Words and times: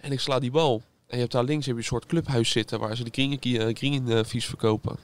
En 0.00 0.12
ik 0.12 0.20
sla 0.20 0.38
die 0.38 0.50
bal. 0.50 0.82
En 1.06 1.14
je 1.14 1.20
hebt 1.20 1.32
daar 1.32 1.44
links 1.44 1.66
heb 1.66 1.74
je 1.74 1.80
een 1.80 1.86
soort 1.86 2.06
clubhuis 2.06 2.50
zitten 2.50 2.78
waar 2.78 2.96
ze 2.96 3.04
de 3.04 3.10
kringen, 3.10 3.38
kringen 3.74 4.26
vies 4.26 4.46
verkopen. 4.46 4.96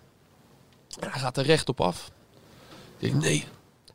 En 1.00 1.10
hij 1.10 1.20
gaat 1.20 1.36
er 1.36 1.44
recht 1.44 1.68
op 1.68 1.80
af. 1.80 2.10
Ik 2.98 3.10
denk, 3.10 3.22
nee. 3.22 3.44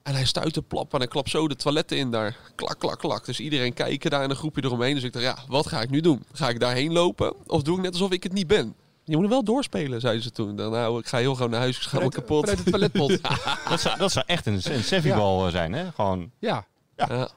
En 0.04 0.13
hij 0.13 0.25
stuit 0.25 0.54
de 0.54 0.62
plap 0.62 0.93
en 0.93 0.99
hij 0.99 1.07
klapt 1.07 1.29
zo 1.29 1.47
de 1.47 1.55
toiletten 1.55 1.97
in 1.97 2.12
daar. 2.12 2.38
Klak, 2.55 2.79
klak, 2.79 2.99
klak. 2.99 3.25
Dus 3.25 3.39
iedereen 3.39 3.73
kijken 3.73 4.09
daar 4.09 4.23
in 4.23 4.29
een 4.29 4.35
groepje 4.35 4.63
eromheen. 4.63 4.93
Dus 4.93 5.04
ik 5.04 5.13
dacht, 5.13 5.25
ja, 5.25 5.38
wat 5.47 5.67
ga 5.67 5.81
ik 5.81 5.89
nu 5.89 6.01
doen? 6.01 6.23
Ga 6.31 6.49
ik 6.49 6.59
daarheen 6.59 6.91
lopen? 6.91 7.34
Of 7.47 7.61
doe 7.61 7.77
ik 7.77 7.84
net 7.84 7.91
alsof 7.91 8.11
ik 8.11 8.23
het 8.23 8.34
niet 8.34 8.47
ben? 8.47 8.75
Je 9.04 9.18
moet 9.18 9.29
wel 9.29 9.43
doorspelen, 9.43 10.02
zeiden 10.02 10.23
ze 10.23 10.31
toen. 10.31 10.55
Dan, 10.55 10.71
nou, 10.71 11.00
ik 11.00 11.07
ga 11.07 11.18
heel 11.18 11.36
gewoon 11.36 11.50
naar 11.50 11.59
huis, 11.59 11.75
ik 11.75 11.81
schaam 11.81 12.04
me 12.04 12.09
kapot. 12.09 12.39
Vanuit 12.39 12.66
de 12.66 12.71
toiletpot. 12.71 13.20
Dat 13.70 13.81
zou, 13.81 13.97
dat 13.97 14.11
zou 14.11 14.25
echt 14.27 14.45
een, 14.45 14.61
een 14.63 14.84
Sevibal 14.84 15.45
eh, 15.45 15.52
zijn, 15.52 15.73
hè? 15.73 15.91
Gewoon, 15.91 16.31
ja. 16.39 16.66
Ja. 16.95 17.29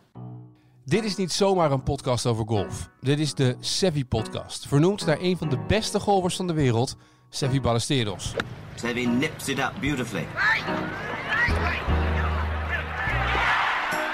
Dit 0.84 1.04
is 1.04 1.16
niet 1.16 1.32
zomaar 1.32 1.70
een 1.70 1.82
podcast 1.82 2.26
over 2.26 2.44
golf. 2.46 2.88
Dit 3.00 3.18
is 3.18 3.34
de 3.34 3.56
Sevi 3.60 4.04
Podcast. 4.04 4.68
Vernoemd 4.68 5.06
naar 5.06 5.18
een 5.20 5.36
van 5.36 5.48
de 5.48 5.58
beste 5.68 6.00
golfers 6.00 6.36
van 6.36 6.46
de 6.46 6.52
wereld, 6.52 6.96
Sevi 7.28 7.60
Ballesteros. 7.60 8.34
Seve 8.74 9.00
nips 9.00 9.48
it 9.48 9.58
up 9.58 9.72
beautifully. 9.80 10.26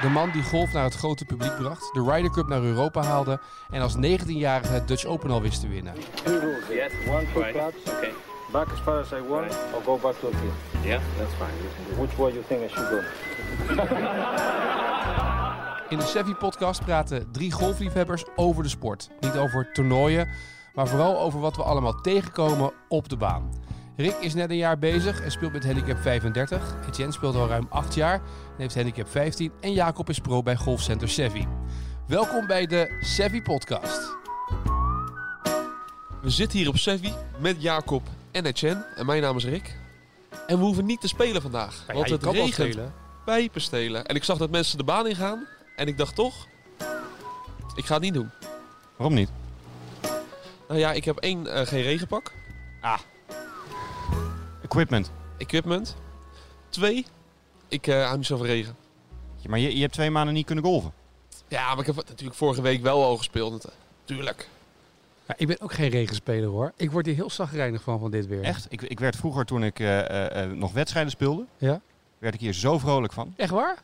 De 0.00 0.08
man 0.08 0.30
die 0.30 0.42
golf 0.42 0.72
naar 0.72 0.84
het 0.84 0.94
grote 0.94 1.24
publiek 1.24 1.56
bracht, 1.56 1.90
de 1.94 2.02
Ryder 2.12 2.30
Cup 2.30 2.48
naar 2.48 2.62
Europa 2.62 3.02
haalde 3.02 3.40
en 3.70 3.82
als 3.82 3.96
19-jarige 3.96 4.72
het 4.72 4.88
Dutch 4.88 5.04
Open 5.04 5.30
al 5.30 5.42
wist 5.42 5.60
te 5.60 5.68
winnen. 5.68 5.94
Two 6.24 6.38
rules. 6.38 6.64
Yes. 6.68 6.92
One, 7.08 7.24
two 7.32 7.40
Right. 7.42 7.52
claps. 7.52 7.76
Okay. 7.96 8.12
Back 8.52 8.66
as 8.72 8.78
far 8.84 9.00
as 9.00 9.10
I 9.12 9.28
want, 9.28 9.44
Right. 9.46 9.56
or 9.74 9.82
go 9.84 9.98
back 9.98 10.14
to 10.20 10.30
here. 10.30 10.88
Yeah. 10.88 11.00
That's 11.18 11.34
fine. 11.38 12.00
Which 12.00 12.16
way 12.16 12.32
you 12.32 12.42
think 12.48 12.62
I 12.62 12.68
should 12.74 12.88
go? 12.90 13.02
In 15.88 15.98
de 15.98 16.04
Sevi 16.04 16.34
Podcast 16.34 16.84
praten 16.84 17.32
drie 17.32 17.52
golfliefhebbers 17.52 18.24
over 18.36 18.62
de 18.62 18.68
sport. 18.68 19.08
Niet 19.20 19.36
over 19.36 19.72
toernooien, 19.72 20.28
maar 20.74 20.88
vooral 20.88 21.18
over 21.18 21.40
wat 21.40 21.56
we 21.56 21.62
allemaal 21.62 22.00
tegenkomen 22.00 22.72
op 22.88 23.08
de 23.08 23.16
baan. 23.16 23.52
Rick 23.96 24.14
is 24.20 24.34
net 24.34 24.50
een 24.50 24.56
jaar 24.56 24.78
bezig 24.78 25.20
en 25.20 25.30
speelt 25.30 25.52
met 25.52 25.64
handicap 25.64 25.98
35. 25.98 26.76
Etienne 26.88 27.12
speelt 27.12 27.34
al 27.34 27.48
ruim 27.48 27.66
8 27.68 27.94
jaar 27.94 28.14
en 28.14 28.22
heeft 28.56 28.74
handicap 28.74 29.08
15. 29.08 29.52
En 29.60 29.72
Jacob 29.72 30.08
is 30.08 30.18
pro 30.18 30.42
bij 30.42 30.56
Golfcenter 30.56 31.08
Sevi. 31.08 31.46
Welkom 32.06 32.46
bij 32.46 32.66
de 32.66 32.96
Sevi 33.00 33.42
Podcast. 33.42 34.16
We 36.22 36.30
zitten 36.30 36.58
hier 36.58 36.68
op 36.68 36.76
Sevi 36.76 37.12
met 37.38 37.62
Jacob 37.62 38.02
en 38.30 38.46
Etienne. 38.46 38.86
En 38.96 39.06
mijn 39.06 39.22
naam 39.22 39.36
is 39.36 39.44
Rick. 39.44 39.76
En 40.46 40.58
we 40.58 40.64
hoeven 40.64 40.86
niet 40.86 41.00
te 41.00 41.08
spelen 41.08 41.42
vandaag. 41.42 41.84
Want 41.92 42.10
het 42.10 42.24
regent 42.24 42.52
spelen. 42.52 42.92
pijpen 43.24 43.60
stelen. 43.60 44.04
En 44.04 44.16
ik 44.16 44.24
zag 44.24 44.38
dat 44.38 44.50
mensen 44.50 44.78
de 44.78 44.84
baan 44.84 45.06
ingaan. 45.06 45.46
En 45.78 45.86
ik 45.86 45.98
dacht 45.98 46.14
toch, 46.14 46.46
ik 47.74 47.84
ga 47.84 47.94
het 47.94 48.02
niet 48.02 48.14
doen. 48.14 48.30
waarom 48.96 49.14
niet? 49.16 49.30
Nou 50.68 50.80
ja, 50.80 50.92
ik 50.92 51.04
heb 51.04 51.16
één, 51.16 51.46
eh, 51.46 51.66
geen 51.66 51.82
regenpak. 51.82 52.32
Equipment. 54.62 55.10
Equipment. 55.36 55.96
Twee, 56.68 57.06
ik 57.68 57.86
eh, 57.86 58.04
hou 58.04 58.16
niet 58.16 58.26
zo 58.26 58.36
van 58.36 58.46
regen. 58.46 58.76
Ja, 59.36 59.50
Maar 59.50 59.58
je, 59.58 59.74
je 59.74 59.80
hebt 59.80 59.92
twee 59.92 60.10
maanden 60.10 60.34
niet 60.34 60.46
kunnen 60.46 60.64
golven. 60.64 60.92
Ja, 61.48 61.68
maar 61.70 61.78
ik 61.78 61.86
heb 61.86 61.96
het 61.96 62.08
natuurlijk 62.08 62.38
vorige 62.38 62.62
week 62.62 62.82
wel 62.82 63.04
al 63.04 63.16
gespeeld. 63.16 63.68
Tuurlijk. 64.04 64.48
Ja, 65.26 65.34
ik 65.36 65.46
ben 65.46 65.60
ook 65.60 65.72
geen 65.72 65.90
regenspeler 65.90 66.48
hoor. 66.48 66.72
Ik 66.76 66.90
word 66.90 67.06
hier 67.06 67.14
heel 67.14 67.30
zagrijnig 67.30 67.82
van 67.82 67.98
van 67.98 68.10
dit 68.10 68.26
weer. 68.26 68.42
Echt? 68.42 68.66
Ik, 68.68 68.82
ik 68.82 69.00
werd 69.00 69.16
vroeger, 69.16 69.44
toen 69.44 69.64
ik 69.64 69.80
eh, 69.80 69.98
eh, 69.98 70.42
eh, 70.42 70.50
nog 70.50 70.72
wedstrijden 70.72 71.10
speelde, 71.12 71.44
Ja? 71.58 71.80
werd 72.18 72.34
ik 72.34 72.40
hier 72.40 72.52
zo 72.52 72.78
vrolijk 72.78 73.12
van. 73.12 73.34
Echt 73.36 73.50
waar? 73.50 73.76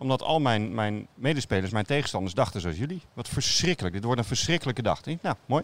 Omdat 0.00 0.22
al 0.22 0.40
mijn, 0.40 0.74
mijn 0.74 1.06
medespelers, 1.14 1.72
mijn 1.72 1.84
tegenstanders, 1.84 2.34
dachten 2.34 2.60
zoals 2.60 2.76
jullie. 2.76 3.02
Wat 3.12 3.28
verschrikkelijk. 3.28 3.94
Dit 3.94 4.04
wordt 4.04 4.20
een 4.20 4.26
verschrikkelijke 4.26 4.82
dag. 4.82 4.98
Ik 4.98 5.04
denk, 5.04 5.22
Nou, 5.22 5.36
mooi. 5.46 5.62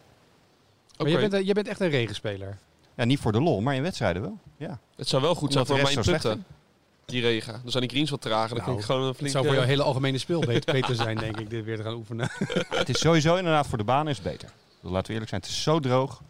Maar 0.96 1.06
Oké. 1.06 1.18
jij 1.18 1.28
bent, 1.28 1.44
jij 1.44 1.54
bent 1.54 1.68
echt 1.68 1.80
een 1.80 1.88
regenspeler. 1.88 2.58
Ja, 2.96 3.04
niet 3.04 3.18
voor 3.18 3.32
de 3.32 3.40
lol, 3.40 3.60
maar 3.60 3.74
in 3.74 3.82
wedstrijden 3.82 4.22
wel. 4.22 4.38
Ja. 4.56 4.78
Het 4.96 5.08
zou 5.08 5.22
wel 5.22 5.34
goed 5.34 5.52
zijn 5.52 5.66
voor 5.66 5.82
mijn 5.82 6.00
punten. 6.00 6.44
Die 7.04 7.20
regen. 7.20 7.52
Dan 7.62 7.70
zijn 7.70 7.82
die 7.82 7.92
greens 7.92 8.10
wat 8.10 8.20
trager. 8.20 8.48
Dan 8.48 8.56
Nou, 8.58 8.70
kan 8.70 8.78
ik 8.78 8.84
gewoon 8.84 9.00
een 9.00 9.08
Het 9.08 9.16
flink... 9.16 9.32
zou 9.32 9.44
voor 9.44 9.54
jouw 9.54 9.62
eh, 9.62 9.68
hele 9.68 9.82
algemene 9.82 10.18
speel 10.18 10.40
beter, 10.40 10.72
beter 10.80 10.94
zijn, 10.94 11.16
denk 11.16 11.38
ik, 11.38 11.50
dit 11.50 11.64
weer 11.64 11.76
te 11.76 11.82
gaan 11.82 11.94
oefenen. 11.94 12.30
het 12.68 12.88
is 12.88 12.98
sowieso 12.98 13.36
inderdaad 13.36 13.66
voor 13.66 13.78
de 13.78 13.84
baan 13.84 14.08
is 14.08 14.16
het 14.18 14.26
beter. 14.26 14.48
Dus 14.80 14.90
laten 14.90 15.06
we 15.06 15.12
eerlijk 15.12 15.28
zijn, 15.28 15.40
het 15.40 15.50
is 15.50 15.62
zo 15.62 15.80
droog. 15.80 16.22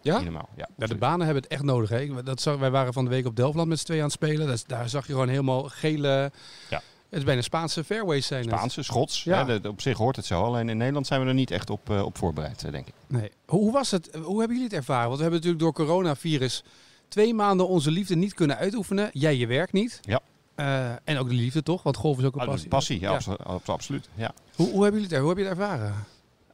Ja? 0.00 0.20
Normaal. 0.20 0.48
Ja, 0.56 0.68
Ja, 0.76 0.86
de 0.86 0.94
banen 0.96 1.24
hebben 1.26 1.42
het 1.42 1.52
echt 1.52 1.62
nodig. 1.62 1.88
Hè? 1.90 2.22
Dat 2.22 2.40
zag, 2.40 2.56
wij 2.56 2.70
waren 2.70 2.92
van 2.92 3.04
de 3.04 3.10
week 3.10 3.26
op 3.26 3.36
Delftland 3.36 3.68
met 3.68 3.78
z'n 3.78 3.84
tweeën 3.84 4.00
aan 4.00 4.06
het 4.08 4.16
spelen. 4.16 4.46
Dat, 4.46 4.64
daar 4.66 4.88
zag 4.88 5.06
je 5.06 5.12
gewoon 5.12 5.28
helemaal 5.28 5.62
gele... 5.62 6.32
Ja. 6.70 6.82
Het 7.08 7.18
is 7.18 7.24
bijna 7.24 7.40
Spaanse 7.42 7.84
fairways 7.84 8.26
zijn 8.26 8.40
het. 8.44 8.50
Spaanse, 8.54 8.82
Schots. 8.82 9.24
Ja. 9.24 9.44
De- 9.44 9.68
op 9.68 9.80
zich 9.80 9.96
hoort 9.98 10.16
het 10.16 10.26
zo. 10.26 10.42
Alleen 10.44 10.68
in 10.68 10.76
Nederland 10.76 11.06
zijn 11.06 11.20
we 11.20 11.26
er 11.26 11.34
niet 11.34 11.50
echt 11.50 11.70
op, 11.70 11.90
eh, 11.90 12.04
op 12.04 12.18
voorbereid, 12.18 12.64
eh, 12.64 12.72
denk 12.72 12.86
ik. 12.86 12.94
Nee. 13.06 13.30
Hoe, 13.46 13.60
hoe 13.60 13.72
was 13.72 13.90
het? 13.90 14.08
Hoe 14.22 14.38
hebben 14.38 14.56
jullie 14.56 14.62
het 14.70 14.72
ervaren? 14.78 15.06
Want 15.06 15.16
we 15.16 15.22
hebben 15.22 15.40
natuurlijk 15.40 15.76
door 15.76 15.86
coronavirus 15.86 16.62
twee 17.08 17.34
maanden 17.34 17.68
onze 17.68 17.90
liefde 17.90 18.16
niet 18.16 18.34
kunnen 18.34 18.56
uitoefenen. 18.56 19.10
Jij 19.12 19.36
je 19.36 19.46
werk 19.46 19.72
niet. 19.72 20.00
Ja. 20.02 20.20
Eh, 20.54 20.90
en 21.04 21.18
ook 21.18 21.28
de 21.28 21.34
liefde 21.34 21.62
toch? 21.62 21.82
Want 21.82 21.96
golf 21.96 22.18
is 22.18 22.24
ook 22.24 22.34
een 22.34 22.40
Ah, 22.40 22.46
passie. 22.48 22.68
passie, 22.68 23.00
ja, 23.00 23.08
Ja. 23.10 23.14
abso- 23.14 23.36
abso- 23.42 23.72
absoluut. 23.72 24.08
Ja. 24.14 24.32
Hoe, 24.54 24.70
hoe 24.70 24.82
hebben 24.82 25.00
jullie 25.00 25.14
het? 25.16 25.24
Hoe 25.24 25.28
heb 25.34 25.38
je 25.38 25.44
het 25.44 25.58
ervaren? 25.58 25.94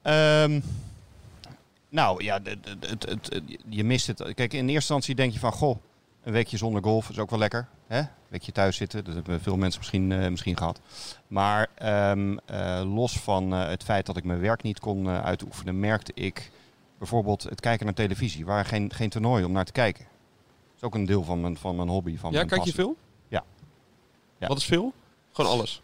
Ehm, 0.02 0.60
nou 1.88 2.24
ja, 2.24 2.40
het, 2.42 3.04
het- 3.08 3.40
je 3.68 3.84
mist 3.84 4.06
het. 4.06 4.18
Kijk, 4.34 4.52
in 4.52 4.58
eerste 4.58 4.72
instantie 4.74 5.14
denk 5.14 5.32
je 5.32 5.38
van, 5.38 5.52
goh, 5.52 5.78
een 6.22 6.32
weekje 6.32 6.56
zonder 6.56 6.82
golf 6.82 7.08
is 7.10 7.18
ook 7.18 7.30
wel 7.30 7.38
lekker. 7.38 7.68
Hè? 7.94 8.00
Een 8.00 8.08
weekje 8.28 8.52
thuis 8.52 8.76
zitten, 8.76 9.04
dat 9.04 9.14
hebben 9.14 9.40
veel 9.40 9.56
mensen 9.56 9.80
misschien, 9.80 10.12
eh, 10.12 10.28
misschien 10.28 10.56
gehad. 10.56 10.80
Maar 11.26 11.68
ehm, 11.74 12.36
eh, 12.46 12.82
los 12.94 13.18
van 13.18 13.54
eh, 13.54 13.68
het 13.68 13.82
feit 13.82 14.06
dat 14.06 14.16
ik 14.16 14.24
mijn 14.24 14.40
werk 14.40 14.62
niet 14.62 14.80
kon 14.80 15.08
uitoefenen, 15.08 15.80
merkte 15.80 16.12
ik 16.14 16.50
bijvoorbeeld 16.98 17.42
het 17.42 17.60
kijken 17.60 17.84
naar 17.86 17.94
televisie. 17.94 18.44
Waren 18.44 18.64
geen, 18.64 18.92
geen 18.92 19.10
toernooien 19.10 19.46
om 19.46 19.52
naar 19.52 19.64
te 19.64 19.72
kijken. 19.72 20.04
Dat 20.04 20.76
is 20.76 20.82
ook 20.82 20.94
een 20.94 21.04
deel 21.04 21.24
van 21.24 21.40
mijn, 21.40 21.56
van 21.56 21.76
mijn 21.76 21.88
hobby. 21.88 22.16
Van 22.16 22.30
Ja, 22.30 22.36
mijn 22.36 22.48
kijk 22.48 22.64
je 22.64 22.72
veel? 22.72 22.96
Ja. 23.28 23.44
Ja. 24.38 24.46
Wat 24.46 24.58
is 24.58 24.64
veel? 24.64 24.92
Gewoon 25.32 25.50
alles. 25.50 25.82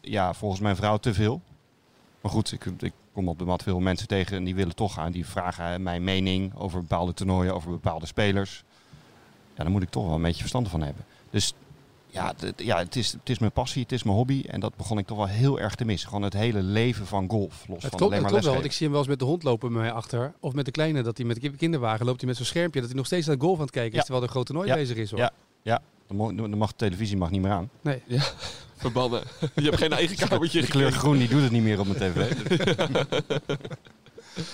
Ja, 0.00 0.34
volgens 0.34 0.60
mijn 0.60 0.76
vrouw 0.76 0.96
te 0.96 1.14
veel. 1.14 1.40
Maar 2.20 2.32
goed, 2.32 2.52
ik, 2.52 2.64
ik 2.64 2.92
kom 3.12 3.28
op 3.28 3.38
de 3.38 3.44
mat 3.44 3.62
veel 3.62 3.80
mensen 3.80 4.08
tegen 4.08 4.36
en 4.36 4.44
die 4.44 4.54
willen 4.54 4.74
toch 4.74 4.94
gaan. 4.94 5.12
Die 5.12 5.26
vragen 5.26 5.82
mijn 5.82 6.04
mening 6.04 6.54
over 6.56 6.80
bepaalde 6.80 7.14
toernooien, 7.14 7.54
over 7.54 7.70
bepaalde 7.70 8.06
spelers. 8.06 8.64
Ja, 9.58 9.64
daar 9.64 9.72
moet 9.72 9.82
ik 9.82 9.90
toch 9.90 10.06
wel 10.06 10.14
een 10.14 10.22
beetje 10.22 10.40
verstand 10.40 10.68
van 10.68 10.82
hebben. 10.82 11.04
Dus 11.30 11.54
ja, 12.06 12.34
het, 12.38 12.52
ja 12.56 12.78
het, 12.78 12.96
is, 12.96 13.12
het 13.12 13.30
is 13.30 13.38
mijn 13.38 13.52
passie, 13.52 13.82
het 13.82 13.92
is 13.92 14.02
mijn 14.02 14.16
hobby. 14.16 14.44
En 14.46 14.60
dat 14.60 14.76
begon 14.76 14.98
ik 14.98 15.06
toch 15.06 15.16
wel 15.16 15.26
heel 15.26 15.60
erg 15.60 15.74
te 15.74 15.84
missen. 15.84 16.08
Gewoon 16.08 16.24
het 16.24 16.32
hele 16.32 16.62
leven 16.62 17.06
van 17.06 17.28
golf. 17.30 17.64
Los 17.68 17.82
Het 17.82 17.90
van 17.90 17.98
klopt, 17.98 18.02
alleen 18.02 18.18
het 18.18 18.26
klopt 18.30 18.44
wel, 18.44 18.52
want 18.52 18.64
ik 18.64 18.72
zie 18.72 18.82
hem 18.82 18.90
wel 18.90 18.98
eens 19.00 19.08
met 19.10 19.18
de 19.18 19.24
hond 19.24 19.42
lopen 19.42 19.72
bij 19.72 19.80
mij 19.80 19.92
achter. 19.92 20.32
Of 20.40 20.52
met 20.52 20.64
de 20.64 20.70
kleine, 20.70 21.02
dat 21.02 21.16
hij 21.16 21.26
met 21.26 21.40
de 21.40 21.50
kinderwagen 21.50 22.06
loopt 22.06 22.18
hij 22.18 22.28
met 22.28 22.36
zo'n 22.36 22.46
schermpje. 22.46 22.80
Dat 22.80 22.88
hij 22.88 22.98
nog 22.98 23.06
steeds 23.06 23.26
naar 23.26 23.34
het 23.34 23.44
golf 23.44 23.56
aan 23.56 23.62
het 23.62 23.70
kijken 23.70 23.92
is, 23.92 23.96
Ja. 23.96 24.02
terwijl 24.02 24.22
er 24.22 24.28
een 24.28 24.34
groot 24.34 24.46
toernooi 24.46 24.68
Ja. 24.68 24.74
bezig 24.74 24.96
is. 24.96 25.10
Hoor. 25.10 25.20
Ja. 25.20 25.30
Ja, 25.62 25.80
dan 26.06 26.58
mag 26.58 26.70
de 26.70 26.76
televisie 26.76 27.16
mag 27.16 27.30
niet 27.30 27.40
meer 27.42 27.50
aan. 27.50 27.70
Nee. 27.80 28.02
Verbannen. 28.76 29.22
je 29.54 29.62
hebt 29.62 29.76
geen 29.76 29.92
eigen 29.92 30.28
kamertje 30.28 30.60
De 30.60 30.66
kleur 30.66 30.92
groen 30.92 31.18
die 31.18 31.28
doet 31.28 31.42
het 31.42 31.52
niet 31.52 31.62
meer 31.62 31.80
op 31.80 31.86
mijn 31.86 31.98
tv. 32.12 32.32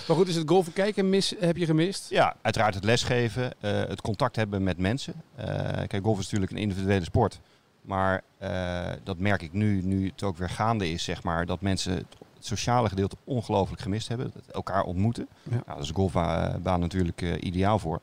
Maar 0.07 0.15
goed, 0.15 0.27
is 0.27 0.35
het 0.35 0.49
golfen 0.49 0.73
kijken 0.73 1.09
mis, 1.09 1.33
heb 1.39 1.57
je 1.57 1.65
gemist? 1.65 2.09
Ja, 2.09 2.35
uiteraard 2.41 2.73
het 2.73 2.83
lesgeven, 2.83 3.53
eh, 3.59 3.71
het 3.71 4.01
contact 4.01 4.35
hebben 4.35 4.63
met 4.63 4.77
mensen. 4.77 5.13
Eh, 5.35 5.47
kijk, 5.87 6.03
golf 6.03 6.19
is 6.19 6.23
natuurlijk 6.23 6.51
een 6.51 6.57
individuele 6.57 7.03
sport. 7.03 7.39
Maar 7.81 8.21
eh, 8.37 8.91
dat 9.03 9.17
merk 9.17 9.41
ik 9.41 9.53
nu, 9.53 9.81
nu 9.81 10.07
het 10.07 10.23
ook 10.23 10.37
weer 10.37 10.49
gaande 10.49 10.89
is, 10.91 11.03
zeg 11.03 11.23
maar, 11.23 11.45
dat 11.45 11.61
mensen 11.61 11.93
het, 11.93 12.05
sociale 12.39 12.89
gedeelte 12.89 13.15
ongelooflijk 13.23 13.81
gemist 13.81 14.07
hebben. 14.07 14.31
Dat 14.33 14.55
elkaar 14.55 14.83
ontmoeten. 14.83 15.27
Ja. 15.43 15.49
Nou, 15.49 15.63
daar 15.65 15.79
is 15.79 15.87
de 15.87 15.93
golfbaan 15.93 16.79
natuurlijk 16.79 17.21
ideaal 17.21 17.79
voor. 17.79 18.01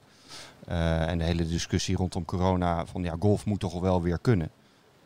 En 0.66 1.18
de 1.18 1.24
hele 1.24 1.46
discussie 1.46 1.96
rondom 1.96 2.24
corona 2.24 2.86
van 2.86 3.02
ja, 3.02 3.16
golf 3.18 3.44
moet 3.46 3.60
toch 3.60 3.80
wel 3.80 4.02
weer 4.02 4.18
kunnen. 4.18 4.50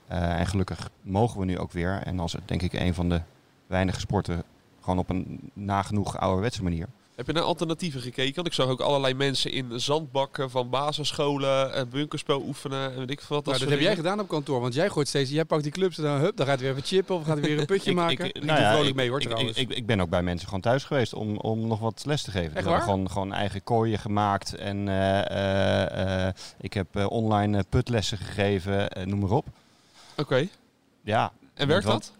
En 0.08 0.46
gelukkig 0.46 0.90
mogen 1.02 1.40
we 1.40 1.44
nu 1.44 1.58
ook 1.58 1.72
weer. 1.72 2.00
En 2.04 2.20
als 2.20 2.32
het 2.32 2.48
denk 2.48 2.62
ik 2.62 2.72
een 2.72 2.94
van 2.94 3.08
de 3.08 3.20
weinige 3.66 4.00
sporten 4.00 4.44
gewoon 4.86 4.98
op 5.00 5.10
een 5.10 5.50
nagenoeg 5.54 6.18
ouderwetse 6.18 6.62
manier. 6.62 6.86
Heb 7.14 7.26
je 7.26 7.32
naar 7.32 7.42
alternatieven 7.42 8.00
gekeken? 8.00 8.34
Want 8.34 8.46
ik 8.46 8.52
zag 8.52 8.66
ook 8.68 8.80
allerlei 8.80 9.14
mensen 9.14 9.52
in 9.52 9.80
zandbakken 9.80 10.50
van 10.50 10.70
basisscholen 10.70 11.72
en 11.72 11.88
bunkerspel 11.88 12.42
oefenen 12.46 12.92
en 12.92 12.98
weet 12.98 13.10
ik 13.10 13.20
veel 13.20 13.36
wat. 13.36 13.44
Nou, 13.44 13.58
dat 13.58 13.68
soort 13.68 13.70
heb 13.70 13.80
jij 13.88 13.96
gedaan 13.96 14.20
op 14.20 14.28
kantoor, 14.28 14.60
want 14.60 14.74
jij 14.74 14.88
gooit 14.88 15.08
steeds, 15.08 15.30
jij 15.30 15.44
pakt 15.44 15.62
die 15.62 15.72
clubs 15.72 15.98
en 15.98 16.04
dan, 16.04 16.18
hup, 16.20 16.36
dan 16.36 16.46
gaat 16.46 16.60
weer 16.60 16.70
even 16.70 16.82
chippen 16.82 17.16
of 17.16 17.24
gaat 17.24 17.40
weer 17.40 17.58
een 17.58 17.66
putje 17.74 17.90
Ik- 17.90 17.96
maken. 17.96 18.24
ik- 18.24 18.36
Ik, 18.36 18.44
nou 18.44 18.46
doe 18.58 18.64
ja, 18.64 18.70
vrolijk 18.70 18.90
ik- 18.90 18.96
mee 18.96 19.08
hoor 19.08 19.20
ik, 19.20 19.26
trouwens. 19.28 19.56
Ik, 19.58 19.70
ik, 19.70 19.76
ik 19.76 19.86
ben 19.86 20.00
ook 20.00 20.08
bij 20.08 20.22
mensen 20.22 20.46
gewoon 20.46 20.62
thuis 20.62 20.84
geweest 20.84 21.14
om, 21.14 21.36
om 21.36 21.66
nog 21.66 21.78
wat 21.80 22.02
les 22.06 22.22
te 22.22 22.30
geven. 22.30 22.44
Echt 22.44 22.52
We 22.52 22.58
hebben 22.60 22.72
waar? 22.78 22.82
Gewoon, 22.88 23.10
gewoon 23.10 23.32
eigen 23.32 23.62
kooien 23.64 23.98
gemaakt. 23.98 24.54
En 24.54 24.88
eh, 24.88 25.30
eh, 25.30 26.26
eh, 26.28 26.34
ik 26.60 26.72
heb 26.72 26.96
eh, 26.96 27.06
online 27.10 27.64
putlessen 27.68 28.18
gegeven, 28.18 28.88
noem 29.04 29.18
maar 29.20 29.30
op. 29.30 29.46
Oké. 30.16 30.46
Ja. 31.02 31.32
En 31.54 31.68
werkt 31.68 31.86
dat? 31.86 32.12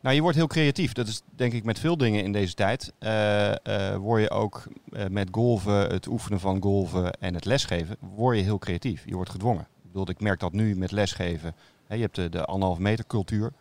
Nou, 0.00 0.14
je 0.14 0.20
wordt 0.22 0.36
heel 0.36 0.46
creatief. 0.46 0.92
Dat 0.92 1.06
is 1.06 1.22
denk 1.36 1.52
ik 1.52 1.64
met 1.64 1.78
veel 1.78 1.96
dingen 1.96 2.24
in 2.24 2.32
deze 2.32 2.54
tijd. 2.54 2.92
Eh, 2.98 3.50
eh, 3.90 3.96
word 3.96 4.22
je 4.22 4.30
ook 4.30 4.62
eh, 4.92 5.04
met 5.10 5.28
golven, 5.30 5.90
het 5.90 6.06
oefenen 6.06 6.40
van 6.40 6.62
golven 6.62 7.12
en 7.12 7.34
het 7.34 7.44
lesgeven, 7.44 7.96
word 8.14 8.36
je 8.36 8.42
heel 8.42 8.58
creatief. 8.58 9.02
Je 9.06 9.14
wordt 9.14 9.30
gedwongen. 9.30 9.62
Ik 9.62 9.92
bedoel, 9.92 10.10
ik 10.10 10.20
merk 10.20 10.40
dat 10.40 10.52
nu 10.52 10.76
met 10.76 10.90
lesgeven. 10.90 11.54
Hè, 11.86 11.94
je 11.94 12.00
hebt 12.02 12.14
de, 12.14 12.28
de 12.28 12.44
anderhalf 12.44 12.78
meter 12.78 13.06
cultuur. 13.06 13.52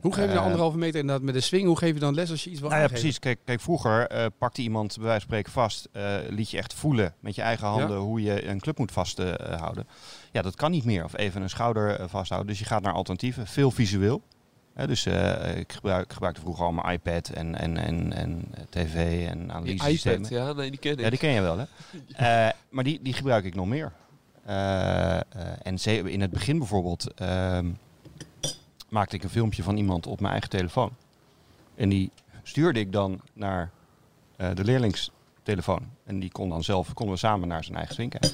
Hoe 0.00 0.14
geef 0.14 0.24
je 0.24 0.38
Eh, 0.38 0.42
anderhalve 0.42 0.78
meter 0.78 1.00
inderdaad 1.00 1.24
met 1.24 1.34
de 1.34 1.40
swing? 1.40 1.66
Hoe 1.66 1.78
geef 1.78 1.94
je 1.94 2.00
dan 2.00 2.14
les 2.14 2.30
als 2.30 2.44
je 2.44 2.50
iets 2.50 2.60
wil 2.60 2.68
Nou 2.68 2.82
ja, 2.82 2.88
precies. 2.88 3.18
Kijk, 3.18 3.38
kijk 3.44 3.60
vroeger 3.60 4.30
pakte 4.38 4.62
iemand 4.62 4.94
bij 4.96 5.04
wijze 5.04 5.20
van 5.20 5.28
spreken 5.28 5.52
vast, 5.52 5.88
liet 6.28 6.50
je 6.50 6.56
echt 6.56 6.74
voelen 6.74 7.14
met 7.20 7.34
je 7.34 7.42
eigen 7.42 7.66
handen 7.66 7.96
Ja. 7.96 8.02
hoe 8.02 8.22
je 8.22 8.46
een 8.46 8.60
club 8.60 8.78
moet 8.78 8.92
vasthouden. 8.92 9.86
ja, 10.32 10.42
dat 10.42 10.54
kan 10.54 10.70
niet 10.70 10.84
meer. 10.84 11.04
Of 11.04 11.16
even 11.16 11.42
een 11.42 11.50
schouder 11.50 12.08
vasthouden. 12.08 12.50
Dus 12.50 12.58
je 12.58 12.64
gaat 12.64 12.82
naar 12.82 12.92
alternatieven, 12.92 13.46
veel 13.46 13.70
visueel. 13.70 14.22
Dus 14.74 15.06
eh, 15.06 15.56
ik, 15.56 15.72
gebruik, 15.72 16.04
ik 16.04 16.12
gebruikte 16.12 16.40
vroeger 16.40 16.64
al 16.64 16.72
mijn 16.72 16.92
iPad 16.92 17.28
en, 17.28 17.58
en, 17.58 17.76
en, 17.76 18.12
en 18.12 18.44
eh, 18.54 18.62
tv 18.68 19.26
en 19.28 19.52
analysesystemen. 19.52 20.18
iPad, 20.18 20.30
ja, 20.30 20.52
nee, 20.52 20.70
die 20.70 20.78
ken 20.78 20.92
ik. 20.92 21.00
Ja, 21.00 21.10
die 21.10 21.18
ken 21.18 21.30
je 21.30 21.40
wel, 21.40 21.58
hè? 21.58 21.64
Eh, 22.12 22.52
maar 22.68 22.84
die, 22.84 23.02
die 23.02 23.12
gebruik 23.12 23.44
ik 23.44 23.54
nog 23.54 23.66
meer. 23.66 23.92
En 25.62 25.76
in 26.04 26.20
het 26.20 26.30
begin 26.30 26.58
bijvoorbeeld 26.58 27.14
ehm, 27.14 27.70
maakte 28.88 29.16
ik 29.16 29.22
een 29.22 29.30
filmpje 29.30 29.62
van 29.62 29.76
iemand 29.76 30.06
op 30.06 30.20
mijn 30.20 30.32
eigen 30.32 30.50
telefoon. 30.50 30.90
En 31.74 31.88
die 31.88 32.10
stuurde 32.42 32.80
ik 32.80 32.92
dan 32.92 33.20
naar 33.32 33.70
de 34.36 34.64
leerlingstelefoon. 34.64 35.90
En 36.04 36.20
die 36.20 36.30
kon 36.30 36.48
dan 36.48 36.64
zelf, 36.64 36.94
konden 36.94 37.14
we 37.14 37.20
samen 37.20 37.48
naar 37.48 37.64
zijn 37.64 37.76
eigen 37.76 37.94
swing 37.94 38.10
kijken. 38.10 38.30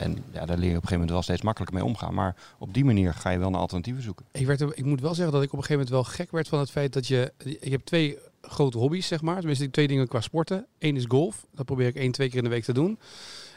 En 0.00 0.24
ja, 0.32 0.46
daar 0.46 0.56
leer 0.58 0.70
je 0.70 0.76
op 0.76 0.82
een 0.82 0.88
gegeven 0.88 0.92
moment 0.92 1.10
wel 1.10 1.22
steeds 1.22 1.42
makkelijker 1.42 1.76
mee 1.78 1.86
omgaan. 1.86 2.14
Maar 2.14 2.36
op 2.58 2.74
die 2.74 2.84
manier 2.84 3.14
ga 3.14 3.30
je 3.30 3.38
wel 3.38 3.50
naar 3.50 3.60
alternatieven 3.60 4.02
zoeken. 4.02 4.26
Ik, 4.32 4.46
werd 4.46 4.60
er, 4.60 4.70
ik 4.74 4.84
moet 4.84 5.00
wel 5.00 5.14
zeggen 5.14 5.32
dat 5.34 5.42
ik 5.42 5.52
op 5.52 5.58
een 5.58 5.64
gegeven 5.64 5.86
moment 5.86 6.06
wel 6.06 6.14
gek 6.14 6.30
werd 6.30 6.48
van 6.48 6.58
het 6.58 6.70
feit 6.70 6.92
dat 6.92 7.06
je... 7.06 7.32
Ik 7.60 7.70
heb 7.70 7.84
twee 7.84 8.18
grote 8.42 8.78
hobby's, 8.78 9.06
zeg 9.06 9.22
maar. 9.22 9.36
Tenminste, 9.38 9.70
twee 9.70 9.88
dingen 9.88 10.08
qua 10.08 10.20
sporten. 10.20 10.66
Eén 10.78 10.96
is 10.96 11.04
golf. 11.08 11.46
Dat 11.54 11.66
probeer 11.66 11.86
ik 11.86 11.94
één, 11.94 12.12
twee 12.12 12.28
keer 12.28 12.38
in 12.38 12.44
de 12.44 12.50
week 12.50 12.64
te 12.64 12.72
doen. 12.72 12.98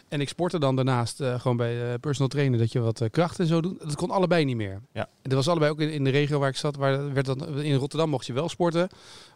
En 0.08 0.22
ik 0.22 0.30
sportte 0.30 0.60
dan 0.60 0.76
daarnaast 0.76 1.22
eh, 1.22 1.40
gewoon 1.40 1.58
bij 1.58 1.74
de 1.74 1.98
personal 2.00 2.28
trainer 2.28 2.60
dat 2.60 2.72
je 2.72 2.80
wat 2.80 3.02
eh, 3.02 3.10
kracht 3.10 3.40
en 3.40 3.48
zo 3.48 3.62
doet. 3.62 3.80
Dat 3.80 3.96
kon 3.96 4.10
allebei 4.12 4.46
niet 4.46 4.56
meer. 4.56 4.82
Ja. 4.94 5.02
En 5.02 5.30
dat 5.30 5.34
was 5.34 5.48
allebei 5.48 5.72
ook 5.72 5.80
in, 5.80 5.92
in 5.92 6.04
de 6.04 6.10
regio 6.10 6.40
waar 6.40 6.50
ik 6.50 6.56
zat. 6.56 6.76
Waar 6.76 7.14
werd 7.14 7.26
dan, 7.26 7.60
in 7.60 7.76
Rotterdam 7.76 8.10
mocht 8.10 8.26
je 8.26 8.34
wel 8.34 8.50
sporten, 8.50 8.90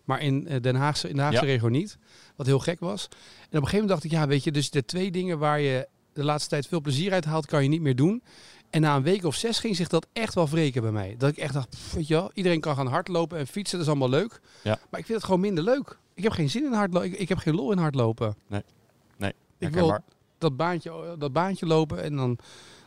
maar 0.04 0.22
in 0.22 0.44
Den 0.62 0.76
Haagse, 0.76 1.10
in 1.10 1.16
de 1.16 1.22
Haagse 1.22 1.46
Ja. 1.46 1.52
regio 1.52 1.68
niet. 1.70 1.98
Wat 2.36 2.46
heel 2.46 2.60
gek 2.60 2.80
was. 2.80 3.08
En 3.10 3.14
op 3.14 3.20
een 3.42 3.52
gegeven 3.52 3.72
moment 3.72 3.90
dacht 3.90 4.04
ik, 4.04 4.12
ja 4.12 4.28
weet 4.28 4.44
je, 4.44 4.52
dus 4.52 4.70
de 4.70 4.86
twee 4.86 5.12
dingen 5.12 5.40
waar 5.40 5.60
je 5.60 5.88
de 6.18 6.24
laatste 6.24 6.50
tijd 6.50 6.68
veel 6.68 6.82
plezier 6.82 7.12
uit 7.14 7.26
haalt, 7.26 7.46
kan 7.46 7.64
je 7.64 7.70
niet 7.70 7.82
meer 7.82 7.96
doen. 7.96 8.24
En 8.70 8.82
na 8.82 8.96
een 8.96 9.04
week 9.04 9.24
of 9.24 9.36
zes 9.36 9.60
ging 9.60 9.76
zich 9.76 9.88
dat 9.88 10.08
echt 10.14 10.34
wel 10.34 10.48
wreken 10.50 10.82
bij 10.82 10.92
mij. 10.92 11.16
Dat 11.18 11.30
ik 11.30 11.38
echt 11.38 11.54
dacht, 11.54 11.70
pff, 11.70 11.94
weet 11.94 12.08
je 12.08 12.14
wel, 12.14 12.32
iedereen 12.34 12.60
kan 12.60 12.76
gaan 12.76 12.88
hardlopen 12.88 13.38
en 13.38 13.48
fietsen, 13.48 13.78
dat 13.78 13.88
is 13.88 13.94
allemaal 13.94 14.20
leuk. 14.20 14.40
Ja. 14.64 14.80
Maar 14.90 15.00
ik 15.00 15.06
vind 15.06 15.18
het 15.18 15.24
gewoon 15.24 15.40
minder 15.42 15.64
leuk. 15.64 15.98
Ik 16.14 16.24
heb 16.24 16.32
geen 16.32 16.50
zin 16.50 16.64
in 16.66 16.74
hardlopen. 16.74 17.10
Ik, 17.12 17.20
ik 17.20 17.30
heb 17.30 17.38
geen 17.38 17.56
lol 17.56 17.72
in 17.72 17.78
hardlopen. 17.78 18.36
Nee, 18.48 19.34
Ik 19.58 19.70
wil 19.74 19.98
dat 20.38 20.56
baantje, 20.58 21.16
dat 21.18 21.34
baantje 21.34 21.66
lopen 21.66 22.04
en 22.04 22.16
dan 22.16 22.38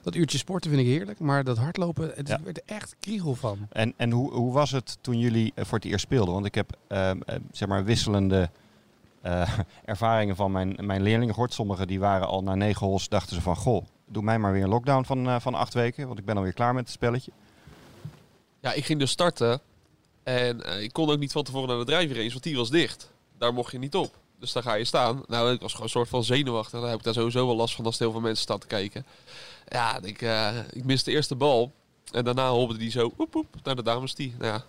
dat 0.02 0.14
uurtje 0.14 0.38
sporten 0.38 0.70
vind 0.70 0.82
ik 0.82 0.88
heerlijk. 0.88 1.18
Maar 1.18 1.44
dat 1.44 1.56
hardlopen, 1.58 2.12
het 2.14 2.28
Ja. 2.28 2.40
werd 2.44 2.56
er 2.56 2.74
echt 2.76 2.96
kriegel 3.00 3.34
van. 3.34 3.58
En, 3.70 3.94
en 3.96 4.10
hoe, 4.10 4.32
hoe 4.32 4.52
was 4.52 4.70
het 4.70 4.98
toen 5.00 5.18
jullie 5.18 5.52
eh, 5.54 5.64
voor 5.64 5.78
het 5.78 5.86
eerst 5.86 6.04
speelden? 6.04 6.34
Want 6.34 6.46
ik 6.46 6.54
heb 6.54 6.76
ehm, 6.88 7.20
eh, 7.26 7.36
zeg 7.52 7.68
maar 7.68 7.84
wisselende 7.84 8.50
eh, 9.20 9.58
ervaringen 9.84 10.36
van 10.36 10.52
mijn, 10.52 10.76
mijn 10.80 11.02
leerlingen 11.02 11.34
gehoord. 11.34 11.52
Sommigen 11.52 11.86
die 11.86 12.00
waren 12.00 12.26
al 12.26 12.42
na 12.42 12.54
negen 12.54 12.86
holes, 12.86 13.08
dachten 13.08 13.34
ze 13.34 13.42
van... 13.42 13.56
Goh, 13.56 13.84
doe 14.06 14.22
mij 14.22 14.38
maar 14.38 14.52
weer 14.52 14.62
een 14.62 14.68
lockdown 14.68 15.04
van, 15.04 15.28
eh, 15.28 15.40
van 15.40 15.54
acht 15.54 15.74
weken. 15.74 16.06
Want 16.06 16.18
ik 16.18 16.24
ben 16.24 16.36
alweer 16.36 16.52
klaar 16.52 16.74
met 16.74 16.84
het 16.84 16.92
spelletje. 16.92 17.32
Ja, 18.60 18.72
ik 18.72 18.84
ging 18.84 18.98
dus 18.98 19.10
starten. 19.10 19.60
En 20.22 20.64
eh, 20.64 20.82
ik 20.82 20.92
kon 20.92 21.10
ook 21.10 21.18
niet 21.18 21.32
van 21.32 21.44
tevoren 21.44 21.68
naar 21.68 21.78
de 21.78 21.92
driver 21.92 22.16
range, 22.16 22.30
want 22.30 22.42
die 22.42 22.56
was 22.56 22.70
dicht. 22.70 23.10
Daar 23.38 23.54
mocht 23.54 23.72
je 23.72 23.78
niet 23.78 23.94
op. 23.94 24.14
Dus 24.38 24.52
daar 24.52 24.62
ga 24.62 24.74
je 24.74 24.84
staan. 24.84 25.22
Nou, 25.26 25.52
ik 25.52 25.60
was 25.60 25.70
gewoon 25.70 25.86
een 25.86 25.92
soort 25.92 26.08
van 26.08 26.24
zenuwachtig. 26.24 26.80
Daar 26.80 26.88
heb 26.88 26.98
ik 26.98 27.04
daar 27.04 27.14
sowieso 27.14 27.46
wel 27.46 27.56
last 27.56 27.74
van 27.74 27.84
als 27.84 27.94
er 27.94 28.02
heel 28.02 28.12
veel 28.12 28.20
mensen 28.20 28.42
staan 28.42 28.58
te 28.58 28.66
kijken. 28.66 29.06
Ja, 29.68 30.02
ik, 30.02 30.20
ik 30.70 30.84
miste 30.84 31.10
de 31.10 31.16
eerste 31.16 31.34
bal. 31.34 31.72
En 32.12 32.24
daarna 32.24 32.50
hobbelde 32.50 32.78
die 32.78 32.90
zo 32.90 33.12
oep, 33.18 33.34
oep, 33.34 33.56
naar 33.62 33.76
de 33.76 33.82
dames 33.82 34.14
die. 34.14 34.34
Nou 34.38 34.52
ja, 34.52 34.64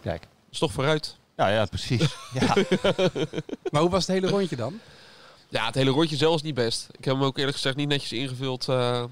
Kijk. 0.00 0.26
is 0.50 0.58
toch 0.58 0.72
vooruit. 0.72 1.16
Ja, 1.36 1.48
ja, 1.48 1.64
precies. 1.64 2.00
ja. 2.40 2.54
Maar 3.70 3.80
hoe 3.80 3.90
was 3.90 4.06
het 4.06 4.14
hele 4.16 4.28
rondje 4.28 4.56
dan? 4.56 4.80
Ja, 5.48 5.66
het 5.66 5.74
hele 5.74 5.90
rondje 5.90 6.16
zelf 6.16 6.34
is 6.34 6.42
niet 6.42 6.54
best. 6.54 6.86
Ik 6.98 7.04
heb 7.04 7.14
hem 7.14 7.24
ook 7.24 7.36
eerlijk 7.38 7.56
gezegd 7.56 7.76
niet 7.76 7.88
netjes 7.88 8.12
ingevuld. 8.12 8.68
eh, 8.68 9.04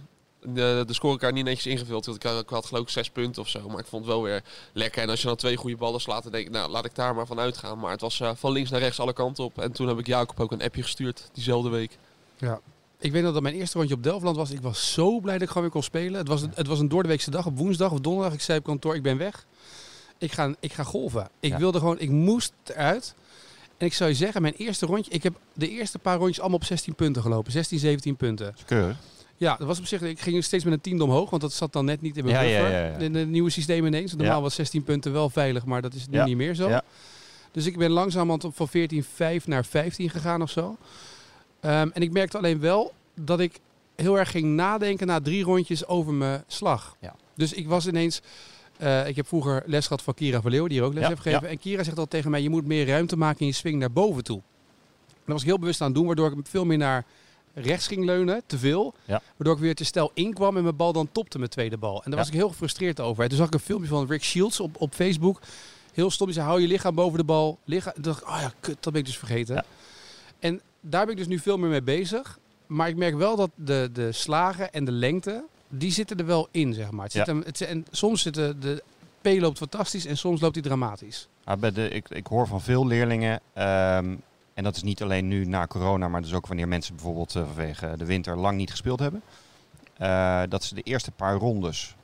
de, 0.43 0.85
de 0.87 0.93
scorekaart 0.93 1.35
niet 1.35 1.45
netjes 1.45 1.67
ingevuld. 1.67 2.05
Want 2.07 2.17
ik 2.25 2.31
had, 2.31 2.43
ik 2.43 2.49
had 2.49 2.67
geloof 2.67 2.83
ik 2.83 2.89
zes 2.89 3.11
punten 3.11 3.43
of 3.43 3.49
zo. 3.49 3.69
Maar 3.69 3.79
ik 3.79 3.87
vond 3.87 4.05
het 4.05 4.15
wel 4.15 4.23
weer 4.23 4.43
lekker. 4.73 5.03
En 5.03 5.09
als 5.11 5.21
je 5.21 5.27
dan 5.27 5.37
twee 5.37 5.57
goede 5.57 5.77
ballen 5.77 6.01
slaat, 6.01 6.23
dan 6.23 6.33
denk 6.33 6.47
ik, 6.47 6.53
nou 6.53 6.71
laat 6.71 6.85
ik 6.85 6.95
daar 6.95 7.15
maar 7.15 7.27
van 7.27 7.39
uitgaan. 7.41 7.79
Maar 7.79 7.91
het 7.91 8.01
was 8.01 8.21
eh, 8.21 8.31
van 8.35 8.53
links 8.53 8.71
naar 8.71 8.81
rechts 8.81 9.01
alle 9.01 9.13
kanten 9.13 9.45
op. 9.45 9.59
En 9.59 9.73
toen 9.73 9.89
heb 9.89 9.99
ik 9.99 10.07
Jacob 10.07 10.41
ook 10.41 10.53
een 10.53 10.63
appje 10.63 10.83
gestuurd, 10.83 11.29
diezelfde 11.33 11.69
week. 11.69 11.99
Ja. 12.39 12.61
Ik 12.99 13.13
weet 13.13 13.23
nog 13.23 13.33
dat 13.33 13.43
mijn 13.43 13.55
eerste 13.55 13.79
rondje 13.79 13.95
op 13.95 14.03
Delftland 14.03 14.37
was. 14.37 14.51
Ik 14.51 14.61
was 14.63 14.93
zo 14.93 15.21
blij 15.21 15.33
dat 15.35 15.43
ik 15.43 15.49
gewoon 15.49 15.63
weer 15.63 15.73
kon 15.73 15.83
spelen. 15.83 16.19
Het 16.19 16.29
was, 16.29 16.43
een- 16.43 16.53
het 16.55 16.67
was 16.67 16.79
een 16.79 16.89
doordeweekse 16.89 17.31
dag 17.31 17.47
op 17.47 17.59
woensdag 17.59 17.91
of 17.93 18.01
donderdag. 18.01 18.33
Ik 18.33 18.41
zei 18.41 18.59
op 18.59 18.65
kantoor, 18.65 18.95
ik 18.95 19.03
ben 19.03 19.19
weg. 19.19 19.47
Ik 20.19 20.33
ga, 20.33 20.55
ik 20.61 20.73
ga 20.73 20.83
golven. 20.83 21.29
Ik 21.41 21.51
Ja. 21.51 21.59
wilde 21.59 21.79
gewoon, 21.79 21.99
ik 21.99 22.11
moest 22.11 22.53
eruit. 22.65 23.15
En 23.79 23.87
ik 23.87 23.93
zou 23.95 24.11
je 24.11 24.17
zeggen, 24.17 24.43
mijn 24.43 24.55
eerste 24.57 24.87
rondje, 24.87 25.11
ik 25.13 25.23
heb 25.23 25.35
de 25.53 25.69
eerste 25.69 25.99
paar 25.99 26.17
rondjes 26.17 26.41
allemaal 26.41 26.59
op 26.59 26.65
16 26.65 26.95
punten 26.95 27.23
gelopen. 27.23 27.53
16, 27.53 27.79
17 27.79 28.17
punten. 28.17 28.55
Keurig. 28.67 28.97
Ja, 29.37 29.57
dat 29.57 29.67
was 29.67 29.79
op 29.79 29.87
zich, 29.87 30.03
ik 30.03 30.21
ging 30.21 30.45
steeds 30.45 30.65
met 30.65 30.73
een 30.73 30.81
tiende 30.81 31.05
omhoog, 31.05 31.31
want 31.31 31.43
dat 31.43 31.53
zat 31.53 31.73
dan 31.73 31.85
net 31.85 32.01
niet 32.01 32.17
in 32.17 32.25
mijn 32.25 32.37
Ja, 32.37 32.43
ja, 32.43 32.59
buffer. 32.63 32.79
ja, 32.81 32.87
ja. 32.87 32.97
In 32.99 33.15
het 33.15 33.29
nieuwe 33.29 33.51
systeem 33.51 33.87
ineens. 33.87 34.15
Normaal 34.15 34.43
was 34.43 34.55
16 34.55 34.85
punten 34.85 35.13
wel 35.13 35.31
veilig, 35.31 35.65
maar 35.65 35.83
dat 35.83 35.95
is 35.95 36.07
nu 36.09 36.23
niet 36.25 36.37
meer 36.37 36.55
zo. 36.55 36.69
Ja. 36.69 36.83
Dus 37.53 37.67
ik 37.67 37.79
ben 37.79 37.91
langzamerhand 37.91 38.45
op 38.45 38.57
van 38.57 38.69
14,5 38.69 39.47
naar 39.47 39.65
15 39.65 40.11
gegaan 40.11 40.43
of 40.43 40.51
zo. 40.51 40.77
Ehm, 41.61 41.89
en 41.93 42.03
ik 42.03 42.13
merkte 42.13 42.37
alleen 42.39 42.61
wel 42.61 42.93
dat 43.21 43.41
ik 43.41 43.61
heel 43.97 44.19
erg 44.19 44.31
ging 44.31 44.45
nadenken 44.45 45.07
na 45.07 45.21
drie 45.21 45.45
rondjes 45.45 45.87
over 45.87 46.13
mijn 46.13 46.45
slag. 46.47 46.97
Ja. 47.01 47.15
Dus 47.35 47.53
ik 47.53 47.69
was 47.69 47.87
ineens... 47.87 48.21
eh, 48.85 49.09
ik 49.09 49.17
heb 49.17 49.27
vroeger 49.27 49.63
les 49.67 49.87
gehad 49.87 50.03
van 50.03 50.15
Kira 50.15 50.41
Verleeuw, 50.41 50.67
die 50.67 50.77
hier 50.77 50.87
ook 50.87 50.93
les 50.93 51.03
Ja, 51.03 51.09
heeft 51.09 51.21
gegeven. 51.21 51.49
En 51.49 51.59
Kira 51.59 51.83
zegt 51.83 51.99
al 51.99 52.07
tegen 52.07 52.31
mij, 52.31 52.43
je 52.43 52.51
moet 52.51 52.67
meer 52.67 52.87
ruimte 52.87 53.17
maken 53.17 53.41
in 53.41 53.47
je 53.47 53.53
swing 53.53 53.79
naar 53.79 53.93
boven 53.93 54.25
toe. 54.25 54.43
En 55.07 55.21
dat 55.25 55.35
was 55.35 55.41
ik 55.41 55.49
heel 55.49 55.59
bewust 55.59 55.81
aan 55.81 55.87
het 55.87 55.97
doen, 55.97 56.07
waardoor 56.07 56.33
ik 56.33 56.39
veel 56.43 56.65
meer 56.65 56.79
naar 56.79 57.05
rechts 57.55 57.87
ging 57.87 58.05
leunen, 58.05 58.43
te 58.47 58.59
veel. 58.59 58.95
Ja. 59.05 59.23
Waardoor 59.37 59.57
ik 59.57 59.63
weer 59.63 59.75
te 59.75 59.85
stel 59.85 60.11
inkwam 60.15 60.57
en 60.57 60.63
mijn 60.63 60.77
bal 60.77 60.93
dan 60.93 61.09
topte 61.13 61.39
mijn 61.39 61.51
tweede 61.51 61.77
bal. 61.77 62.05
En 62.05 62.11
daar 62.11 62.19
was 62.19 62.29
ik 62.29 62.35
heel 62.35 62.49
gefrustreerd 62.49 63.01
over. 63.01 63.23
En 63.23 63.29
toen 63.29 63.39
zag 63.39 63.47
ik 63.47 63.55
een 63.55 63.61
filmpje 63.61 63.89
van 63.89 64.07
Rick 64.07 64.25
Shields 64.25 64.61
op, 64.61 64.81
op 64.81 64.95
Facebook. 64.95 65.41
Heel 65.93 66.11
stom, 66.11 66.27
die 66.27 66.35
zei, 66.35 66.47
hou 66.47 66.61
je 66.61 66.67
lichaam 66.67 66.95
boven 66.95 67.19
de 67.19 67.25
bal. 67.25 67.59
Lichaam. 67.65 67.93
Toen 67.93 68.03
dacht 68.03 68.21
ik, 68.21 68.29
oh 68.29 68.39
ja, 68.41 68.53
kut, 68.61 68.77
dat 68.81 68.93
ben 68.93 69.01
ik 69.01 69.07
dus 69.07 69.19
vergeten. 69.19 69.65
En 70.39 70.61
daar 70.81 71.05
ben 71.05 71.13
ik 71.13 71.19
dus 71.19 71.29
nu 71.29 71.39
veel 71.39 71.59
meer 71.59 71.71
mee 71.71 71.83
bezig. 71.83 72.39
Maar 72.67 72.89
ik 72.89 72.97
merk 72.97 73.17
wel 73.17 73.37
dat 73.37 73.51
de, 73.55 73.91
de 73.93 74.13
slagen 74.13 74.73
en 74.73 74.85
de 74.85 74.93
lengte, 74.93 75.45
die 75.79 75.93
zitten 75.93 76.17
er 76.19 76.27
wel 76.27 76.49
in, 76.51 76.75
zeg 76.75 76.91
maar. 76.91 77.05
Het 77.05 77.13
zit 77.13 77.27
Ja. 77.27 77.33
hem, 77.33 77.43
het, 77.47 77.61
en 77.61 77.87
soms 77.91 78.23
zit 78.23 78.35
de, 78.35 78.57
de 78.59 78.83
P 79.21 79.41
loopt 79.41 79.59
fantastisch 79.59 80.07
en 80.07 80.17
soms 80.17 80.41
loopt 80.41 80.55
hij 80.55 80.63
dramatisch. 80.65 81.29
Ja, 81.45 81.57
bij 81.57 81.73
de, 81.73 81.89
ik, 81.89 82.09
ik 82.09 82.27
hoor 82.27 82.47
van 82.47 82.61
veel 82.61 82.87
leerlingen, 82.87 83.41
ehm, 83.53 84.15
en 84.55 84.65
dat 84.65 84.77
is 84.77 84.83
niet 84.83 85.03
alleen 85.03 85.29
nu 85.29 85.45
na 85.47 85.67
corona, 85.67 86.09
maar 86.09 86.23
dus 86.23 86.33
ook 86.35 86.47
wanneer 86.47 86.69
mensen 86.69 86.95
bijvoorbeeld 86.95 87.35
eh, 87.35 87.43
vanwege 87.47 87.95
de 87.97 88.05
winter 88.05 88.37
lang 88.37 88.57
niet 88.57 88.71
gespeeld 88.71 88.99
hebben, 88.99 89.23
eh, 89.97 90.43
dat 90.49 90.65
ze 90.65 90.75
de 90.75 90.83
eerste 90.83 91.11
paar 91.11 91.35
rondes 91.35 91.95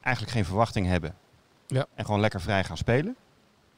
eigenlijk 0.00 0.34
geen 0.36 0.44
verwachting 0.44 0.86
hebben. 0.86 1.14
Ja. 1.66 1.86
En 1.94 2.04
gewoon 2.04 2.20
lekker 2.20 2.40
vrij 2.40 2.64
gaan 2.64 2.76
spelen. 2.76 3.16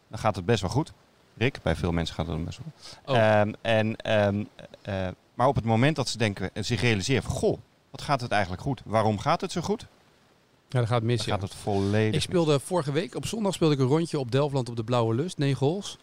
Dan 0.08 0.18
gaat 0.18 0.36
het 0.36 0.44
best 0.44 0.60
wel 0.60 0.70
goed. 0.70 0.92
Rick, 1.36 1.62
bij 1.62 1.76
veel 1.76 1.92
mensen 1.92 2.14
gaat 2.14 2.26
het 2.26 2.44
best 2.44 2.58
wel 2.58 2.72
goed. 2.74 2.98
Oh. 3.06 3.16
Ehm, 3.16 3.52
en, 3.60 3.96
ehm, 3.96 4.44
eh, 4.82 5.08
maar 5.34 5.46
op 5.46 5.54
het 5.54 5.64
moment 5.64 5.96
dat 5.96 6.08
ze 6.08 6.18
denken, 6.18 6.50
en 6.52 6.64
zich 6.64 6.80
realiseren 6.80 7.22
van, 7.22 7.32
goh, 7.32 7.58
wat 7.90 8.02
gaat 8.02 8.20
het 8.20 8.30
eigenlijk 8.30 8.62
goed? 8.62 8.82
Waarom 8.84 9.18
gaat 9.18 9.40
het 9.40 9.52
zo 9.52 9.60
goed? 9.60 9.86
Ja, 10.68 10.78
dat 10.78 10.88
gaat 10.88 11.02
mis, 11.02 11.16
Dan 11.18 11.26
ja. 11.26 11.32
gaat 11.32 11.42
het 11.42 11.54
volledig 11.58 12.06
Ik 12.06 12.12
mis. 12.12 12.22
speelde 12.22 12.60
vorige 12.60 12.92
week, 12.92 13.14
op 13.14 13.26
zondag 13.26 13.54
speelde 13.54 13.74
ik 13.74 13.80
een 13.80 13.86
rondje 13.86 14.18
op 14.18 14.30
Delftland 14.30 14.68
op 14.68 14.76
de 14.76 14.84
Blauwe 14.84 15.14
Lust, 15.14 15.38
9 15.38 15.66
holes. 15.66 15.98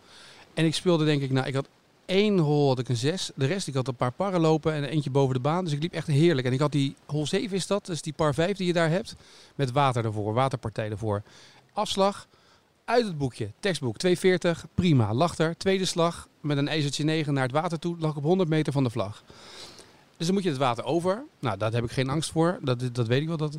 En 0.54 0.66
ik 0.66 0.76
speelde 0.76 1.06
denk 1.06 1.22
ik, 1.22 1.32
nou 1.32 1.48
ik 1.48 1.54
had 1.54 1.68
één 2.06 2.40
hole 2.40 2.68
had 2.68 2.80
ik 2.80 2.90
een 2.90 2.96
6. 2.96 3.32
De 3.36 3.46
rest, 3.46 3.68
ik 3.68 3.74
had 3.74 3.88
een 3.88 3.96
paar 3.96 4.12
parren 4.12 4.40
lopen 4.42 4.74
en 4.74 4.84
eentje 4.84 5.10
boven 5.10 5.34
de 5.34 5.40
baan. 5.42 5.64
Dus 5.64 5.74
ik 5.74 5.82
liep 5.82 5.94
echt 5.94 6.08
heerlijk. 6.08 6.48
En 6.48 6.54
ik 6.54 6.60
had 6.60 6.72
die 6.72 6.96
hole 7.06 7.26
7 7.26 7.56
is 7.58 7.68
dat, 7.68 7.86
dus 7.86 8.02
die 8.02 8.14
par 8.14 8.34
5 8.34 8.58
die 8.58 8.68
je 8.68 8.74
daar 8.74 8.90
hebt. 8.90 9.16
Met 9.56 9.72
water 9.72 10.06
ervoor, 10.06 10.34
waterpartij 10.34 10.90
ervoor. 10.90 11.22
Afslag, 11.74 12.28
uit 12.86 13.06
het 13.06 13.18
boekje, 13.18 13.50
tekstboek 13.60 13.98
240, 13.98 14.66
prima. 14.76 15.14
Lag 15.14 15.38
er, 15.38 15.58
tweede 15.58 15.86
slag 15.86 16.28
met 16.42 16.58
een 16.58 16.68
ijzertje 16.68 17.04
9 17.04 17.34
naar 17.34 17.44
het 17.44 17.52
water 17.52 17.80
toe. 17.80 17.96
Lag 18.00 18.16
op 18.16 18.24
100 18.24 18.50
meter 18.50 18.74
van 18.74 18.84
de 18.84 18.90
vlag. 18.90 19.24
Dus 20.18 20.26
dan 20.26 20.36
moet 20.36 20.44
je 20.44 20.50
het 20.50 20.58
water 20.58 20.84
over. 20.84 21.24
Nou, 21.40 21.58
daar 21.58 21.72
heb 21.72 21.84
ik 21.84 21.92
geen 21.92 22.10
angst 22.10 22.32
voor. 22.32 22.58
Dat, 22.62 22.90
dat 22.92 23.08
weet 23.08 23.22
ik 23.22 23.28
wel. 23.28 23.38
Dat... 23.38 23.58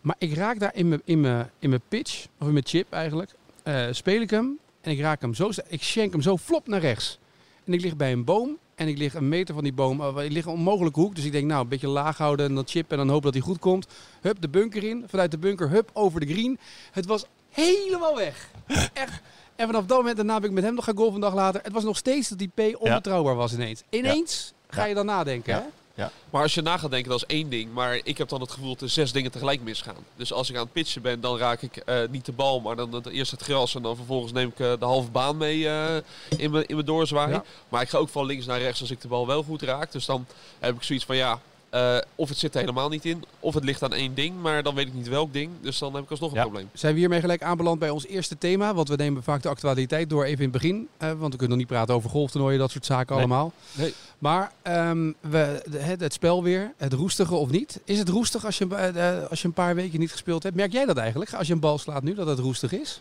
Maar 0.00 0.16
ik 0.18 0.34
raak 0.34 0.58
daar 0.58 0.74
in 0.74 0.88
mijn, 0.88 1.02
in 1.04 1.20
mijn, 1.20 1.50
in 1.58 1.68
mijn 1.68 1.82
pitch, 1.88 2.26
of 2.38 2.46
in 2.46 2.52
mijn 2.52 2.66
chip 2.66 2.92
eigenlijk, 2.92 3.30
eh, 3.62 3.86
speel 3.90 4.20
ik 4.20 4.30
hem. 4.30 4.58
En 4.80 4.90
ik 4.90 5.00
raak 5.00 5.20
hem 5.20 5.34
zo, 5.34 5.50
ik 5.68 5.82
schenk 5.82 6.12
hem 6.12 6.22
zo 6.22 6.36
flop 6.36 6.66
naar 6.68 6.80
rechts. 6.80 7.18
En 7.64 7.72
ik 7.72 7.80
lig 7.80 7.96
bij 7.96 8.12
een 8.12 8.24
boom. 8.24 8.58
En 8.74 8.88
ik 8.88 8.98
lig 8.98 9.14
een 9.14 9.28
meter 9.28 9.54
van 9.54 9.62
die 9.62 9.72
boom. 9.72 10.00
eh, 10.00 10.24
ik 10.24 10.32
lig 10.32 10.44
een 10.44 10.52
onmogelijke 10.52 11.00
hoek. 11.00 11.14
Dus 11.14 11.24
ik 11.24 11.32
denk, 11.32 11.46
nou, 11.46 11.62
een 11.62 11.68
beetje 11.68 11.88
laag 11.88 12.18
houden 12.18 12.46
en 12.46 12.54
dat 12.54 12.70
chip. 12.70 12.90
En 12.90 12.96
dan 12.96 13.08
hopen 13.08 13.24
dat 13.24 13.34
hij 13.34 13.42
goed 13.42 13.58
komt. 13.58 13.86
Hup, 14.20 14.40
de 14.40 14.48
bunker 14.48 14.84
in. 14.84 15.04
Vanuit 15.06 15.30
de 15.30 15.38
bunker, 15.38 15.70
hup, 15.70 15.90
over 15.92 16.20
de 16.20 16.26
green. 16.26 16.58
Het 16.92 17.06
was 17.06 17.24
helemaal 17.50 18.16
weg. 18.16 18.48
Echt. 18.92 19.20
En 19.56 19.66
vanaf 19.66 19.86
dat 19.86 19.98
moment, 19.98 20.16
daarna 20.16 20.40
ben 20.40 20.48
ik 20.48 20.54
met 20.54 20.64
hem 20.64 20.74
nog 20.74 20.84
gaan 20.84 20.96
golfen 20.96 21.14
een 21.14 21.20
dag 21.20 21.34
later. 21.34 21.60
Het 21.62 21.72
was 21.72 21.84
nog 21.84 21.96
steeds 21.96 22.28
dat 22.28 22.38
die 22.38 22.50
P 22.54 22.60
onbetrouwbaar 22.78 23.34
was 23.34 23.52
ineens. 23.52 23.82
Ineens 23.90 24.52
ga 24.74 24.84
je 24.84 24.94
dan 24.94 25.06
nadenken, 25.06 25.52
Ja. 25.54 25.58
hè? 25.60 25.66
Ja. 25.94 26.10
Maar 26.30 26.42
als 26.42 26.54
je 26.54 26.62
na 26.62 26.78
gaat 26.78 26.90
denken, 26.90 27.10
dat 27.10 27.22
is 27.28 27.36
één 27.36 27.48
ding. 27.48 27.72
Maar 27.72 28.00
ik 28.04 28.18
heb 28.18 28.28
dan 28.28 28.40
het 28.40 28.50
gevoel 28.50 28.68
dat 28.68 28.80
er 28.80 28.88
zes 28.88 29.12
dingen 29.12 29.30
tegelijk 29.30 29.60
misgaan. 29.60 29.96
Dus 30.16 30.32
als 30.32 30.50
ik 30.50 30.56
aan 30.56 30.62
het 30.62 30.72
pitchen 30.72 31.02
ben, 31.02 31.20
dan 31.20 31.38
raak 31.38 31.62
ik 31.62 31.76
eh, 31.76 31.96
niet 32.10 32.24
de 32.24 32.32
bal, 32.32 32.60
maar 32.60 32.76
dan 32.76 32.92
het, 32.94 33.06
eerst 33.06 33.30
het 33.30 33.42
gras. 33.42 33.74
En 33.74 33.82
dan 33.82 33.96
vervolgens 33.96 34.32
neem 34.32 34.48
ik 34.48 34.60
eh, 34.60 34.72
de 34.78 34.84
halve 34.84 35.10
baan 35.10 35.36
mee 35.36 35.68
eh, 35.68 35.96
in 36.38 36.50
mijn 36.50 36.66
in 36.66 36.74
mijn 36.74 36.86
doorzwaai. 36.86 37.32
Ja. 37.32 37.44
Maar 37.68 37.82
ik 37.82 37.88
ga 37.88 37.98
ook 37.98 38.08
van 38.08 38.26
links 38.26 38.46
naar 38.46 38.58
rechts 38.60 38.80
als 38.80 38.90
ik 38.90 39.00
de 39.00 39.08
bal 39.08 39.26
wel 39.26 39.42
goed 39.42 39.62
raak. 39.62 39.92
Dus 39.92 40.06
dan 40.06 40.26
heb 40.58 40.74
ik 40.74 40.82
zoiets 40.82 41.04
van 41.04 41.16
ja, 41.16 41.40
eh, 41.72 41.96
of 42.14 42.28
het 42.28 42.38
zit 42.38 42.54
er 42.54 42.60
helemaal 42.60 42.88
niet 42.88 43.04
in. 43.04 43.24
Of 43.40 43.54
het 43.54 43.64
ligt 43.64 43.82
aan 43.82 43.92
één 43.92 44.14
ding, 44.14 44.40
maar 44.40 44.62
dan 44.62 44.74
weet 44.74 44.86
ik 44.86 44.94
niet 44.94 45.08
welk 45.08 45.32
ding. 45.32 45.50
Dus 45.60 45.78
dan 45.78 45.94
heb 45.94 46.04
ik 46.04 46.10
alsnog 46.10 46.30
een 46.30 46.36
Ja. 46.36 46.42
probleem. 46.42 46.68
Zijn 46.72 46.92
we 46.94 46.98
hiermee 46.98 47.20
gelijk 47.20 47.42
aanbeland 47.42 47.78
bij 47.78 47.90
ons 47.90 48.06
eerste 48.06 48.38
thema? 48.38 48.74
Want 48.74 48.88
we 48.88 48.96
nemen 48.96 49.22
vaak 49.22 49.42
de 49.42 49.48
actualiteit 49.48 50.10
door 50.10 50.24
even 50.24 50.44
in 50.44 50.50
het 50.50 50.52
begin. 50.62 50.88
eh, 50.98 51.08
want 51.08 51.20
we 51.32 51.38
kunnen 51.38 51.48
nog 51.48 51.58
niet 51.58 51.66
praten 51.66 51.94
over 51.94 52.10
golftoernooien, 52.10 52.58
dat 52.58 52.70
soort 52.70 52.86
zaken 52.86 53.16
Nee. 53.16 53.24
allemaal. 53.24 53.52
Nee. 53.72 53.94
Maar 54.18 54.52
ehm, 54.62 55.12
we, 55.20 55.62
het, 55.70 56.00
het 56.00 56.12
spel 56.12 56.42
weer, 56.42 56.72
het 56.76 56.92
roestige 56.92 57.34
of 57.34 57.50
niet. 57.50 57.80
Is 57.84 57.98
het 57.98 58.08
roestig 58.08 58.44
als 58.44 58.58
je, 58.58 58.74
eh, 58.74 59.28
als 59.30 59.40
je 59.42 59.46
een 59.48 59.54
paar 59.54 59.74
weken 59.74 60.00
niet 60.00 60.10
gespeeld 60.12 60.42
hebt? 60.42 60.56
Merk 60.56 60.72
jij 60.72 60.84
dat 60.84 60.96
eigenlijk? 60.96 61.32
Als 61.34 61.46
je 61.46 61.52
een 61.52 61.60
bal 61.60 61.78
slaat 61.78 62.02
nu, 62.02 62.14
dat 62.14 62.26
het 62.26 62.38
roestig 62.38 62.72
is? 62.72 63.00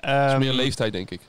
Dat 0.00 0.32
is 0.32 0.38
meer 0.38 0.52
leeftijd, 0.52 0.92
denk 0.92 1.10
ik. 1.10 1.20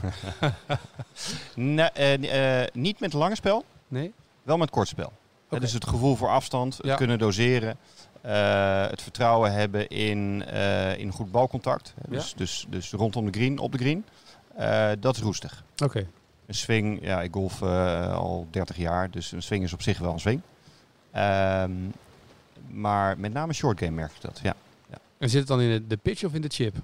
nee, 1.54 2.68
niet 2.72 3.00
met 3.00 3.12
lange 3.12 3.34
spel, 3.34 3.64
Nee? 3.88 4.12
wel 4.42 4.56
met 4.56 4.70
kort 4.70 4.88
spel. 4.88 5.12
Oké. 5.50 5.60
Dus 5.60 5.72
het 5.72 5.86
gevoel 5.86 6.16
voor 6.16 6.28
afstand, 6.28 6.76
het 6.76 6.86
Ja. 6.86 6.94
kunnen 6.94 7.18
doseren. 7.18 7.76
eh, 8.20 8.86
het 8.88 9.02
vertrouwen 9.02 9.52
hebben 9.52 9.88
in, 9.88 10.44
eh, 10.46 10.98
in 10.98 11.10
goed 11.12 11.30
balcontact. 11.30 11.94
Dus, 12.08 12.34
dus, 12.34 12.66
dus 12.68 12.90
rondom 12.92 13.24
de 13.30 13.38
green, 13.38 13.58
op 13.58 13.72
de 13.72 13.78
green. 13.78 14.04
Eh, 14.56 14.90
dat 15.00 15.16
is 15.16 15.22
roestig. 15.22 15.64
Oké. 15.84 16.06
Een 16.46 16.54
swing, 16.54 16.98
ja, 17.02 17.22
ik 17.22 17.32
golf 17.32 17.62
al 17.62 18.46
30 18.50 18.76
jaar, 18.76 19.10
dus 19.10 19.32
een 19.32 19.42
swing 19.42 19.64
is 19.64 19.72
op 19.72 19.82
zich 19.82 19.98
wel 19.98 20.12
een 20.12 20.20
swing. 20.20 20.40
Ehm, 21.10 21.70
maar 22.68 23.18
met 23.18 23.32
name 23.32 23.52
short 23.52 23.78
game 23.78 23.90
merk 23.90 24.10
ik 24.14 24.20
dat, 24.20 24.40
ja. 24.42 24.54
En 25.18 25.28
zit 25.30 25.38
het 25.38 25.48
dan 25.48 25.60
in 25.60 25.84
de- 25.88 25.96
pitch 25.96 26.24
of 26.24 26.34
in 26.34 26.40
de 26.42 26.48
chip? 26.48 26.76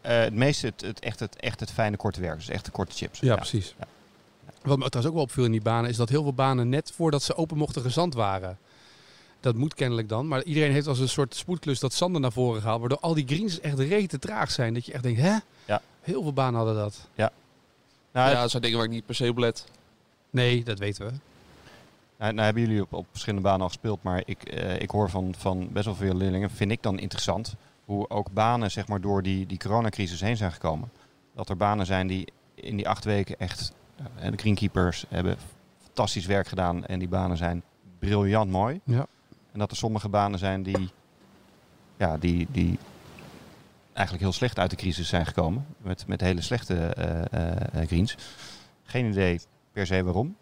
Het 0.00 0.34
meeste 0.34 0.66
het, 0.66 0.80
het, 0.80 1.00
echt, 1.00 1.20
het, 1.20 1.36
echt 1.36 1.60
het 1.60 1.70
fijne 1.72 1.96
korte 1.96 2.20
werk, 2.20 2.36
dus 2.36 2.48
echt 2.48 2.64
de 2.64 2.70
korte 2.70 2.94
chips. 2.96 3.20
Ja, 3.20 3.34
precies. 3.36 3.74
ja. 3.78 3.86
Wat 4.66 4.78
me 4.78 4.88
trouwens 4.88 5.06
ook 5.06 5.14
wel 5.14 5.22
opviel 5.22 5.44
in 5.44 5.50
die 5.50 5.60
banen, 5.60 5.90
is 5.90 5.96
dat 5.96 6.08
heel 6.08 6.22
veel 6.22 6.32
banen 6.32 6.68
net 6.68 6.92
voordat 6.92 7.22
ze 7.22 7.36
open 7.36 7.56
mochten 7.56 7.82
gezand 7.82 8.14
waren. 8.14 8.58
Dat 9.40 9.54
moet 9.54 9.74
kennelijk 9.74 10.08
dan. 10.08 10.28
Maar 10.28 10.42
iedereen 10.42 10.72
heeft 10.72 10.86
als 10.86 10.98
een 10.98 11.08
soort 11.08 11.34
spoedklus 11.34 11.80
dat 11.80 11.92
zanden 11.92 12.20
naar 12.20 12.32
voren 12.32 12.60
gehaald. 12.60 12.80
Waardoor 12.80 12.98
al 13.00 13.14
die 13.14 13.26
greens 13.26 13.60
echt 13.60 13.78
rete 13.78 14.18
traag 14.18 14.50
zijn. 14.50 14.74
Dat 14.74 14.86
je 14.86 14.92
echt 14.92 15.02
denkt, 15.02 15.20
hè? 15.20 15.36
Ja. 15.64 15.82
Heel 16.00 16.22
veel 16.22 16.32
banen 16.32 16.54
hadden 16.54 16.74
dat. 16.74 17.08
Nou, 18.16 18.30
ja, 18.30 18.40
dat 18.40 18.50
zijn 18.50 18.62
dingen 18.62 18.78
waar 18.78 18.86
ik 18.86 18.92
niet 18.92 19.06
per 19.06 19.14
se 19.14 19.28
op 19.28 19.38
let. 19.38 19.64
Nee, 20.30 20.64
dat 20.64 20.78
weten 20.78 21.06
we. 21.06 21.12
Nou, 22.18 22.32
nou 22.32 22.44
hebben 22.44 22.62
jullie 22.62 22.82
op, 22.82 22.92
op 22.92 23.06
verschillende 23.10 23.44
banen 23.44 23.60
al 23.60 23.68
gespeeld, 23.68 24.02
maar 24.02 24.22
ik, 24.24 24.42
eh, 24.42 24.80
ik 24.80 24.90
hoor 24.90 25.10
van, 25.10 25.34
van 25.38 25.68
best 25.72 25.84
wel 25.84 25.94
veel 25.94 26.14
leerlingen, 26.14 26.50
vind 26.50 26.70
ik 26.70 26.82
dan 26.82 26.98
interessant, 26.98 27.54
hoe 27.84 28.10
ook 28.10 28.32
banen 28.32 28.70
zeg 28.70 28.88
maar, 28.88 29.00
door 29.00 29.22
die, 29.22 29.46
die 29.46 29.58
coronacrisis 29.58 30.20
heen 30.20 30.36
zijn 30.36 30.52
gekomen. 30.52 30.90
Dat 31.34 31.48
er 31.48 31.56
banen 31.56 31.86
zijn 31.86 32.06
die 32.06 32.26
in 32.54 32.76
die 32.76 32.88
acht 32.88 33.04
weken 33.04 33.38
echt, 33.38 33.72
eh, 34.18 34.30
de 34.30 34.36
greenkeepers 34.36 35.04
hebben 35.08 35.36
fantastisch 35.84 36.26
werk 36.26 36.46
gedaan 36.48 36.86
en 36.86 36.98
die 36.98 37.08
banen 37.08 37.36
zijn 37.36 37.62
briljant 37.98 38.50
mooi. 38.50 38.80
Ja. 38.84 39.06
En 39.52 39.58
dat 39.58 39.70
er 39.70 39.76
sommige 39.76 40.08
banen 40.08 40.38
zijn 40.38 40.62
die, 40.62 40.90
ja, 41.96 42.16
die, 42.18 42.46
die 42.50 42.78
eigenlijk 43.92 44.24
heel 44.26 44.34
slecht 44.34 44.58
uit 44.58 44.70
de 44.70 44.76
crisis 44.76 45.08
zijn 45.08 45.26
gekomen, 45.26 45.66
met, 45.78 46.06
met 46.06 46.20
hele 46.20 46.40
slechte 46.40 46.74
eh, 46.76 47.20
eh, 47.32 47.80
eh, 47.82 47.86
greens. 47.88 48.16
Geen 48.82 49.06
idee 49.06 49.40
per 49.72 49.86
se 49.86 50.04
waarom. 50.04 50.36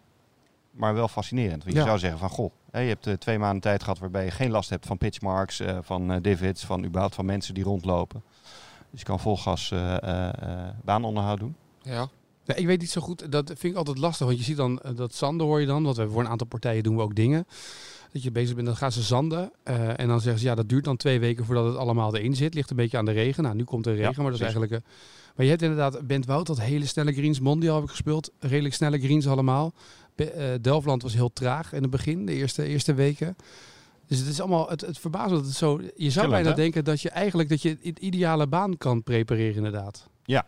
Maar 0.71 0.93
wel 0.93 1.07
fascinerend. 1.07 1.63
Want 1.63 1.73
je 1.75 1.79
Ja. 1.81 1.85
zou 1.85 1.99
zeggen 1.99 2.19
van, 2.19 2.29
goh, 2.29 2.51
hè, 2.71 2.79
je 2.79 2.97
hebt 2.99 3.21
twee 3.21 3.39
maanden 3.39 3.61
tijd 3.61 3.83
gehad 3.83 3.99
waarbij 3.99 4.25
je 4.25 4.31
geen 4.31 4.51
last 4.51 4.69
hebt 4.69 4.85
van 4.85 4.97
pitchmarks, 4.97 5.59
eh, 5.59 5.77
van 5.81 6.11
eh, 6.11 6.21
divots, 6.21 6.65
van 6.65 6.83
überhaupt 6.85 7.15
van 7.15 7.25
mensen 7.25 7.53
die 7.53 7.63
rondlopen. 7.63 8.23
Dus 8.91 8.99
je 8.99 9.05
kan 9.05 9.19
vol 9.19 9.37
gas 9.37 9.71
eh, 9.71 9.95
eh, 10.03 10.27
eh, 10.27 10.73
baanonderhoud 10.83 11.39
doen. 11.39 11.55
Ja. 11.81 12.07
Ja, 12.45 12.55
ik 12.55 12.65
weet 12.65 12.79
niet 12.79 12.89
zo 12.89 13.01
goed. 13.01 13.31
Dat 13.31 13.47
vind 13.47 13.63
ik 13.63 13.75
altijd 13.75 13.97
lastig. 13.97 14.25
Want 14.25 14.37
je 14.37 14.43
ziet 14.43 14.57
dan 14.57 14.79
eh, 14.79 14.95
dat 14.95 15.15
zanden 15.15 15.45
hoor 15.47 15.59
je 15.59 15.65
dan. 15.65 15.83
Want 15.83 15.97
we 15.97 16.09
voor 16.09 16.21
een 16.21 16.27
aantal 16.27 16.47
partijen 16.47 16.83
doen 16.83 16.95
we 16.95 17.01
ook 17.01 17.15
dingen. 17.15 17.47
Dat 18.11 18.23
je 18.23 18.31
bezig 18.31 18.55
bent, 18.55 18.67
dan 18.67 18.75
gaan 18.75 18.91
ze 18.91 19.01
zanden. 19.01 19.51
eh, 19.63 19.99
en 19.99 20.07
dan 20.07 20.21
zeggen 20.21 20.39
ze, 20.39 20.45
ja, 20.45 20.55
dat 20.55 20.69
duurt 20.69 20.83
dan 20.83 20.97
twee 20.97 21.19
weken 21.19 21.45
voordat 21.45 21.65
het 21.65 21.75
allemaal 21.75 22.15
erin 22.15 22.35
zit. 22.35 22.53
Ligt 22.53 22.69
een 22.69 22.75
beetje 22.75 22.97
aan 22.97 23.05
de 23.05 23.11
regen. 23.11 23.43
Nou, 23.43 23.55
nu 23.55 23.63
komt 23.63 23.85
er 23.85 23.95
regen, 23.95 24.09
Ja, 24.15 24.21
maar 24.21 24.31
dat 24.31 24.33
is 24.33 24.41
eigenlijk... 24.41 24.71
eh, 24.71 24.79
maar 25.35 25.45
je 25.45 25.51
hebt 25.51 25.63
inderdaad 25.63 26.07
Bent 26.07 26.25
Wout, 26.25 26.47
dat 26.47 26.59
hele 26.59 26.85
snelle 26.85 27.13
greens. 27.13 27.39
Mondial 27.39 27.75
heb 27.75 27.83
ik 27.83 27.89
gespeeld. 27.89 28.31
Redelijk 28.39 28.73
snelle 28.73 28.99
greens 28.99 29.27
allemaal. 29.27 29.73
Be- 30.15 30.57
Delftland 30.61 31.01
was 31.01 31.13
heel 31.13 31.33
traag 31.33 31.73
in 31.73 31.81
het 31.81 31.91
begin, 31.91 32.25
de 32.25 32.33
eerste, 32.33 32.63
eerste 32.63 32.93
weken. 32.93 33.35
Dus 34.07 34.19
het 34.19 34.27
is 34.27 34.39
allemaal, 34.39 34.69
het, 34.69 34.81
het 34.81 34.97
verbaast 34.99 35.29
dat 35.29 35.45
het 35.45 35.55
zo... 35.55 35.81
Je 35.95 36.09
zou 36.09 36.29
bijna 36.29 36.49
hè? 36.49 36.55
denken 36.55 36.83
dat 36.83 37.01
je 37.01 37.09
eigenlijk 37.09 37.49
dat 37.49 37.61
je 37.61 37.77
het 37.81 37.99
ideale 37.99 38.47
baan 38.47 38.77
kan 38.77 39.03
prepareren 39.03 39.55
inderdaad. 39.55 40.07
Ja, 40.25 40.45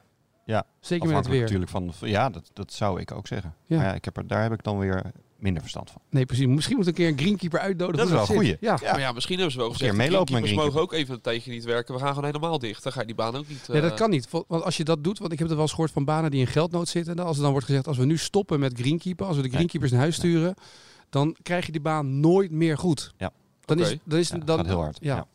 ja. 0.47 0.65
Zeker 0.79 1.07
met 1.07 1.17
het 1.17 1.27
weer. 1.27 1.41
natuurlijk 1.41 1.71
van, 1.71 1.93
ja, 1.99 2.29
dat, 2.29 2.49
dat 2.53 2.73
zou 2.73 2.99
ik 3.01 3.11
ook 3.11 3.27
zeggen. 3.27 3.55
Ja. 3.65 3.77
Maar 3.77 3.85
ja, 3.85 3.93
ik 3.93 4.05
heb 4.05 4.17
er, 4.17 4.27
daar 4.27 4.41
heb 4.41 4.53
ik 4.53 4.63
dan 4.63 4.77
weer 4.79 5.11
minder 5.39 5.61
verstand 5.61 5.91
van. 5.91 6.01
Nee, 6.09 6.25
precies. 6.25 6.45
Misschien 6.45 6.77
moet 6.77 6.87
een 6.87 6.93
keer 6.93 7.07
een 7.07 7.17
greenkeeper 7.17 7.59
uitnodigen. 7.59 7.97
Dat 7.97 8.07
is 8.07 8.11
wel 8.11 8.21
een 8.21 8.43
goeie. 8.43 8.57
Ja. 8.59 8.79
Maar 8.81 8.99
ja, 8.99 9.11
misschien 9.11 9.35
hebben 9.35 9.53
ze 9.53 9.59
wel 9.59 9.71
gezegd, 9.71 9.95
greenkeepers 9.95 10.29
greenkeeper. 10.29 10.65
mogen 10.65 10.81
ook 10.81 10.93
even 10.93 11.13
een 11.13 11.21
tijdje 11.21 11.51
niet 11.51 11.63
werken. 11.63 11.93
We 11.93 11.99
gaan 11.99 12.09
gewoon 12.09 12.25
helemaal 12.25 12.59
dicht. 12.59 12.83
Dan 12.83 12.91
ga 12.91 12.99
je 12.99 13.05
die 13.05 13.15
baan 13.15 13.35
ook 13.35 13.47
niet... 13.47 13.67
Nee, 13.67 13.81
dat 13.81 13.91
eh, 13.91 13.97
kan 13.97 14.09
niet. 14.09 14.29
Want 14.29 14.63
als 14.63 14.77
je 14.77 14.83
dat 14.83 15.03
doet, 15.03 15.19
want 15.19 15.31
ik 15.31 15.39
heb 15.39 15.47
het 15.47 15.57
wel 15.57 15.65
eens 15.65 15.75
gehoord 15.75 15.91
van 15.91 16.05
banen 16.05 16.31
die 16.31 16.39
in 16.39 16.47
geldnood 16.47 16.87
zitten. 16.87 17.15
Dan 17.15 17.25
Als 17.25 17.35
er 17.35 17.41
dan 17.41 17.51
wordt 17.51 17.65
gezegd, 17.65 17.87
als 17.87 17.97
we 17.97 18.05
nu 18.05 18.17
stoppen 18.17 18.59
met 18.59 18.79
greenkeeper, 18.79 19.25
als 19.25 19.35
we 19.35 19.41
de 19.41 19.49
greenkeepers 19.49 19.91
naar 19.91 19.99
huis 19.99 20.15
sturen, 20.15 20.53
dan 21.09 21.35
krijg 21.41 21.65
je 21.65 21.71
die 21.71 21.81
baan 21.81 22.19
nooit 22.19 22.51
meer 22.51 22.77
goed. 22.77 23.13
Ja. 23.17 23.31
Dan 23.65 23.79
is, 23.79 23.95
dan 24.03 24.19
is 24.19 24.29
Ja, 24.29 24.37
dan, 24.37 24.57
gaat 24.57 24.65
heel 24.65 24.81
hard. 24.81 24.97
Ja. 25.01 25.27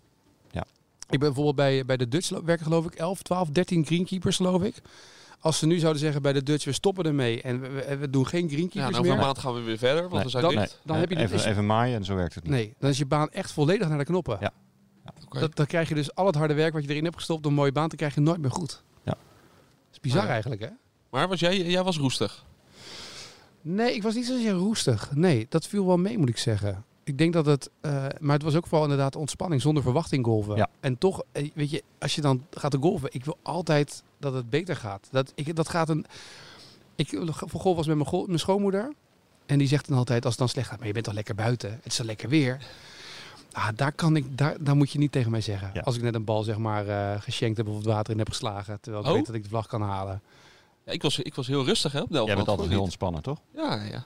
Ja. 1.12 1.18
Ik 1.18 1.18
ben 1.18 1.34
bijvoorbeeld 1.34 1.56
bij, 1.56 1.84
bij 1.84 1.96
de 1.96 2.08
Dutch 2.08 2.28
werken 2.44 2.64
geloof 2.66 2.84
ik 2.86 2.94
11, 2.94 3.22
12, 3.22 3.48
13 3.48 3.86
greenkeepers 3.86 4.36
geloof 4.36 4.62
ik. 4.62 4.76
Als 5.40 5.58
ze 5.58 5.66
nu 5.66 5.78
zouden 5.78 6.00
zeggen 6.02 6.22
bij 6.22 6.32
de 6.32 6.42
Dutch, 6.42 6.64
we 6.64 6.72
stoppen 6.72 7.04
ermee 7.04 7.42
en 7.42 7.60
we, 7.98 8.10
doen 8.10 8.26
geen 8.26 8.42
Ja, 8.42 8.48
greenkeepers 8.48 8.90
nou, 8.90 8.98
over 8.98 9.10
een 9.10 9.16
meer. 9.16 9.26
maand 9.26 9.38
gaan 9.38 9.54
we 9.54 9.60
weer 9.60 9.78
verder, 9.78 10.00
want 10.02 10.12
Nee, 10.14 10.22
we 10.22 10.28
zijn 10.28 10.42
dan- 10.42 10.54
dicht. 10.54 10.80
Dan 10.84 10.96
heb 10.96 11.08
je 11.08 11.14
dus- 11.14 11.24
even, 11.24 11.36
is- 11.36 11.44
even 11.44 11.66
maaien 11.66 11.96
en 11.96 12.04
zo 12.04 12.14
werkt 12.14 12.34
het 12.34 12.44
niet. 12.44 12.52
Nee, 12.52 12.74
dan 12.78 12.90
is 12.90 12.98
je 12.98 13.06
baan 13.06 13.30
echt 13.30 13.52
volledig 13.52 13.88
naar 13.88 13.98
de 13.98 14.04
knoppen. 14.04 14.36
Ja. 14.40 14.52
Dat, 15.40 15.56
dan 15.56 15.66
krijg 15.66 15.88
je 15.88 15.94
dus 15.94 16.14
al 16.14 16.26
het 16.26 16.34
harde 16.34 16.54
werk 16.54 16.72
wat 16.72 16.82
je 16.84 16.88
erin 16.90 17.04
hebt 17.04 17.16
gestopt 17.16 17.44
om 17.46 17.50
een 17.50 17.56
mooie 17.58 17.72
baan 17.72 17.88
te 17.88 17.96
krijgen 17.96 18.22
nooit 18.22 18.40
meer 18.40 18.50
goed. 18.50 18.82
Ja. 19.04 19.10
Dat 19.12 19.18
is 19.92 20.00
bizar 20.00 20.24
Ja. 20.24 20.28
eigenlijk 20.30 20.60
hè? 20.62 20.68
Maar 21.10 21.28
was 21.28 21.40
jij, 21.40 21.62
jij 21.62 21.82
was 21.82 21.96
roestig. 21.96 22.44
Nee, 23.62 23.94
ik 23.94 24.02
was 24.02 24.14
niet 24.14 24.26
zozeer 24.26 24.52
roestig. 24.52 25.10
Nee, 25.14 25.46
dat 25.48 25.66
viel 25.66 25.86
wel 25.86 25.96
mee, 25.96 26.18
moet 26.18 26.28
ik 26.28 26.38
zeggen. 26.38 26.84
Ik 27.04 27.18
denk 27.18 27.32
dat 27.32 27.46
het... 27.46 27.70
eh, 27.80 28.06
maar 28.20 28.34
het 28.34 28.42
was 28.42 28.54
ook 28.54 28.66
vooral 28.66 28.82
inderdaad 28.82 29.16
ontspanning, 29.16 29.62
zonder 29.62 29.82
verwachting 29.82 30.24
golven. 30.24 30.56
Ja. 30.56 30.68
En 30.80 30.98
toch, 30.98 31.22
eh, 31.32 31.50
weet 31.54 31.70
je, 31.70 31.82
als 31.98 32.14
je 32.14 32.20
dan 32.20 32.46
gaat 32.50 32.70
te 32.70 32.78
golven... 32.80 33.08
Ik 33.12 33.24
wil 33.24 33.38
altijd 33.42 34.02
dat 34.18 34.34
het 34.34 34.50
beter 34.50 34.76
gaat. 34.76 35.08
Dat, 35.10 35.32
ik, 35.34 35.56
dat 35.56 35.68
gaat 35.68 35.88
een... 35.88 36.06
Ik 36.96 37.08
voor 37.36 37.60
golf 37.60 37.76
was 37.76 37.86
met 37.86 38.26
mijn, 38.26 38.38
schoonmoeder. 38.38 38.92
En 39.46 39.58
die 39.58 39.68
zegt 39.68 39.88
dan 39.88 39.98
altijd, 39.98 40.22
als 40.24 40.30
het 40.30 40.38
dan 40.40 40.48
slecht 40.48 40.68
gaat... 40.68 40.78
Maar 40.78 40.86
je 40.86 40.92
bent 40.92 41.04
toch 41.04 41.14
lekker 41.14 41.34
buiten? 41.34 41.70
Het 41.70 41.86
is 41.86 41.94
zo 41.94 42.04
lekker 42.04 42.28
weer. 42.28 42.58
Ah, 43.52 43.68
daar, 43.74 43.92
kan 43.92 44.16
ik, 44.16 44.38
daar, 44.38 44.56
daar 44.60 44.76
moet 44.76 44.90
je 44.90 44.98
niet 44.98 45.12
tegen 45.12 45.30
mij 45.30 45.40
zeggen. 45.40 45.70
Ja. 45.74 45.80
Als 45.80 45.96
ik 45.96 46.02
net 46.02 46.14
een 46.14 46.24
bal 46.24 46.42
zeg 46.42 46.58
maar 46.58 46.86
uh, 46.86 47.20
geschenkt 47.20 47.56
heb 47.56 47.68
of 47.68 47.76
het 47.76 47.84
water 47.84 48.12
in 48.12 48.18
heb 48.18 48.28
geslagen. 48.28 48.80
Terwijl 48.80 49.04
ik 49.04 49.10
Oh. 49.10 49.16
weet 49.16 49.26
dat 49.26 49.34
ik 49.34 49.42
de 49.42 49.48
vlag 49.48 49.66
kan 49.66 49.82
halen. 49.82 50.22
Ja, 50.84 50.92
ik, 50.92 51.02
was, 51.02 51.18
ik 51.18 51.34
was 51.34 51.46
heel 51.46 51.64
rustig 51.64 51.92
hè, 51.92 52.00
op 52.00 52.10
Delft. 52.10 52.26
Jij 52.26 52.36
bent 52.36 52.48
altijd 52.48 52.68
heel 52.68 52.80
ontspannen, 52.82 53.22
toch? 53.22 53.38
Ja, 53.54 53.82
ja. 53.82 54.04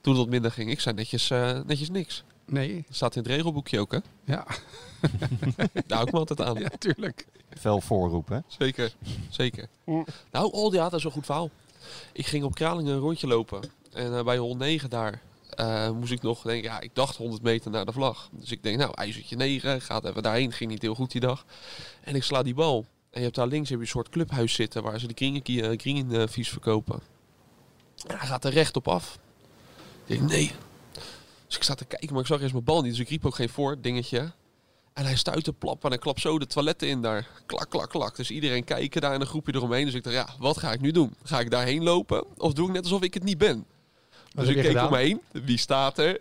Toen 0.00 0.12
het 0.12 0.22
wat 0.22 0.32
minder 0.32 0.50
ging, 0.50 0.70
ik 0.70 0.80
zei 0.80 0.94
netjes, 0.94 1.30
eh, 1.30 1.60
netjes 1.66 1.90
niks. 1.90 2.24
Nee, 2.44 2.84
Dat 2.86 2.96
staat 2.96 3.16
in 3.16 3.22
het 3.22 3.30
regelboekje 3.30 3.80
ook, 3.80 3.92
hè? 3.92 3.98
ja, 4.24 4.46
Daar 5.86 5.98
hou 5.98 6.06
ik 6.06 6.12
me 6.12 6.18
altijd 6.18 6.40
aan. 6.40 6.58
ja 6.64 6.68
tuurlijk. 6.78 7.26
Veel 7.50 7.80
voorroepen, 7.80 8.36
hè? 8.36 8.40
Zeker, 8.64 8.94
zeker. 9.30 9.68
Nou, 10.30 10.52
oh 10.52 10.72
ja, 10.72 10.82
dat 10.82 10.98
is 10.98 11.04
een 11.04 11.10
goed 11.10 11.24
verhaal. 11.24 11.50
Ik 12.12 12.26
ging 12.26 12.44
op 12.44 12.54
Kralingen 12.54 12.94
een 12.94 13.00
rondje 13.00 13.26
lopen. 13.26 13.70
En 13.92 14.16
eh, 14.16 14.24
bij 14.24 14.38
hol 14.38 14.56
9 14.56 14.90
daar 14.90 15.22
eh, 15.50 15.90
moest 15.90 16.12
ik 16.12 16.22
nog 16.22 16.42
denken, 16.42 16.70
ja, 16.70 16.80
ik 16.80 16.94
dacht 16.94 17.16
100 17.16 17.42
meter 17.42 17.70
naar 17.70 17.84
de 17.84 17.92
vlag. 17.92 18.28
Dus 18.32 18.50
ik 18.50 18.62
denk, 18.62 18.78
nou, 18.78 18.92
ijzertje 18.94 19.36
9, 19.36 19.80
gaat 19.80 20.04
even 20.04 20.22
daarheen. 20.22 20.52
Ging 20.52 20.70
niet 20.70 20.82
heel 20.82 20.94
goed 20.94 21.10
die 21.10 21.20
dag. 21.20 21.44
En 22.00 22.14
ik 22.14 22.22
sla 22.22 22.42
die 22.42 22.54
bal. 22.54 22.86
En 23.10 23.18
je 23.18 23.24
hebt 23.24 23.34
daar 23.34 23.46
links 23.46 23.68
heb 23.68 23.78
je 23.78 23.84
een 23.84 23.90
soort 23.90 24.08
clubhuis 24.08 24.54
zitten 24.54 24.82
waar 24.82 25.00
ze 25.00 25.06
de 25.06 25.14
kringen, 25.14 25.42
kringen 25.76 26.10
uh, 26.10 26.22
vies 26.26 26.48
verkopen. 26.48 27.00
En 28.06 28.18
hij 28.18 28.26
gaat 28.26 28.44
er 28.44 28.52
recht 28.52 28.76
op 28.76 28.88
af. 28.88 29.18
Ik 30.08 30.18
denk, 30.18 30.30
nee. 30.30 30.52
Dus 31.46 31.56
ik 31.56 31.62
sta 31.62 31.74
te 31.74 31.84
kijken, 31.84 32.12
maar 32.12 32.20
ik 32.20 32.26
zag 32.26 32.40
eerst 32.40 32.52
mijn 32.52 32.64
bal 32.64 32.82
niet. 32.82 32.90
Dus 32.90 33.00
ik 33.00 33.08
riep 33.08 33.26
ook 33.26 33.34
geen 33.34 33.48
voor, 33.48 33.80
dingetje. 33.80 34.32
En 34.92 35.04
hij 35.04 35.16
stuit 35.16 35.44
de 35.44 35.52
plap 35.52 35.84
en 35.84 35.88
hij 35.88 35.98
klapt 35.98 36.20
zo 36.20 36.38
de 36.38 36.46
toiletten 36.46 36.88
in 36.88 37.02
daar. 37.02 37.26
Klak, 37.46 37.70
klak, 37.70 37.90
klak. 37.90 38.16
Dus 38.16 38.30
iedereen 38.30 38.64
kijken 38.64 39.00
daar 39.00 39.14
in 39.14 39.20
een 39.20 39.26
groepje 39.26 39.54
eromheen. 39.54 39.84
Dus 39.84 39.94
ik 39.94 40.02
dacht, 40.02 40.16
ja, 40.16 40.28
wat 40.38 40.58
ga 40.58 40.72
ik 40.72 40.80
nu 40.80 40.90
doen? 40.90 41.14
Ga 41.22 41.40
ik 41.40 41.50
daarheen 41.50 41.82
lopen? 41.82 42.24
Of 42.36 42.52
doe 42.52 42.66
ik 42.66 42.72
net 42.72 42.82
alsof 42.82 43.02
ik 43.02 43.14
het 43.14 43.22
niet 43.22 43.38
ben? 43.38 43.64
Wat 44.10 44.44
dus 44.44 44.48
ik 44.48 44.54
keek 44.54 44.66
gedaan? 44.66 44.86
om 44.86 44.92
me 44.92 44.98
heen. 44.98 45.20
Wie 45.30 45.58
staat 45.58 45.98
er? 45.98 46.20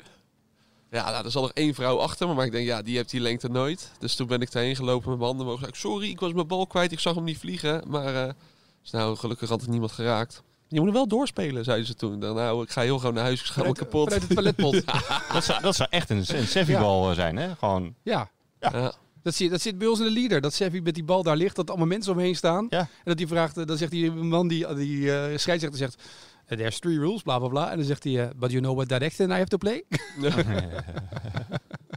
Ja, 0.92 1.12
nou, 1.12 1.26
er 1.26 1.32
zat 1.32 1.42
nog 1.42 1.52
één 1.52 1.74
vrouw 1.74 1.98
achter 1.98 2.28
me. 2.28 2.34
Maar 2.34 2.46
ik 2.46 2.52
denk, 2.52 2.68
ja, 2.68 2.82
die 2.82 2.96
heeft 2.96 3.10
die 3.10 3.22
lengte 3.22 3.50
nooit. 3.50 3.92
Dus 4.00 4.16
toen 4.16 4.28
ben 4.28 4.42
ik 4.42 4.52
daarheen 4.52 4.76
gelopen 4.76 5.10
met 5.10 5.18
mijn 5.18 5.30
handen 5.30 5.46
omhoog. 5.46 5.60
Zei 5.60 5.72
ik, 5.72 5.78
sorry, 5.78 6.10
ik 6.10 6.20
was 6.20 6.34
mijn 6.34 6.48
bal 6.48 6.68
kwijt. 6.68 6.92
Ik 6.92 7.00
zag 7.00 7.16
hem 7.16 7.24
niet 7.24 7.38
vliegen. 7.38 7.84
Maar 7.88 8.14
uh, 8.14 8.34
dus 8.82 8.92
nou, 8.92 9.18
gelukkig 9.18 9.50
had 9.50 9.62
het 9.62 9.70
niemand 9.70 9.92
geraakt. 9.92 10.44
Je 10.68 10.76
moet 10.76 10.86
hem 10.86 10.94
wel 10.94 11.08
doorspelen, 11.08 11.64
zeiden 11.64 11.88
ze 11.88 11.94
toen. 11.96 12.20
Dan, 12.20 12.36
nou, 12.36 12.64
ik 12.64 12.70
ga 12.70 12.82
heel 12.82 13.00
gauw 13.00 13.12
naar 13.12 13.24
huis, 13.24 13.40
ik 13.40 13.46
ga 13.46 13.62
wel 13.62 13.74
Vanuit, 13.76 13.78
kapot. 13.78 14.04
vanuit 14.04 14.22
het 14.22 14.32
toiletpot. 14.34 14.86
Dat 15.34 15.44
zou, 15.44 15.62
dat 15.62 15.76
zou 15.76 15.90
echt 15.92 16.10
een, 16.10 16.18
een 16.28 16.48
Sevi-bal 16.48 17.14
zijn, 17.14 17.36
hè? 17.38 17.56
Gewoon, 17.56 17.96
ja. 18.04 18.30
Ja. 18.60 18.94
Dat 19.24 19.36
zit, 19.36 19.50
dat 19.52 19.62
zit 19.62 19.78
bij 19.78 19.88
ons 19.88 20.00
in 20.00 20.06
de 20.06 20.12
leader. 20.12 20.42
Dat 20.42 20.54
Seffi 20.54 20.82
met 20.82 20.94
die 20.94 21.04
bal 21.04 21.24
daar 21.24 21.36
ligt, 21.38 21.56
dat 21.56 21.70
allemaal 21.70 21.88
mensen 21.88 22.12
omheen 22.14 22.36
staan. 22.36 22.68
Ja. 22.70 22.80
En 22.80 22.88
dat 23.04 23.18
hij 23.20 23.28
vraagt, 23.28 23.58
eh, 23.58 23.66
dan 23.66 23.78
zegt 23.78 23.92
die 23.92 24.12
man, 24.12 24.48
die, 24.48 24.74
die 24.76 25.14
eh, 25.16 25.38
scheidsrechter 25.38 25.78
zegt... 25.80 26.04
eh, 26.46 26.58
There's 26.58 26.80
three 26.80 26.98
rules, 27.00 27.22
bla 27.22 27.40
bla 27.40 27.48
bla. 27.48 27.72
En 27.72 27.78
dan 27.78 27.86
zegt 27.86 28.04
hij, 28.04 28.24
eh, 28.24 28.30
but 28.36 28.50
you 28.52 28.62
know 28.62 28.76
what 28.76 28.90
direction 28.90 29.30
I 29.30 29.34
have 29.34 29.48
to 29.48 29.58
play? 29.58 29.84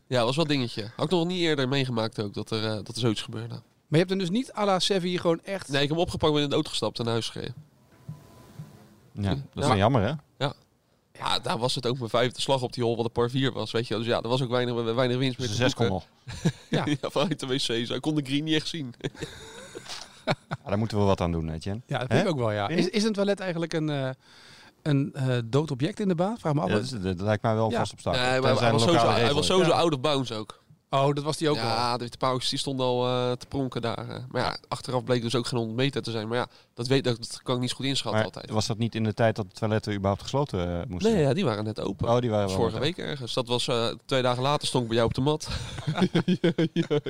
Ja, 0.07 0.17
dat 0.17 0.25
was 0.27 0.37
wel 0.37 0.45
een 0.45 0.51
dingetje. 0.51 0.91
Had 0.97 1.05
ik 1.05 1.11
nog 1.11 1.27
niet 1.27 1.41
eerder 1.41 1.69
meegemaakt 1.69 2.23
ook, 2.23 2.35
dat 2.35 2.51
er, 2.51 2.65
eh, 2.65 2.71
dat 2.71 2.89
er 2.89 2.99
zoiets 2.99 3.23
gebeurde. 3.23 3.49
Maar 3.49 3.61
je 3.89 3.97
hebt 3.97 4.11
hem 4.11 4.19
dus 4.19 4.31
niet 4.31 4.53
à 4.57 4.65
la 4.65 4.79
Seffi 4.79 5.19
gewoon 5.19 5.41
echt... 5.45 5.69
Nee, 5.69 5.83
ik 5.83 5.89
heb 5.89 5.97
hem 5.97 6.07
opgepakt, 6.07 6.33
ben 6.33 6.43
in 6.43 6.49
de 6.49 6.55
auto 6.55 6.71
gestapt 6.71 6.99
en 6.99 7.05
naar 7.05 7.13
huis 7.13 7.29
gereden. 7.29 7.55
Ja, 9.13 9.29
dat 9.29 9.37
is 9.55 9.63
Ja. 9.63 9.67
wel 9.69 9.77
jammer, 9.77 10.03
hè? 10.03 10.13
Ja, 11.13 11.39
daar 11.39 11.59
was 11.59 11.75
het 11.75 11.87
ook 11.87 11.99
mijn 11.99 12.11
vijfde 12.11 12.41
slag 12.41 12.63
op 12.63 12.73
die 12.73 12.85
hol, 12.85 12.97
wat 12.97 13.05
een 13.05 13.13
par 13.13 13.31
4 13.31 13.53
was, 13.53 13.71
weet 13.71 13.87
je. 13.89 13.97
Dus 13.97 14.07
ja, 14.07 14.21
er 14.21 14.29
was 14.29 14.43
ook 14.43 14.51
weinig, 14.51 14.95
weinig 14.95 15.17
winst 15.19 15.39
meer 15.39 15.47
Dus 15.49 15.57
te 15.57 15.63
zes 15.63 15.75
kon 15.75 15.89
boeken. 15.89 16.09
nog. 16.43 16.53
Ja. 16.69 16.85
Ja, 17.01 17.11
vanuit 17.11 17.41
de 17.41 17.47
wc. 17.47 17.61
Zo. 17.87 17.95
Ik 17.95 18.01
kon 18.01 18.15
de 18.15 18.23
green 18.25 18.45
niet 18.45 18.55
echt 18.55 18.69
zien. 18.69 18.95
Ja, 20.25 20.69
daar 20.69 20.79
moeten 20.79 20.99
we 20.99 21.05
wat 21.05 21.21
aan 21.21 21.33
doen, 21.33 21.47
hè, 21.49 21.57
Jen? 21.59 21.83
Ja, 21.87 21.99
dat 21.99 22.07
vind 22.11 22.23
ik 22.23 22.29
ook 22.29 22.39
wel, 22.39 22.53
ja. 22.53 22.69
Is, 22.69 22.89
is 22.89 23.05
een 23.05 23.13
toilet 23.13 23.41
eigenlijk 23.41 23.73
een, 23.73 23.91
eh, 23.91 24.11
een 24.83 25.11
eh, 25.15 25.39
dood 25.45 25.71
object 25.71 26.01
in 26.01 26.09
de 26.09 26.15
baan? 26.15 26.39
Vraag 26.39 26.55
me 26.55 26.61
af. 26.61 26.69
Ja, 26.91 26.99
dat, 26.99 27.21
lijkt 27.21 27.43
mij 27.43 27.55
wel 27.55 27.65
een 27.65 27.71
Ja. 27.71 27.79
vast 27.79 27.93
obstakel. 27.93 28.21
Nee, 28.21 28.31
maar 28.31 28.41
Tenzij 28.41 28.57
hij 28.59 28.67
een 28.67 28.73
was 28.73 28.83
sowieso, 28.83 29.11
hij 29.11 29.33
was 29.35 29.47
sowieso 29.47 29.71
Ja. 29.71 29.77
out 29.79 29.93
of 29.95 30.01
bounds 30.01 30.33
ook. 30.33 30.60
Oh, 30.91 31.15
dat 31.15 31.25
was 31.25 31.37
die 31.37 31.49
ook 31.49 31.57
al. 31.57 31.63
ja, 31.63 31.97
de, 31.97 32.11
paus 32.19 32.49
die 32.49 32.59
stond 32.59 32.81
al 32.81 33.07
eh, 33.07 33.33
te 33.33 33.47
pronken 33.47 33.83
daar. 33.83 34.09
eh. 34.09 34.17
Maar 34.31 34.43
ja, 34.43 34.57
achteraf 34.69 35.05
bleek 35.05 35.23
dus 35.23 35.35
ook 35.35 35.47
geen 35.47 35.59
100 35.59 35.79
meter 35.79 36.03
te 36.03 36.11
zijn. 36.11 36.29
Maar 36.29 36.39
ja, 36.39 36.47
dat, 36.75 36.87
weet, 36.87 37.05
dat, 37.05 37.17
dat 37.17 37.41
kan 37.43 37.55
ik 37.55 37.61
niet 37.61 37.71
zo 37.71 37.77
goed 37.77 37.85
inschatten 37.85 38.21
Maar 38.23 38.31
altijd. 38.33 38.51
was 38.51 38.67
dat 38.67 38.79
niet 38.79 38.95
in 38.95 39.05
de 39.05 39.15
tijd 39.15 39.37
dat 39.37 39.47
de 39.47 39.53
toiletten 39.59 39.93
überhaupt 39.93 40.23
gesloten 40.23 40.81
eh, 40.81 40.87
moesten? 40.89 41.13
Nee, 41.13 41.23
ja, 41.23 41.35
die 41.35 41.45
waren 41.45 41.65
net 41.65 41.81
open. 41.81 42.09
Oh, 42.09 42.19
die 42.19 42.31
waren 42.31 42.51
vorige 42.51 42.79
week 42.79 42.99
ergens. 42.99 43.35
Dat 43.35 43.47
was 43.49 43.69
eh, 43.69 43.87
twee 44.05 44.23
dagen 44.23 44.43
later 44.43 44.67
stond 44.67 44.83
ik 44.83 44.89
bij 44.89 44.99
jou 44.99 45.09
op 45.09 45.15
de 45.15 45.21
mat. 45.21 45.49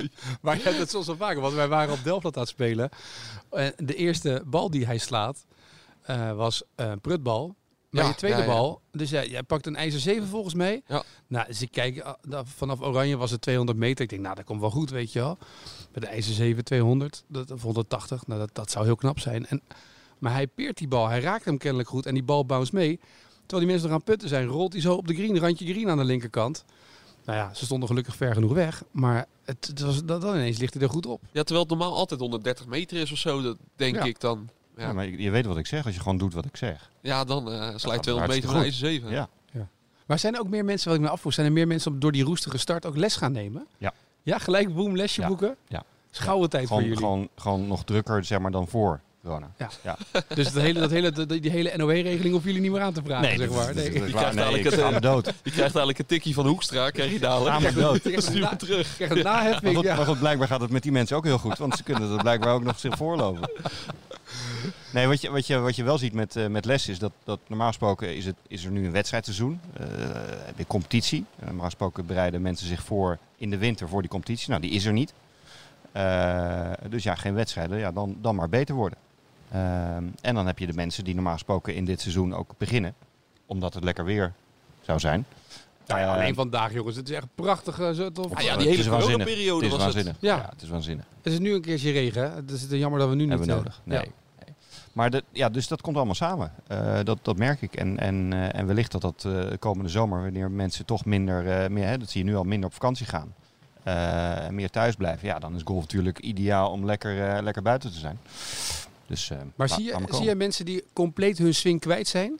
Maar 0.43 0.57
je 0.57 0.63
hebt 0.63 0.79
het 0.79 0.91
soms 0.91 1.07
wel 1.07 1.17
vaker, 1.17 1.41
want 1.41 1.55
wij 1.55 1.69
waren 1.69 1.93
op 1.95 2.05
Delft 2.05 2.25
aan 2.25 2.33
het 2.43 2.49
spelen. 2.49 2.89
En 3.51 3.73
de 3.77 3.95
eerste 3.95 4.43
bal 4.47 4.71
die 4.71 4.87
hij 4.87 4.99
slaat 4.99 5.45
eh, 6.03 6.33
was 6.33 6.63
een 6.77 7.01
prutbal. 7.01 7.55
Maar 7.90 8.02
Ja, 8.02 8.09
je 8.09 8.14
tweede 8.14 8.37
ja, 8.38 8.42
ja. 8.44 8.49
bal, 8.50 8.80
dus 8.92 9.11
jij, 9.11 9.28
jij 9.28 9.42
pakt 9.42 9.66
een 9.66 9.76
ijzer 9.76 10.00
7 10.00 10.28
volgens 10.28 10.54
mij. 10.54 10.82
Nou, 11.26 11.47
dus 11.47 11.62
ik 11.62 11.70
kijk, 11.70 12.00
ah, 12.00 12.14
nou, 12.23 12.44
vanaf 12.56 12.80
Oranje 12.80 13.16
was 13.16 13.30
het 13.30 13.40
200 13.40 13.78
meter. 13.78 14.02
Ik 14.04 14.09
denk, 14.11 14.23
nou, 14.23 14.35
dat 14.35 14.44
komt 14.44 14.61
wel 14.61 14.70
goed, 14.70 14.90
weet 14.90 15.12
je 15.12 15.18
wel. 15.18 15.38
Met 15.92 16.02
de 16.02 16.09
ijzer 16.09 16.35
7, 16.35 16.64
200, 16.64 17.25
dat, 17.26 17.50
of 17.50 17.62
180, 17.62 18.26
nou, 18.26 18.40
dat, 18.40 18.50
dat 18.52 18.70
zou 18.70 18.85
heel 18.85 18.97
knap 18.97 19.18
zijn. 19.18 19.47
En, 19.47 19.62
maar 20.18 20.32
hij 20.32 20.47
peert 20.47 20.78
die 20.78 20.88
bal, 20.88 21.09
hij 21.09 21.20
raakt 21.20 21.44
hem 21.44 21.59
kennelijk 21.59 21.88
goed 21.88 22.06
en 22.06 22.14
die 22.14 22.23
bal 22.23 22.47
bounce 22.47 22.75
mee. 22.75 23.00
Terwijl 23.47 23.61
die 23.61 23.66
mensen 23.70 23.88
nog 23.88 23.99
aan 23.99 24.04
putten 24.04 24.28
zijn, 24.28 24.47
rolt 24.47 24.73
hij 24.73 24.82
zo 24.82 24.94
op 24.94 25.06
de 25.06 25.14
green, 25.14 25.38
randje 25.38 25.73
green 25.73 25.88
aan 25.88 25.99
de 25.99 26.04
linkerkant. 26.04 26.64
Nou 27.25 27.38
ja, 27.38 27.54
ze 27.54 27.64
stonden 27.64 27.88
gelukkig 27.88 28.16
ver 28.16 28.35
genoeg 28.35 28.52
weg. 28.52 28.82
Maar 28.90 29.26
het, 29.44 29.66
het 29.66 29.80
was, 29.80 30.04
dan 30.04 30.20
dan 30.20 30.35
ineens 30.35 30.59
ligt 30.59 30.75
hij 30.75 30.82
er 30.82 30.88
goed 30.88 31.06
op. 31.06 31.20
Ja, 31.32 31.42
terwijl 31.42 31.61
het 31.61 31.68
normaal 31.68 31.94
altijd 31.97 32.20
130 32.20 32.66
meter 32.66 32.97
is 32.97 33.12
of 33.12 33.18
zo, 33.18 33.42
dat 33.42 33.56
denk 33.76 33.94
Ja. 33.94 34.04
ik 34.04 34.20
dan. 34.20 34.49
Ja, 34.77 34.87
Ja, 34.87 34.93
maar 34.93 35.07
je, 35.07 35.23
je 35.23 35.31
weet 35.31 35.47
wat 35.47 35.57
ik 35.57 35.67
zeg 35.67 35.85
als 35.85 35.95
je 35.95 36.00
gewoon 36.00 36.19
doet 36.19 36.35
wat 36.35 36.45
ik 36.45 36.57
zeg. 36.57 36.91
ja 37.00 37.25
dan 37.25 37.53
eh 37.53 37.53
je 37.77 37.89
gaat 37.89 38.03
200 38.03 38.27
meter 38.35 38.43
van 38.49 38.55
goed. 38.55 38.62
ijzer 38.65 38.89
7. 38.89 39.11
Ja. 39.11 39.29
Maar 40.07 40.19
zijn 40.19 40.35
er 40.35 40.41
ook 40.41 40.49
meer 40.49 40.65
mensen, 40.65 40.89
wat 40.89 40.99
ik 40.99 41.05
me 41.05 41.11
afvroeg, 41.11 41.33
zijn 41.33 41.47
er 41.47 41.53
meer 41.53 41.67
mensen 41.67 41.93
op 41.93 42.00
door 42.00 42.12
die 42.12 42.25
roestige 42.25 42.59
start 42.59 42.87
ook 42.87 42.97
les 42.97 43.17
gaan 43.17 43.33
nemen? 43.33 43.67
Ja. 43.79 43.93
Ja, 44.23 44.39
gelijk 44.39 44.75
boem, 44.75 44.97
lesje 44.97 45.21
Ja. 45.21 45.27
boeken? 45.27 45.57
Ja. 45.69 45.83
Schouwen 46.11 46.50
tijd 46.50 46.67
voor 46.69 46.77
Gewoon, 46.77 46.91
jullie. 46.93 47.05
gewoon, 47.05 47.29
gewoon 47.37 47.67
nog 47.67 47.85
drukker 47.85 48.25
zeg 48.25 48.39
maar, 48.39 48.50
dan 48.50 48.69
voor 48.69 49.00
corona. 49.25 49.50
Dus 50.35 50.53
dat 50.53 50.62
hele, 50.62 50.81
dat 50.81 50.91
hele, 50.91 51.27
die, 51.27 51.41
die 51.41 51.50
hele 51.50 51.77
NOE-regeling 51.77 52.31
hoeven 52.31 52.45
jullie 52.53 52.61
niet 52.61 52.71
meer 52.73 52.81
aan 52.81 52.93
te 52.93 53.03
vragen, 53.05 53.29
zeg 53.39 53.49
dat- 53.49 53.57
maar. 53.57 53.67
dat- 53.67 53.75
Nee. 53.75 53.85
dat 53.85 53.95
is 54.03 54.07
Je 54.07 54.12
krijgt 54.12 54.35
Nee, 54.35 54.45
eigenlijk 54.45 54.65
het, 54.77 54.85
ga 54.85 54.91
me 54.91 55.00
dood. 55.00 55.27
Je 55.27 55.33
krijgt 55.43 55.59
eigenlijk 55.61 55.99
een 55.99 56.07
tikkie 56.07 56.35
van 56.35 56.47
Hoekstra, 56.47 56.91
krijg 56.91 57.12
je 57.12 57.19
dadelijk. 57.19 57.55
Ga 57.55 57.61
me 57.61 57.73
dood. 57.73 58.23
Stuur 58.23 58.57
terug. 58.57 58.95
Krijg 58.97 59.11
een 59.11 59.23
Maar 59.23 59.33
naheffing, 59.33 59.83
ja. 59.83 59.97
maar 59.97 60.07
goed, 60.07 60.19
blijkbaar 60.19 60.49
gaat 60.49 60.61
het 60.61 60.71
met 60.71 60.83
die 60.83 60.93
mensen 60.93 61.17
ook 61.17 61.25
heel 61.25 61.39
goed. 61.39 61.59
Want 61.59 61.77
ze 61.77 61.83
kunnen 61.83 62.09
dat 62.09 62.23
blijkbaar 62.23 62.55
ook 62.55 62.62
nog 62.62 62.79
zich 62.79 62.97
voorlopen. 62.97 63.50
Nee, 64.93 65.07
wat 65.07 65.21
je, 65.21 65.31
wat 65.31 65.47
je, 65.47 65.59
wat 65.59 65.77
je 65.77 65.83
wel 65.85 65.99
ziet 65.99 66.12
met, 66.12 66.37
eh, 66.37 66.47
met 66.47 66.65
les 66.65 66.89
is 66.89 66.99
dat, 66.99 67.12
dat 67.25 67.39
normaal 67.47 67.67
gesproken 67.69 68.17
is, 68.17 68.27
het, 68.27 68.35
is 68.49 68.64
er 68.64 68.71
nu 68.71 68.85
een 68.85 68.92
wedstrijdseizoen. 68.92 69.61
Eh 69.77 69.85
heb 70.47 70.59
je 70.59 70.66
competitie. 70.66 71.25
Eh, 71.38 71.47
normaal 71.47 71.64
gesproken 71.64 72.07
bereiden 72.07 72.42
mensen 72.42 72.66
zich 72.66 72.83
voor 72.83 73.18
in 73.37 73.51
de 73.51 73.59
winter 73.59 73.88
voor 73.88 74.01
die 74.01 74.11
competitie. 74.11 74.49
Nou, 74.49 74.61
die 74.61 74.71
is 74.71 74.85
er 74.85 74.92
niet. 74.92 75.12
Eh, 75.92 76.71
dus 76.88 77.03
ja, 77.03 77.14
geen 77.14 77.35
wedstrijden. 77.35 77.79
Ja, 77.79 77.92
dan, 77.92 78.16
dan 78.21 78.35
maar 78.35 78.49
beter 78.49 78.75
worden. 78.75 78.99
Ehm, 79.53 80.05
en 80.21 80.35
dan 80.35 80.47
heb 80.47 80.59
je 80.59 80.67
de 80.67 80.73
mensen 80.73 81.05
die 81.05 81.15
normaal 81.15 81.33
gesproken 81.33 81.75
in 81.75 81.85
dit 81.85 82.01
seizoen 82.01 82.35
ook 82.35 82.53
beginnen. 82.59 82.95
Omdat 83.47 83.75
het 83.75 83.85
lekker 83.85 84.05
weer 84.05 84.33
zou 84.81 84.99
zijn. 84.99 85.25
Nou 85.87 86.01
ja, 86.01 86.07
Eh, 86.07 86.13
alleen 86.21 86.35
vandaag, 86.35 86.73
jongens. 86.73 86.97
Het 86.97 87.09
is 87.09 87.17
echt 87.17 87.27
prachtig. 87.35 87.79
eh, 87.81 87.91
zo 87.91 88.13
tof. 88.13 88.33
Ah 88.35 88.43
ja, 88.43 88.51
het 88.51 88.61
die 88.61 88.69
hele 88.69 88.89
coronaperiode 88.89 89.65
Het 89.65 89.73
is 89.73 89.79
was 89.79 89.95
het. 89.95 89.95
waanzinnig. 89.95 90.17
Ja. 90.21 90.37
Ja. 90.37 90.49
het 90.51 90.63
is 90.63 90.69
waanzinnig. 90.69 91.05
Het 91.23 91.33
is 91.33 91.39
nu 91.39 91.55
een 91.55 91.61
keertje 91.61 91.91
regen. 91.91 92.23
hè. 92.23 92.29
Het 92.37 92.51
is 92.51 92.67
jammer 92.69 93.01
dat 93.01 93.09
we 93.09 93.15
nu 93.15 93.21
niet... 93.21 93.29
hebben 93.31 93.47
we 93.47 93.53
eh, 93.53 93.59
nodig. 93.59 93.81
Nee. 93.85 94.11
Maar 94.93 95.11
dat, 95.11 95.23
ja, 95.33 95.49
dus 95.49 95.69
dat 95.69 95.81
komt 95.81 95.97
allemaal 95.97 96.15
samen. 96.15 96.53
Eh, 96.67 96.99
dat, 97.05 97.19
dat 97.23 97.37
merk 97.37 97.63
ik. 97.63 97.75
En, 97.75 97.99
en, 97.99 98.33
en 98.53 98.67
wellicht 98.67 98.93
dat 98.93 99.01
dat 99.01 99.27
komende 99.59 99.91
zomer, 99.91 100.23
wanneer 100.23 100.51
mensen 100.51 100.85
toch 100.87 101.05
minder, 101.05 101.71
meer, 101.73 101.87
hè, 101.87 101.99
dat 101.99 102.11
zie 102.11 102.25
je 102.25 102.31
nu 102.31 102.37
al 102.37 102.45
minder 102.45 102.67
op 102.69 102.75
vakantie 102.75 103.07
gaan. 103.07 103.35
en 103.83 104.55
meer 104.55 104.71
thuis 104.71 104.95
blijven. 104.95 105.29
Ja, 105.29 105.39
dan 105.39 105.55
is 105.55 105.61
golf 105.65 105.81
natuurlijk 105.81 106.19
ideaal 106.19 106.71
om 106.71 106.85
lekker, 106.85 107.43
lekker 107.43 107.63
buiten 107.63 107.93
te 107.93 107.99
zijn. 107.99 108.19
Dus, 109.11 109.31
eh, 109.31 109.38
Maar 109.55 109.68
zie 109.68 109.85
je, 109.85 109.99
zie 110.09 110.25
je 110.25 110.35
mensen 110.35 110.64
die 110.64 110.85
compleet 110.92 111.38
hun 111.38 111.55
swing 111.55 111.81
kwijt 111.81 112.09
zijn? 112.09 112.38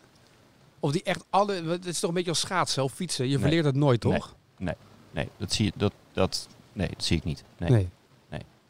Of 0.81 0.93
die 0.93 1.03
echt 1.03 1.25
alle... 1.31 1.63
Het 1.69 1.87
is 1.87 2.01
toch 2.01 2.09
een 2.09 2.15
beetje 2.15 2.31
als 2.31 2.41
schaatsen 2.41 2.83
of 2.83 2.93
fietsen. 2.93 3.25
Je 3.25 3.31
Nee. 3.31 3.41
verleert 3.41 3.65
het 3.65 3.75
nooit, 3.75 4.01
toch? 4.01 4.35
Nee, 5.13 5.29
dat 5.37 5.53
zie, 5.53 5.65
je, 5.65 5.73
dat, 5.77 5.93
dat, 6.13 6.49
nee, 6.73 6.89
dat 6.89 7.05
zie 7.05 7.17
ik 7.17 7.25
niet. 7.25 7.45
Nee. 7.59 7.71
nee. 7.71 7.89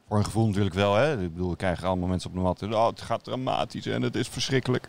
Voor 0.09 0.19
een 0.19 0.25
gevoel 0.25 0.47
natuurlijk 0.47 0.75
wel. 0.75 0.95
Hè. 0.95 1.23
Ik 1.23 1.33
bedoel, 1.33 1.51
we 1.51 1.57
krijgen 1.57 1.87
allemaal 1.89 2.09
mensen 2.09 2.31
op 2.31 2.37
de 2.37 2.43
mat. 2.43 2.63
Oh, 2.63 2.87
het 2.87 3.01
gaat 3.01 3.25
dramatisch 3.25 3.87
en 3.87 4.03
het 4.03 4.17
is 4.17 4.29
verschrikkelijk. 4.29 4.89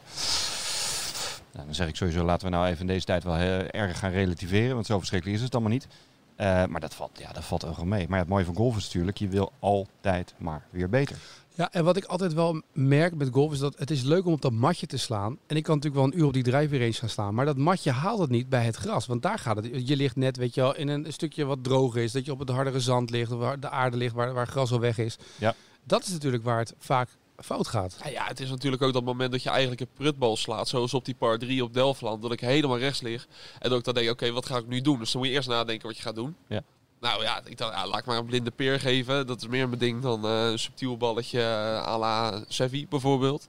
Nou, 1.54 1.66
dan 1.66 1.76
zeg 1.76 1.88
ik 1.88 1.96
sowieso, 1.96 2.24
laten 2.24 2.46
we 2.50 2.56
nou 2.56 2.68
even 2.68 2.80
in 2.80 2.88
deze 2.88 3.06
tijd 3.06 3.24
wel 3.24 3.36
erg 3.36 4.00
gaan 4.00 4.12
relativeren. 4.12 4.74
Want 4.74 4.86
zo 4.86 4.98
verschrikkelijk 4.98 5.38
is 5.40 5.44
het 5.46 5.54
allemaal 5.54 5.72
niet. 5.72 5.88
Eh, 6.36 6.66
maar 6.66 6.82
dat 6.82 6.94
valt, 6.96 7.20
ja, 7.20 7.32
dat 7.32 7.44
valt 7.44 7.62
wel 7.62 7.74
gewoon 7.74 7.90
mee. 7.90 8.06
Maar 8.10 8.20
het 8.20 8.28
mooie 8.28 8.46
van 8.46 8.56
golf 8.56 8.78
is 8.78 8.84
natuurlijk, 8.86 9.18
je 9.18 9.28
wil 9.28 9.52
altijd 9.60 10.34
maar 10.38 10.66
weer 10.70 10.90
beter. 10.90 11.18
Ja, 11.56 11.72
en 11.72 11.84
wat 11.84 11.98
ik 11.98 12.06
altijd 12.06 12.34
wel 12.34 12.62
merk 12.74 13.16
met 13.16 13.30
golf 13.32 13.52
is 13.52 13.60
dat 13.60 13.80
het 13.80 13.92
is 13.92 14.02
leuk 14.02 14.26
om 14.26 14.34
op 14.34 14.42
dat 14.42 14.52
matje 14.52 14.88
te 14.88 14.98
slaan. 14.98 15.38
En 15.48 15.56
ik 15.56 15.64
kan 15.64 15.76
natuurlijk 15.76 16.04
wel 16.04 16.12
een 16.12 16.20
uur 16.20 16.26
op 16.26 16.34
die 16.34 16.44
driving 16.44 16.82
range 16.82 16.94
gaan 16.94 17.10
staan. 17.10 17.34
Maar 17.34 17.46
dat 17.46 17.58
matje 17.58 17.92
haalt 17.92 18.20
het 18.20 18.30
niet 18.30 18.50
bij 18.50 18.64
het 18.64 18.76
gras. 18.76 19.06
Want 19.06 19.22
daar 19.22 19.40
gaat 19.40 19.56
het. 19.56 19.88
Je 19.88 19.96
ligt 19.96 20.16
net, 20.16 20.38
weet 20.38 20.56
je 20.56 20.62
wel, 20.62 20.76
in 20.76 20.88
een 20.88 21.14
stukje 21.14 21.46
wat 21.46 21.64
droger 21.64 22.02
is. 22.02 22.12
Dat 22.12 22.26
je 22.26 22.32
op 22.32 22.40
het 22.40 22.50
hardere 22.50 22.80
zand 22.80 23.10
ligt, 23.10 23.32
of 23.32 23.40
waar 23.40 23.60
de 23.60 23.70
aarde 23.70 23.98
ligt, 23.98 24.14
waar, 24.14 24.34
waar 24.34 24.48
gras 24.48 24.72
al 24.72 24.80
weg 24.80 24.98
is. 24.98 25.18
Ja. 25.38 25.56
Dat 25.84 26.04
is 26.04 26.12
natuurlijk 26.12 26.44
waar 26.44 26.60
het 26.60 26.74
vaak 26.78 27.10
fout 27.38 27.68
gaat. 27.68 27.98
Ja, 28.04 28.10
ja, 28.10 28.26
het 28.28 28.40
is 28.40 28.50
natuurlijk 28.50 28.82
ook 28.82 28.94
dat 28.94 29.04
moment 29.04 29.32
dat 29.32 29.44
je 29.44 29.50
eigenlijk 29.50 29.82
een 29.82 29.88
prutbal 29.94 30.38
slaat, 30.38 30.68
zoals 30.68 30.94
op 30.94 31.06
die 31.06 31.16
par 31.16 31.40
3 31.40 31.64
op 31.64 31.74
Delftland, 31.74 32.22
dat 32.22 32.32
ik 32.32 32.40
helemaal 32.40 32.78
rechts 32.78 33.02
lig. 33.02 33.28
En 33.60 33.70
dat 33.70 33.80
ik 33.80 33.86
dan 33.86 33.94
denk, 33.94 34.10
oké, 34.10 34.32
wat 34.32 34.46
ga 34.46 34.58
ik 34.58 34.68
nu 34.68 34.82
doen? 34.82 35.00
Dus 35.00 35.12
dan 35.12 35.22
moet 35.22 35.30
je 35.30 35.36
eerst 35.36 35.50
nadenken 35.50 35.88
wat 35.88 35.98
je 35.98 36.04
gaat 36.04 36.16
doen. 36.16 36.36
Ja. 36.48 36.64
Nou 37.02 37.24
ja, 37.24 37.42
ik 37.46 37.58
dacht, 37.58 37.74
ja, 37.74 37.88
laat 37.88 38.00
ik 38.00 38.06
maar 38.06 38.18
een 38.18 38.26
blinde 38.26 38.52
peer 38.52 38.80
geven. 38.80 39.28
Dat 39.28 39.42
is 39.42 39.48
meer 39.48 39.68
mijn 39.68 39.80
ding 39.80 40.02
dan 40.02 40.26
eh, 40.26 40.50
een 40.50 40.60
subtiel 40.60 40.98
balletje 40.98 41.42
eh, 41.42 41.88
à 41.88 41.98
la 41.98 42.44
Sevi 42.48 42.88
bijvoorbeeld. 42.88 43.48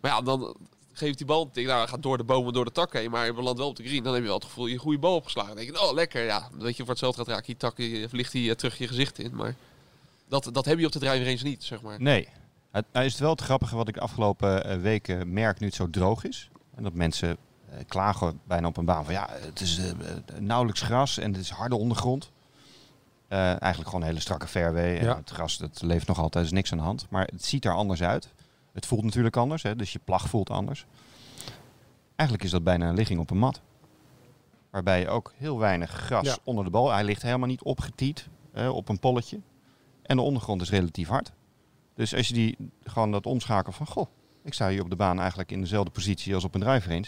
Maar 0.00 0.10
ja, 0.10 0.20
dan 0.20 0.56
geeft 0.92 1.18
die 1.18 1.26
bal 1.26 1.50
een. 1.52 1.64
Nou, 1.66 1.78
hij 1.78 1.86
gaat 1.86 2.02
door 2.02 2.16
de 2.16 2.24
bomen, 2.24 2.52
door 2.52 2.64
de 2.64 2.72
takken 2.72 3.00
heen, 3.00 3.10
maar 3.10 3.26
je 3.26 3.34
belandt 3.34 3.58
wel 3.58 3.68
op 3.68 3.76
de 3.76 3.86
green. 3.86 4.02
Dan 4.02 4.12
heb 4.12 4.22
je 4.22 4.28
wel 4.28 4.38
het 4.38 4.46
gevoel, 4.46 4.66
je 4.66 4.74
een 4.74 4.80
goede 4.80 4.98
bal 4.98 5.14
opgeslagen. 5.14 5.56
Dan 5.56 5.64
denk 5.64 5.76
je, 5.76 5.82
oh 5.82 5.92
lekker, 5.92 6.24
ja. 6.24 6.48
Weet 6.58 6.76
je, 6.76 6.82
voor 6.82 6.90
hetzelfde 6.90 7.18
gaat 7.18 7.28
raken 7.28 7.46
die 7.46 7.56
tak, 7.56 7.78
eh, 7.78 8.08
vliegt 8.08 8.32
die 8.32 8.50
eh, 8.50 8.56
terug 8.56 8.78
je 8.78 8.88
gezicht 8.88 9.18
in. 9.18 9.34
Maar 9.34 9.54
dat, 10.28 10.50
dat 10.52 10.64
heb 10.64 10.78
je 10.78 10.86
op 10.86 10.92
de 10.92 10.98
driving 10.98 11.24
range 11.24 11.42
niet, 11.42 11.64
zeg 11.64 11.82
maar. 11.82 12.00
Nee. 12.00 12.28
Het, 12.70 12.84
nou 12.92 13.04
is 13.04 13.12
het 13.12 13.20
wel 13.20 13.30
het 13.30 13.40
grappige 13.40 13.76
wat 13.76 13.88
ik 13.88 13.94
de 13.94 14.00
afgelopen 14.00 14.80
weken 14.80 15.32
merk 15.32 15.60
nu 15.60 15.66
het 15.66 15.76
zo 15.76 15.90
droog 15.90 16.24
is. 16.24 16.50
En 16.74 16.82
dat 16.82 16.92
mensen 16.92 17.36
klagen 17.86 18.40
bijna 18.44 18.66
op 18.66 18.76
een 18.76 18.84
baan 18.84 19.04
van 19.04 19.14
ja, 19.14 19.28
het 19.30 19.60
is 19.60 19.80
nauwelijks 20.38 20.80
gras 20.80 21.18
en 21.18 21.32
het 21.32 21.40
is 21.40 21.50
harde 21.50 21.76
ondergrond. 21.76 22.30
Eh, 23.28 23.38
eigenlijk 23.38 23.84
gewoon 23.84 24.00
een 24.00 24.06
hele 24.06 24.20
strakke 24.20 24.46
fairway. 24.46 24.98
En 24.98 25.04
Ja. 25.04 25.16
het 25.16 25.30
gras 25.30 25.58
dat 25.58 25.82
leeft 25.82 26.06
nog 26.06 26.18
altijd, 26.18 26.44
is 26.44 26.50
niks 26.52 26.72
aan 26.72 26.78
de 26.78 26.84
hand. 26.84 27.06
Maar 27.10 27.24
het 27.32 27.44
ziet 27.44 27.64
er 27.64 27.74
anders 27.74 28.02
uit. 28.02 28.28
Het 28.72 28.86
voelt 28.86 29.04
natuurlijk 29.04 29.36
anders, 29.36 29.62
hè, 29.62 29.76
dus 29.76 29.92
je 29.92 30.00
plag 30.04 30.28
voelt 30.28 30.50
anders. 30.50 30.86
Eigenlijk 32.16 32.42
is 32.48 32.54
dat 32.54 32.64
bijna 32.64 32.88
een 32.88 32.94
ligging 32.94 33.20
op 33.20 33.30
een 33.30 33.38
mat. 33.38 33.60
Waarbij 34.70 35.00
je 35.00 35.08
ook 35.08 35.32
heel 35.36 35.58
weinig 35.58 35.90
gras 35.90 36.26
Ja. 36.26 36.36
onder 36.44 36.64
de 36.64 36.70
bal. 36.70 36.90
Hij 36.92 37.04
ligt 37.04 37.22
helemaal 37.22 37.48
niet 37.48 37.62
opgetiet 37.62 38.28
op 38.70 38.88
een 38.88 38.98
polletje. 38.98 39.40
En 40.02 40.16
de 40.16 40.22
ondergrond 40.22 40.62
is 40.62 40.70
relatief 40.70 41.08
hard. 41.08 41.32
Dus 41.94 42.14
als 42.14 42.28
je 42.28 42.34
die 42.34 42.56
gewoon 42.84 43.10
dat 43.12 43.26
omschakelt 43.26 43.74
van 43.74 43.86
goh, 43.86 44.06
ik 44.42 44.54
sta 44.54 44.68
hier 44.68 44.82
op 44.82 44.90
de 44.90 44.96
baan 44.96 45.18
eigenlijk 45.18 45.50
in 45.52 45.60
dezelfde 45.60 45.90
positie 45.90 46.34
als 46.34 46.44
op 46.44 46.54
een 46.54 46.60
drive 46.60 46.88
range. 46.88 47.06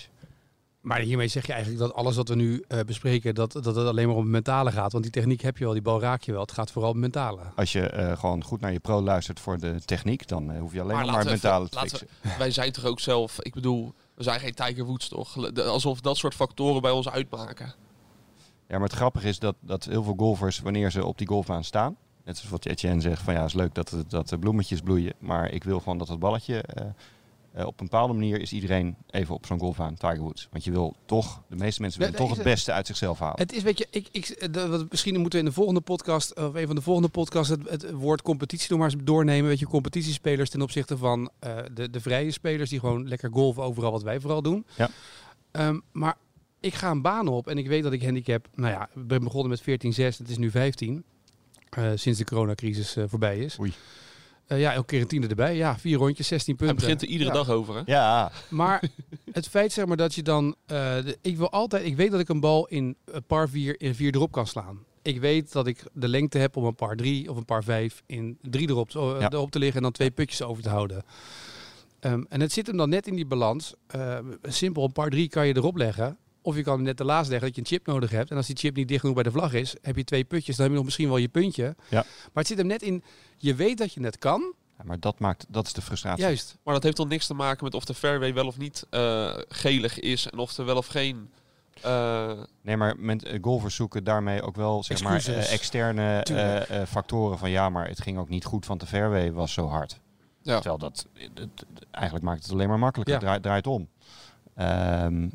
Maar 0.87 1.01
hiermee 1.01 1.29
zeg 1.29 1.47
je 1.47 1.53
eigenlijk 1.53 1.83
dat 1.83 1.95
alles 1.95 2.17
wat 2.17 2.29
we 2.29 2.35
nu 2.35 2.65
eh, 2.69 2.81
bespreken, 2.81 3.35
dat, 3.35 3.53
dat 3.53 3.65
het 3.65 3.77
alleen 3.77 4.07
maar 4.07 4.17
om 4.17 4.23
het 4.23 4.31
mentale 4.31 4.73
gaat. 4.73 4.93
Want 4.93 5.05
die 5.05 5.13
techniek 5.13 5.41
heb 5.41 5.59
je 5.59 5.65
wel, 5.65 5.73
die 5.73 5.83
bal 5.83 6.01
raak 6.01 6.23
je 6.23 6.33
wel. 6.33 6.41
Het 6.41 6.53
gaat 6.53 6.71
vooral 6.71 6.91
om 6.91 7.03
het 7.03 7.13
mentale. 7.15 7.41
Als 7.57 7.73
je 7.73 7.81
eh, 7.89 8.19
gewoon 8.19 8.45
goed 8.45 8.61
naar 8.61 8.73
je 8.73 8.79
pro 8.81 9.01
luistert 9.03 9.41
voor 9.41 9.59
de 9.59 9.81
techniek, 9.85 10.29
dan 10.29 10.51
eh, 10.53 10.61
hoef 10.61 10.73
je 10.73 10.81
alleen 10.81 10.97
maar, 10.97 11.07
maar 11.07 11.25
we 11.25 11.31
mentale 11.31 11.69
te 11.69 11.79
fixen. 11.79 12.07
we- 12.21 12.29
wij 12.39 12.51
zijn 12.51 12.73
toch 12.73 12.85
ook 12.85 13.01
zelf, 13.01 13.41
ik 13.43 13.55
bedoel, 13.55 13.93
We 14.15 14.23
zijn 14.23 14.41
geen 14.41 14.55
Tiger 14.55 14.85
Woods, 14.85 15.09
toch? 15.09 15.51
De- 15.53 15.63
Alsof 15.65 16.01
dat 16.01 16.17
soort 16.17 16.35
factoren 16.35 16.83
bij 16.83 16.91
ons 16.91 17.09
uitmaken. 17.09 17.67
Ja, 18.69 18.79
maar 18.79 18.89
het 18.89 18.97
grappige 18.97 19.29
is 19.29 19.39
dat, 19.39 19.55
dat 19.61 19.85
heel 19.85 20.03
veel 20.03 20.15
golfers, 20.17 20.61
wanneer 20.61 20.91
ze 20.91 21.05
op 21.05 21.19
die 21.19 21.27
golfbaan 21.27 21.65
staan, 21.65 21.97
net 22.25 22.37
zoals 22.37 22.51
wat 22.51 22.67
Etienne 22.67 23.01
zegt, 23.01 23.23
van 23.23 23.33
ja, 23.35 23.39
het 23.41 23.49
is 23.49 23.55
leuk 23.55 23.75
dat, 23.75 23.95
dat 24.09 24.29
de 24.29 24.39
bloemetjes 24.39 24.81
bloeien, 24.81 25.13
maar 25.19 25.51
ik 25.51 25.65
wil 25.65 25.79
gewoon 25.79 25.99
dat 25.99 26.09
het 26.09 26.19
balletje, 26.19 26.65
eh, 27.57 27.67
op 27.67 27.81
een 27.81 27.87
bepaalde 27.87 28.13
manier 28.13 28.41
is 28.41 28.53
iedereen 28.53 28.97
even 29.11 29.35
op 29.35 29.47
zo'n 29.47 29.59
golfbaan, 29.59 29.95
Tiger 29.95 30.19
Woods. 30.21 30.49
Want 30.51 30.65
je 30.65 30.71
wil 30.71 30.97
toch, 31.07 31.43
de 31.49 31.57
meeste 31.57 31.81
mensen 31.81 32.01
willen 32.01 32.15
toch 32.17 32.35
het 32.35 32.43
beste 32.43 32.73
uit 32.73 32.87
zichzelf 32.87 33.19
halen. 33.19 33.39
Het 33.39 33.53
is, 33.53 33.63
weet 33.63 33.79
je, 33.79 33.87
ik, 33.91 34.09
ik, 34.13 34.49
wat- 34.53 34.91
misschien 34.91 35.21
moeten 35.21 35.39
we 35.39 35.45
in 35.45 35.51
de 35.51 35.57
volgende 35.57 35.81
podcast, 35.81 36.35
of 36.37 36.55
een 36.55 36.67
van 36.67 36.77
de 36.77 36.83
volgende 36.83 37.09
podcasts, 37.09 37.49
het, 37.51 37.71
het 37.71 37.91
woord 37.93 38.23
competitie 38.23 38.71
nog 38.71 38.79
maar 38.79 38.91
eens 38.93 39.03
doornemen. 39.05 39.49
Weet 39.49 39.59
je, 39.59 39.67
competitiespelers 39.67 40.51
ten 40.51 40.63
opzichte 40.63 40.97
van 40.99 41.31
eh, 41.39 41.57
de, 41.75 41.91
de 41.91 42.01
vrije 42.01 42.31
spelers 42.31 42.71
die 42.71 42.81
gewoon 42.81 43.09
lekker 43.09 43.31
golven 43.33 43.63
overal 43.63 43.91
wat 43.93 44.03
wij 44.03 44.21
vooral 44.21 44.43
doen. 44.43 44.67
Ja. 44.77 44.89
Ehm, 45.51 45.79
maar 45.93 46.17
ik 46.61 46.75
ga 46.75 46.91
een 46.91 47.03
baan 47.03 47.29
op 47.29 47.47
en 47.49 47.59
ik 47.59 47.69
weet 47.69 47.83
dat 47.83 47.93
ik 47.93 48.03
handicap, 48.03 48.49
nou 48.55 48.73
ja, 48.73 48.89
ik 48.95 49.07
ben 49.07 49.25
begonnen 49.25 49.51
met 49.51 49.61
14,6, 49.61 50.19
het 50.19 50.29
is 50.29 50.39
nu 50.39 50.51
15. 50.51 51.05
eh, 51.71 51.91
sinds 51.95 52.19
de 52.19 52.25
coronacrisis 52.25 52.97
voorbij 53.07 53.39
is. 53.39 53.59
Oei. 53.61 53.73
Eh, 54.47 54.61
ja, 54.61 54.73
elke 54.73 54.87
keer 54.87 55.01
een 55.01 55.07
tiende 55.07 55.27
erbij. 55.29 55.57
Ja, 55.57 55.79
vier 55.79 55.99
rondjes, 55.99 56.27
16 56.29 56.55
Hij 56.57 56.67
punten. 56.67 56.85
begint 56.85 57.03
er 57.03 57.09
iedere 57.09 57.31
Ja. 57.31 57.37
dag 57.37 57.51
over, 57.51 57.75
hè? 57.75 57.83
Ja, 57.87 58.33
Maar 58.49 58.83
het 59.33 59.49
feit 59.49 59.73
zeg 59.73 59.87
maar 59.87 59.97
dat 59.97 60.15
je 60.15 60.23
dan... 60.23 60.55
eh, 60.67 60.77
de- 61.05 61.19
ik 61.23 61.37
wil 61.37 61.51
altijd... 61.51 61.85
Ik 61.85 61.97
weet 61.97 62.11
dat 62.11 62.21
ik 62.21 62.29
een 62.29 62.41
bal 62.41 62.67
in 62.67 62.97
een 63.05 63.25
par 63.25 63.49
4 63.49 63.81
in 63.81 63.95
4 63.95 64.15
erop 64.15 64.33
kan 64.33 64.47
slaan. 64.47 64.79
Ik 65.03 65.21
weet 65.21 65.53
dat 65.53 65.67
ik 65.67 65.83
de 65.93 66.09
lengte 66.09 66.39
heb 66.39 66.57
om 66.57 66.65
een 66.65 66.75
par 66.75 66.97
3 66.97 67.31
of 67.31 67.37
een 67.37 67.45
par 67.45 67.65
5 67.65 68.03
in 68.07 68.39
3 68.43 68.69
erop, 68.69 68.91
Ja. 68.91 69.31
erop 69.31 69.51
te 69.51 69.59
liggen 69.59 69.77
en 69.77 69.83
dan 69.83 69.93
twee 69.93 70.11
putjes 70.11 70.43
over 70.43 70.63
te 70.63 70.69
houden. 70.69 71.03
Ehm, 72.01 72.23
en 72.29 72.41
het 72.41 72.53
zit 72.53 72.67
hem 72.67 72.77
dan 72.77 72.89
net 72.89 73.07
in 73.07 73.15
die 73.15 73.27
balans. 73.27 73.75
Eh, 73.87 74.19
simpel, 74.43 74.85
een 74.85 74.93
par 74.93 75.11
3 75.11 75.29
kan 75.29 75.47
je 75.47 75.57
erop 75.57 75.77
leggen. 75.77 76.19
Of 76.47 76.57
je 76.57 76.63
kan 76.63 76.83
net 76.83 77.01
ernaast 77.01 77.29
leggen 77.31 77.47
dat 77.47 77.57
je 77.57 77.61
een 77.63 77.67
chip 77.67 77.87
nodig 77.87 78.11
hebt. 78.11 78.31
En 78.31 78.37
als 78.37 78.47
die 78.47 78.57
chip 78.57 78.77
niet 78.77 78.89
dicht 78.89 79.01
genoeg 79.01 79.15
bij 79.15 79.25
de 79.25 79.31
vlag 79.31 79.53
is, 79.53 79.75
heb 79.83 79.97
je 79.97 80.05
twee 80.05 80.25
putjes. 80.25 80.55
Dan 80.57 80.63
heb 80.65 80.69
je 80.71 80.77
nog 80.77 80.85
misschien 80.85 81.09
wel 81.09 81.17
je 81.17 81.29
puntje. 81.29 81.65
Ja. 81.89 82.01
Maar 82.01 82.31
het 82.35 82.47
zit 82.47 82.59
hem 82.59 82.67
net 82.67 82.83
in, 82.83 83.03
je 83.37 83.55
weet 83.55 83.79
dat 83.79 83.93
je 83.93 84.03
het 84.05 84.19
kan. 84.19 84.55
Ja, 84.79 84.85
maar 84.85 85.01
dat, 85.01 85.19
maakt, 85.19 85.47
dat 85.49 85.67
is 85.67 85.73
de 85.73 85.83
frustratie. 85.83 86.25
Juist. 86.25 86.57
Maar 86.65 86.75
dat 86.75 86.83
heeft 86.83 86.97
dan 86.97 87.09
niks 87.09 87.27
te 87.27 87.35
maken 87.35 87.65
met 87.65 87.75
of 87.75 87.85
de 87.85 87.95
fairway 87.95 88.35
wel 88.35 88.47
of 88.47 88.59
niet 88.59 88.87
eh, 88.91 89.35
gelig 89.49 90.01
is. 90.01 90.27
En 90.31 90.39
of 90.39 90.57
er 90.57 90.65
wel 90.65 90.77
of 90.77 90.87
geen... 90.87 91.31
eh, 91.83 92.33
Nee, 92.63 92.77
maar 92.77 92.95
men, 92.99 93.19
eh, 93.21 93.39
golfers 93.43 93.75
zoeken 93.75 94.05
daarmee 94.05 94.43
ook 94.43 94.57
wel 94.57 94.83
zeg 94.83 95.03
maar, 95.03 95.15
Excuses. 95.15 95.49
externe 95.51 96.21
eh, 96.23 96.81
eh, 96.81 96.87
factoren 96.89 97.39
van 97.39 97.51
ja, 97.51 97.69
maar 97.69 97.89
het 97.89 98.01
ging 98.03 98.19
ook 98.19 98.29
niet 98.29 98.45
goed, 98.45 98.67
want 98.67 98.81
de 98.81 98.87
fairway 98.87 99.33
was 99.33 99.53
zo 99.53 99.67
hard. 99.69 100.01
ja. 100.43 100.55
Terwijl 100.55 100.79
dat, 100.79 101.07
het- 101.35 101.65
eigenlijk 101.91 102.25
maakt 102.25 102.43
het 102.43 102.53
alleen 102.53 102.69
maar 102.69 102.79
makkelijker. 102.79 103.15
Ja. 103.15 103.21
Draait, 103.21 103.43
draait 103.43 103.67
om. 103.67 103.89
Ehm, 104.55 105.29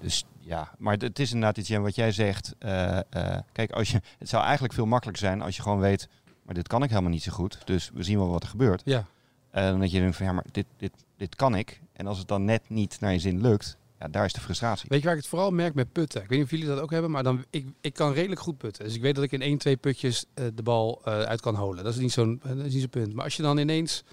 dus 0.00 0.24
ja, 0.48 0.74
maar 0.78 0.96
het- 0.96 1.18
is 1.18 1.32
inderdaad 1.32 1.58
iets, 1.58 1.68
Jen, 1.68 1.82
wat 1.82 1.94
jij 1.94 2.12
zegt. 2.12 2.54
eh, 2.58 2.98
eh, 2.98 3.38
kijk, 3.52 3.70
als 3.72 3.90
je, 3.90 4.00
het 4.18 4.28
zou 4.28 4.42
eigenlijk 4.44 4.74
veel 4.74 4.86
makkelijker 4.86 5.24
zijn 5.26 5.42
als 5.42 5.56
je 5.56 5.62
gewoon 5.62 5.78
weet, 5.80 6.08
maar 6.42 6.54
dit 6.54 6.68
kan 6.68 6.82
ik 6.82 6.88
helemaal 6.90 7.10
niet 7.10 7.22
zo 7.22 7.32
goed. 7.32 7.58
Dus 7.64 7.90
we 7.94 8.02
zien 8.02 8.18
wel 8.18 8.28
wat 8.28 8.42
er 8.42 8.48
gebeurt. 8.48 8.82
Ja. 8.84 9.06
En 9.50 9.70
dan 9.70 9.80
dat 9.80 9.90
je 9.90 9.98
denkt 10.00 10.16
van 10.16 10.26
ja, 10.26 10.32
maar 10.32 10.44
dit, 10.50 10.66
dit, 10.76 10.92
dit 11.16 11.36
kan 11.36 11.54
ik. 11.54 11.80
En 11.92 12.06
als 12.06 12.18
het 12.18 12.28
dan 12.28 12.44
net 12.44 12.62
niet 12.68 13.00
naar 13.00 13.12
je 13.12 13.18
zin 13.18 13.40
lukt, 13.40 13.76
ja, 13.98 14.08
daar 14.08 14.24
is 14.24 14.32
de 14.32 14.40
frustratie. 14.40 14.86
Weet 14.88 14.98
je 14.98 15.04
waar 15.04 15.14
ik 15.14 15.20
het 15.20 15.30
vooral 15.30 15.50
merk 15.50 15.74
met 15.74 15.92
putten? 15.92 16.22
Ik 16.22 16.28
weet 16.28 16.38
niet 16.38 16.46
of 16.46 16.52
jullie 16.52 16.66
dat 16.66 16.80
ook 16.80 16.90
hebben, 16.90 17.10
maar 17.10 17.22
dan, 17.22 17.44
ik, 17.50 17.66
ik 17.80 17.92
kan 17.94 18.12
redelijk 18.12 18.40
goed 18.40 18.58
putten. 18.58 18.84
Dus 18.84 18.94
ik 18.94 19.02
weet 19.02 19.14
dat 19.14 19.24
ik 19.24 19.32
in 19.32 19.42
één, 19.42 19.58
twee 19.58 19.76
putjes 19.76 20.24
eh, 20.34 20.44
de 20.54 20.62
bal 20.62 21.00
eh, 21.04 21.20
uit 21.22 21.40
kan 21.40 21.54
holen. 21.54 21.84
Dat 21.84 21.94
is 21.94 22.00
niet 22.00 22.12
zo'n 22.12 22.40
eh, 22.44 22.50
zo'n 22.66 22.88
punt. 22.88 23.14
Maar 23.14 23.24
als 23.24 23.36
je 23.36 23.42
dan 23.42 23.58
ineens 23.58 24.04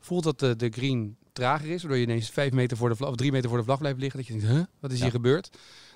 voelt 0.00 0.24
dat 0.24 0.38
de, 0.38 0.56
de 0.56 0.68
green 0.70 1.16
trager 1.34 1.70
is, 1.70 1.80
waardoor 1.82 1.98
je 2.00 2.04
ineens 2.06 2.30
vijf 2.30 2.52
meter 2.52 2.76
voor 2.76 2.88
de 2.88 2.94
vlag, 2.96 3.08
of 3.10 3.16
drie 3.16 3.32
meter 3.32 3.48
voor 3.48 3.58
de 3.58 3.64
vlag 3.64 3.78
blijft 3.78 3.98
liggen, 3.98 4.18
dat 4.18 4.28
je 4.28 4.32
denkt, 4.38 4.48
huh, 4.48 4.64
wat 4.80 4.90
is 4.90 4.96
Ja. 4.96 5.02
hier 5.02 5.12
gebeurd? 5.12 5.50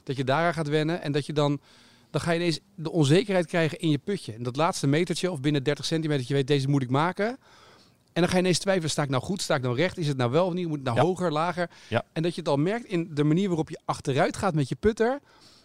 Dat 0.05 0.17
je 0.17 0.25
daaraan 0.25 0.55
gaat 0.55 0.69
wennen 0.69 1.03
en 1.03 1.13
dat 1.13 1.27
je 1.27 1.33
dan, 1.33 1.61
dan 2.11 2.21
ga 2.21 2.31
je 2.31 2.39
ineens 2.39 2.61
de 2.75 2.91
onzekerheid 2.91 3.47
krijgen 3.47 3.79
in 3.79 3.91
je 3.91 3.99
putje. 3.99 4.33
En 4.33 4.43
dat 4.43 4.57
laatste 4.57 4.87
metertje 4.87 5.31
of 5.31 5.41
binnen 5.41 5.63
30 5.63 5.85
centimeter, 5.85 6.19
dat 6.21 6.29
je 6.29 6.35
weet, 6.35 6.47
deze 6.47 6.69
moet 6.69 6.83
ik 6.83 6.91
maken. 6.91 7.27
En 8.13 8.25
dan 8.25 8.29
ga 8.29 8.37
je 8.37 8.43
ineens 8.43 8.59
twijfelen, 8.59 8.91
sta 8.91 9.03
ik 9.03 9.09
nou 9.09 9.23
goed, 9.23 9.43
sta 9.43 9.55
ik 9.55 9.63
nou 9.63 9.77
recht? 9.77 9.99
Is 9.99 10.07
het 10.09 10.17
nou 10.17 10.31
wel 10.31 10.47
of 10.47 10.53
niet? 10.53 10.67
Moet 10.67 10.77
het 10.77 10.85
nou 10.85 10.97
Ja. 10.97 11.03
hoger, 11.03 11.33
lager? 11.33 11.71
Ja. 11.89 12.05
En 12.13 12.23
dat 12.23 12.35
je 12.35 12.41
het 12.41 12.49
al 12.51 12.57
merkt 12.57 12.85
in 12.87 13.11
de 13.15 13.25
manier 13.25 13.49
waarop 13.49 13.69
je 13.69 13.79
achteruit 13.85 14.37
gaat 14.37 14.55
met 14.55 14.69
je 14.69 14.75
putter. 14.75 15.21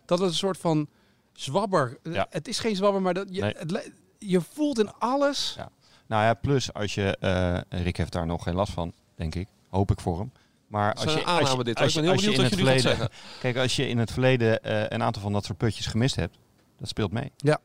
Dat 0.05 0.19
het 0.19 0.27
een 0.27 0.33
soort 0.36 0.57
van 0.57 0.88
zwabber. 1.33 1.97
Ja. 2.03 2.27
Het 2.29 2.47
is 2.47 2.59
geen 2.59 2.75
zwabber, 2.75 3.01
maar 3.01 3.13
dat 3.13 3.27
je, 3.31 3.41
Nee. 3.41 3.53
het, 3.57 3.91
je 4.19 4.41
voelt 4.41 4.79
in 4.79 4.91
alles. 4.93 5.53
Ja. 5.57 5.69
Nou 6.07 6.23
ja, 6.23 6.33
plus 6.33 6.73
als 6.73 6.93
je, 6.95 7.17
eh, 7.17 7.81
Rick 7.83 7.97
heeft 7.97 8.12
daar 8.12 8.25
nog 8.25 8.43
geen 8.43 8.55
last 8.55 8.71
van, 8.73 8.93
denk 9.15 9.36
ik. 9.36 9.47
Hoop 9.73 9.91
ik 9.91 9.99
voor 9.99 10.17
hem. 10.17 10.31
Maar 10.67 10.93
als 10.93 11.03
je, 11.03 11.09
als 11.09 11.23
aanname 11.23 11.57
je, 11.57 11.63
dit. 11.63 11.79
als 11.79 11.95
Ik 11.95 12.03
je, 12.03 12.12
als 12.12 12.23
in 12.23 12.43
het 12.43 12.53
verleden, 12.53 12.81
zeggen. 12.81 13.09
kijk, 13.39 13.57
als 13.57 13.75
je 13.75 13.88
in 13.88 13.97
het 13.97 14.12
verleden 14.12 14.63
eh, 14.63 14.86
een 14.88 15.03
aantal 15.03 15.21
van 15.21 15.33
dat 15.33 15.45
soort 15.45 15.57
putjes 15.57 15.86
gemist 15.86 16.15
hebt, 16.15 16.38
dat 16.77 16.88
speelt 16.88 17.12
mee. 17.12 17.31
Ja. 17.38 17.59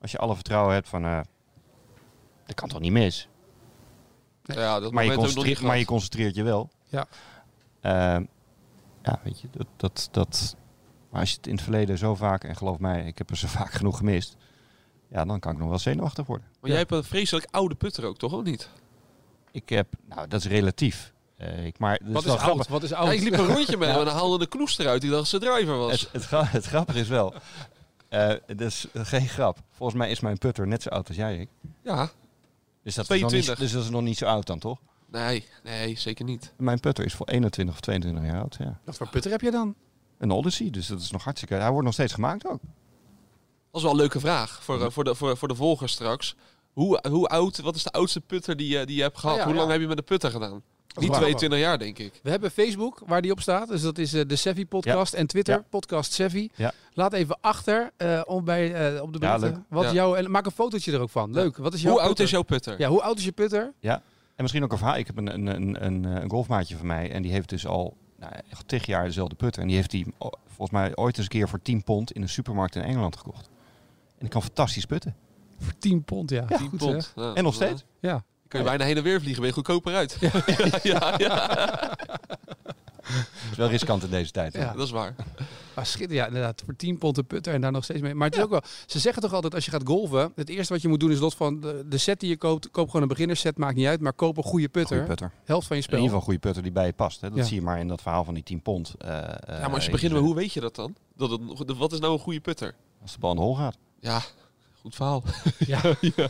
Als 0.00 0.10
je 0.10 0.18
alle 0.18 0.34
vertrouwen 0.34 0.74
hebt 0.74 0.88
van, 0.88 1.04
eh 1.04 1.20
dat 2.46 2.54
kan 2.54 2.68
toch 2.68 2.80
niet 2.80 2.92
mis. 2.92 3.28
Ja, 4.42 4.80
dat 4.80 4.92
Maar 4.92 5.04
je, 5.04 5.08
moment 5.08 5.10
ook 5.10 5.16
nog 5.16 5.16
concentreert, 5.16 5.58
niet 5.58 5.68
maar 5.68 5.78
je 5.78 5.84
concentreert 5.84 6.34
je 6.34 6.42
wel. 6.42 6.70
Ja. 6.88 7.06
Ehm, 7.80 8.24
ja, 9.02 9.20
weet 9.24 9.40
je, 9.40 9.48
dat, 9.50 9.66
dat, 9.76 10.08
dat, 10.10 10.56
maar 11.10 11.20
als 11.20 11.30
je 11.30 11.36
het 11.36 11.46
in 11.46 11.54
het 11.54 11.62
verleden 11.62 11.98
zo 11.98 12.14
vaak, 12.14 12.44
en 12.44 12.56
geloof 12.56 12.78
mij, 12.78 13.06
ik 13.06 13.18
heb 13.18 13.30
er 13.30 13.36
zo 13.36 13.46
vaak 13.58 13.72
genoeg 13.72 13.96
gemist, 13.96 14.36
ja, 15.08 15.24
dan 15.24 15.40
kan 15.40 15.52
ik 15.52 15.58
nog 15.58 15.68
wel 15.68 15.78
zenuwachtig 15.78 16.26
worden. 16.26 16.46
Maar 16.60 16.70
jij 16.70 16.78
hebt 16.78 16.92
een 16.92 17.04
vreselijk 17.04 17.46
oude 17.50 17.74
putter 17.74 18.04
ook, 18.04 18.18
toch? 18.18 18.32
Of 18.32 18.42
niet? 18.42 18.70
Ik 19.52 19.68
heb, 19.68 19.88
nou, 20.08 20.28
dat 20.28 20.40
is 20.40 20.46
relatief. 20.46 21.12
Eh, 21.36 21.66
ik, 21.66 21.78
maar 21.78 21.98
dat 22.02 22.12
Wat 22.12 22.24
wel 22.24 22.34
is 22.34 22.40
grappig. 22.40 22.60
oud? 22.60 22.68
Wat 22.68 22.82
is 22.82 22.90
Ja, 22.90 22.96
oud? 22.96 23.12
ik 23.12 23.20
liep 23.20 23.32
een 23.32 23.46
rondje 23.46 23.76
met 23.76 23.88
hem 23.90 23.98
en 23.98 24.04
dan 24.04 24.14
haalde 24.14 24.38
de 24.38 24.46
knoest 24.46 24.80
eruit. 24.80 25.02
Ik 25.04 25.10
dacht 25.10 25.30
dat 25.30 25.42
ze 25.42 25.48
driver 25.48 25.76
was. 25.78 26.00
Het, 26.00 26.12
het, 26.12 26.24
gra- 26.24 26.44
het 26.44 26.64
grappige 26.64 26.98
is 27.00 27.08
wel, 27.08 27.34
eh 28.08 28.34
het 28.46 28.60
is 28.60 28.86
geen 28.94 29.28
grap. 29.28 29.58
Volgens 29.70 29.98
mij 29.98 30.10
is 30.10 30.20
mijn 30.20 30.38
putter 30.38 30.66
net 30.66 30.82
zo 30.82 30.88
oud 30.88 31.08
als 31.08 31.16
jij, 31.16 31.36
ik. 31.38 31.48
Ja, 31.82 32.10
Dus 32.82 32.94
dat, 32.94 33.10
is 33.10 33.20
nog 33.20 33.30
niet, 33.32 33.42
22. 33.44 33.58
dus 33.58 33.72
dat 33.72 33.82
is 33.82 33.90
nog 33.90 34.02
niet 34.02 34.18
zo 34.18 34.26
oud 34.26 34.46
dan, 34.46 34.58
toch? 34.58 34.78
nee, 35.06 35.46
nee, 35.62 35.98
zeker 35.98 36.24
niet. 36.24 36.52
Mijn 36.56 36.80
putter 36.80 37.04
is 37.04 37.14
voor 37.14 37.26
21 37.28 37.74
of 37.74 37.80
22 37.80 38.24
jaar 38.24 38.40
oud, 38.40 38.56
ja. 38.58 38.78
Wat 38.84 38.96
voor 38.96 39.08
putter 39.08 39.30
heb 39.30 39.40
je 39.40 39.50
dan? 39.50 39.74
Een 40.18 40.30
Odyssey, 40.30 40.70
dus 40.70 40.86
dat 40.86 41.00
is 41.00 41.10
nog 41.10 41.24
hartstikke... 41.24 41.54
Hij 41.54 41.70
wordt 41.70 41.84
nog 41.84 41.92
steeds 41.94 42.12
gemaakt 42.12 42.46
ook. 42.46 42.60
Dat 42.60 43.80
is 43.80 43.82
wel 43.82 43.90
een 43.90 43.96
leuke 43.96 44.20
vraag 44.20 44.62
voor, 44.62 44.82
eh, 44.84 44.90
voor, 44.90 45.04
de, 45.04 45.14
voor, 45.14 45.36
voor 45.36 45.48
de 45.48 45.54
volgers 45.54 45.92
straks. 45.92 46.36
Hoe, 46.72 47.04
hoe 47.10 47.26
oud, 47.28 47.60
wat 47.60 47.74
is 47.74 47.82
de 47.82 47.90
oudste 47.90 48.20
putter 48.20 48.56
die, 48.56 48.68
je- 48.78 48.86
die 48.86 48.96
je 48.96 49.02
hebt 49.02 49.18
gehad? 49.18 49.34
Ah, 49.36 49.40
ja, 49.40 49.46
hoe 49.46 49.54
lang 49.54 49.66
ja. 49.66 49.72
heb 49.72 49.80
je 49.82 49.88
met 49.88 49.96
de 49.96 50.02
putter 50.02 50.30
gedaan? 50.30 50.62
waar. 50.94 51.10
22 51.10 51.58
jaar, 51.58 51.78
denk 51.78 51.98
ik. 51.98 52.20
We 52.22 52.30
hebben 52.30 52.50
Facebook 52.50 53.02
waar 53.06 53.22
die 53.22 53.30
op 53.30 53.40
staat. 53.40 53.68
Dus 53.68 53.82
dat 53.82 53.98
is 53.98 54.12
eh, 54.14 54.22
de 54.26 54.36
Sevi 54.36 54.66
podcast. 54.66 55.12
En 55.14 55.26
Twitter, 55.26 55.54
Ja. 55.54 55.64
podcast 55.70 56.12
Sevi. 56.12 56.48
Ja. 56.54 56.72
Laat 56.92 57.12
even 57.12 57.38
achter 57.40 57.90
eh, 57.96 58.20
om 58.24 58.44
bij, 58.44 58.94
eh, 58.94 59.02
op 59.02 59.12
de 59.12 59.18
Ja, 59.20 59.36
berichten. 59.38 59.66
Wat 59.68 59.84
Ja. 59.84 59.92
jouw, 59.92 60.14
en 60.14 60.30
maak 60.30 60.44
een 60.46 60.50
fotootje 60.52 60.92
er 60.92 61.00
ook 61.00 61.10
van. 61.10 61.32
Leuk. 61.32 61.56
Wat 61.56 61.74
is 61.74 61.82
jouw 61.82 61.90
Hoe 61.90 61.98
oud 62.00 62.08
putter? 62.08 62.24
is 62.24 62.30
jouw 62.30 62.42
putter? 62.42 62.78
Ja, 62.78 62.88
hoe 62.88 63.02
oud 63.02 63.18
is 63.18 63.24
je 63.24 63.32
putter? 63.32 63.72
En 63.80 64.00
misschien 64.36 64.62
ook 64.64 64.72
een 64.72 64.78
verhaal. 64.78 64.96
Ik 64.96 65.06
heb 65.06 65.16
een, 65.16 65.34
een, 65.34 65.46
een, 65.46 65.84
een, 65.86 66.04
een 66.04 66.30
golfmaatje 66.30 66.76
van 66.76 66.86
mij 66.86 67.10
en 67.10 67.22
die 67.22 67.32
heeft 67.32 67.48
dus 67.48 67.66
al 67.66 67.96
nou, 68.18 68.32
echt 68.50 68.68
tig 68.68 68.86
jaar 68.86 69.04
dezelfde 69.04 69.34
putter. 69.34 69.62
En 69.62 69.68
die 69.68 69.76
heeft 69.76 69.90
die 69.90 70.06
oh, 70.18 70.32
volgens 70.46 70.70
mij 70.70 70.96
ooit 70.96 71.16
eens 71.16 71.24
een 71.26 71.30
keer 71.32 71.48
voor 71.48 71.62
10 71.62 71.84
pond 71.84 72.12
in 72.12 72.22
een 72.22 72.28
supermarkt 72.28 72.76
in 72.76 72.82
Engeland 72.82 73.16
gekocht. 73.16 73.46
En 73.46 74.18
die 74.18 74.28
kan 74.28 74.42
fantastisch 74.42 74.84
putten. 74.86 75.16
Voor 75.62 75.78
10 75.78 76.02
pond, 76.04 76.30
ja. 76.30 76.44
10 76.46 76.68
Goed, 76.68 76.78
pond. 76.78 77.12
Ja, 77.16 77.34
En 77.34 77.42
nog 77.44 77.54
steeds. 77.54 77.84
Ja. 78.00 78.24
Kun 78.48 78.60
je 78.60 78.66
bijna 78.66 78.84
heen 78.84 78.96
en 78.96 79.02
weer 79.02 79.20
vliegen, 79.20 79.40
ben 79.40 79.48
je 79.50 79.54
goedkoper 79.56 79.94
uit. 79.94 80.16
Ja, 80.20 80.30
ja, 80.82 81.14
ja, 81.18 81.46
Dat 81.46 81.96
is 83.50 83.56
wel 83.56 83.68
riskant 83.68 84.02
in 84.02 84.10
deze 84.10 84.30
tijd. 84.30 84.52
hè? 84.52 84.60
Ja. 84.62 84.72
dat 84.72 84.86
is 84.86 84.90
waar. 84.90 85.14
Maar 85.74 85.86
schitterend, 85.86 86.18
ja, 86.18 86.26
inderdaad. 86.26 86.62
Voor 86.64 86.76
10 86.76 86.98
pond 86.98 87.16
een 87.18 87.26
putter 87.26 87.54
en 87.54 87.60
daar 87.60 87.72
nog 87.72 87.84
steeds 87.84 88.00
mee. 88.00 88.14
Maar 88.14 88.26
het 88.28 88.36
is 88.36 88.42
ook 88.42 88.50
wel, 88.50 88.62
ze 88.86 88.98
zeggen 88.98 89.22
toch 89.22 89.32
altijd 89.32 89.54
als 89.54 89.64
je 89.64 89.70
gaat 89.70 89.82
golven, 89.84 90.32
het 90.36 90.48
eerste 90.48 90.72
wat 90.72 90.82
je 90.82 90.88
moet 90.88 91.00
doen 91.00 91.10
is 91.10 91.18
los 91.18 91.34
van 91.34 91.60
de, 91.60 91.84
de 91.88 91.98
set 91.98 92.20
die 92.20 92.28
je 92.28 92.36
koopt, 92.36 92.70
koop 92.70 92.86
gewoon 92.86 93.02
een 93.02 93.08
beginnerset, 93.08 93.56
maakt 93.58 93.74
niet 93.76 93.86
uit, 93.86 94.00
maar 94.00 94.12
koop 94.12 94.36
een 94.36 94.42
goede 94.42 94.68
putter. 94.68 94.96
Goeie 94.96 95.08
putter. 95.08 95.32
Helft 95.44 95.66
van 95.66 95.76
je 95.76 95.82
In 95.82 95.88
spel. 95.88 95.98
ieder 95.98 96.12
geval 96.14 96.18
een 96.18 96.24
goede 96.24 96.38
putter 96.38 96.62
die 96.62 96.72
bij 96.72 96.86
je 96.86 96.92
past. 96.92 97.20
Hè? 97.20 97.28
Dat 97.28 97.38
Ja. 97.38 97.44
zie 97.44 97.54
je 97.56 97.62
maar 97.62 97.78
in 97.78 97.88
dat 97.88 98.02
verhaal 98.02 98.24
van 98.24 98.34
die 98.34 98.42
10 98.42 98.62
pond. 98.62 98.94
eh, 98.98 99.08
Ja, 99.08 99.40
eh, 99.40 99.60
maar 99.60 99.70
als 99.70 99.80
je 99.80 99.86
eh, 99.86 99.92
begint 99.94 100.12
met 100.12 100.22
hoe 100.22 100.34
weet 100.34 100.52
je 100.52 100.60
dat 100.60 100.74
dan? 100.74 100.94
Dat 101.16 101.30
het, 101.30 101.40
de- 101.68 101.74
wat 101.76 101.92
is 101.92 101.98
nou 101.98 102.12
een 102.12 102.18
goede 102.18 102.40
putter? 102.40 102.74
Als 103.02 103.12
de 103.12 103.18
bal 103.18 103.30
in 103.30 103.36
de 103.36 103.42
hol 103.42 103.56
gaat. 103.56 103.76
Ja, 104.00 104.20
goed 104.82 104.94
verhaal. 104.94 105.22
Ja. 105.66 105.80
ja. 106.16 106.28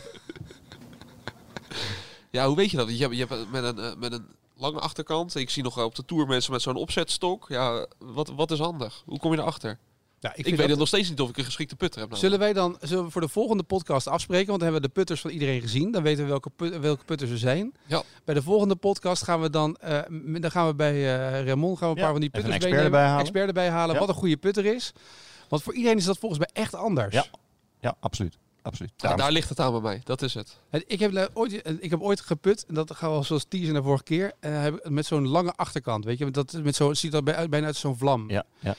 Ja, 2.31 2.47
hoe 2.47 2.55
weet 2.55 2.71
je 2.71 2.77
dat? 2.77 2.89
Je 2.97 3.03
hebt, 3.03 3.17
je 3.17 3.25
hebt 3.29 3.51
met, 3.51 3.63
een, 3.63 3.79
eh, 3.79 3.95
met 3.97 4.13
een 4.13 4.25
lange 4.57 4.79
achterkant. 4.79 5.35
Ik 5.35 5.49
zie 5.49 5.63
nog 5.63 5.83
op 5.83 5.95
de 5.95 6.05
tour 6.05 6.27
mensen 6.27 6.51
met 6.51 6.61
zo'n 6.61 6.75
opzetstok. 6.75 7.45
Ja, 7.49 7.85
wat, 7.97 8.27
wat 8.35 8.51
is 8.51 8.59
handig? 8.59 9.03
Hoe 9.05 9.19
kom 9.19 9.31
je 9.33 9.37
erachter? 9.39 9.79
Ja, 10.19 10.33
ik 10.35 10.45
weet 10.45 10.57
dat- 10.57 10.69
het 10.69 10.77
nog 10.77 10.87
steeds 10.87 11.09
niet 11.09 11.19
of 11.21 11.29
ik 11.29 11.37
een 11.37 11.43
geschikte 11.45 11.75
putter 11.75 11.99
heb. 11.99 12.09
nou. 12.09 12.21
Zullen 12.21 12.39
wij 12.39 12.53
dan 12.53 12.77
zullen 12.81 13.03
we 13.05 13.11
voor 13.11 13.21
de 13.21 13.27
volgende 13.27 13.63
podcast 13.63 14.07
afspreken? 14.07 14.47
Want 14.47 14.59
dan 14.59 14.71
hebben 14.71 14.81
we 14.81 14.87
de 14.93 14.99
putters 14.99 15.21
van 15.21 15.29
iedereen 15.31 15.61
gezien. 15.61 15.91
Dan 15.91 16.03
weten 16.03 16.23
we 16.23 16.29
welke, 16.29 16.49
put- 16.49 16.79
welke 16.79 17.03
putters 17.05 17.31
er 17.31 17.37
zijn. 17.37 17.73
Ja. 17.85 18.03
Bij 18.23 18.35
de 18.35 18.41
volgende 18.41 18.75
podcast 18.75 19.23
gaan 19.23 19.41
we 19.41 19.49
dan, 19.49 19.75
eh, 19.75 19.99
m- 20.07 20.39
dan 20.39 20.51
gaan 20.51 20.67
we 20.67 20.75
bij 20.75 20.93
eh 20.93 21.45
Raymond 21.45 21.77
gaan 21.77 21.87
we 21.87 21.93
een 21.93 21.99
Ja, 21.99 22.03
paar 22.03 22.11
van 22.11 22.21
die 22.21 22.29
even 22.33 22.41
putters 22.41 22.55
een 22.55 22.69
expert 22.71 22.83
erbij 22.83 23.05
halen. 23.07 23.21
Expert 23.21 23.47
erbij 23.47 23.69
halen. 23.69 23.93
Ja. 23.93 23.99
Wat 23.99 24.09
een 24.09 24.15
goede 24.15 24.37
putter 24.37 24.65
is. 24.65 24.91
Want 25.49 25.63
voor 25.63 25.73
iedereen 25.73 25.97
is 25.97 26.05
dat 26.05 26.17
volgens 26.17 26.39
mij 26.39 26.49
echt 26.63 26.75
anders. 26.75 27.13
Ja. 27.13 27.25
Ja, 27.79 27.95
absoluut. 27.99 28.37
Absoluut. 28.63 28.91
Ja, 28.97 29.15
daar 29.15 29.31
ligt 29.31 29.49
het 29.49 29.59
aan 29.59 29.71
bij 29.71 29.81
mij. 29.81 30.01
Dat 30.03 30.21
is 30.21 30.33
het. 30.33 30.59
En 30.69 30.83
Ik 30.87 30.99
heb, 30.99 31.29
ooit, 31.33 31.53
ik 31.83 31.89
heb 31.89 32.01
ooit 32.01 32.21
geput, 32.21 32.65
en 32.65 32.73
dat 32.73 32.95
gaan 32.95 33.17
we 33.17 33.23
zoals 33.23 33.45
teaser 33.47 33.73
de 33.73 33.83
vorige 33.83 34.03
keer, 34.03 34.31
en 34.39 34.61
heb 34.61 34.75
ik 34.75 34.89
met 34.89 35.05
zo'n 35.05 35.27
lange 35.27 35.53
achterkant, 35.55 36.05
weet 36.05 36.17
je, 36.17 36.31
dat 36.31 36.53
met 36.63 36.75
zo 36.75 36.93
ziet 36.93 37.13
er 37.13 37.23
bij- 37.23 37.49
bijna 37.49 37.65
uit 37.65 37.75
zo'n 37.75 37.97
vlam. 37.97 38.29
ja, 38.29 38.43
ja. 38.59 38.75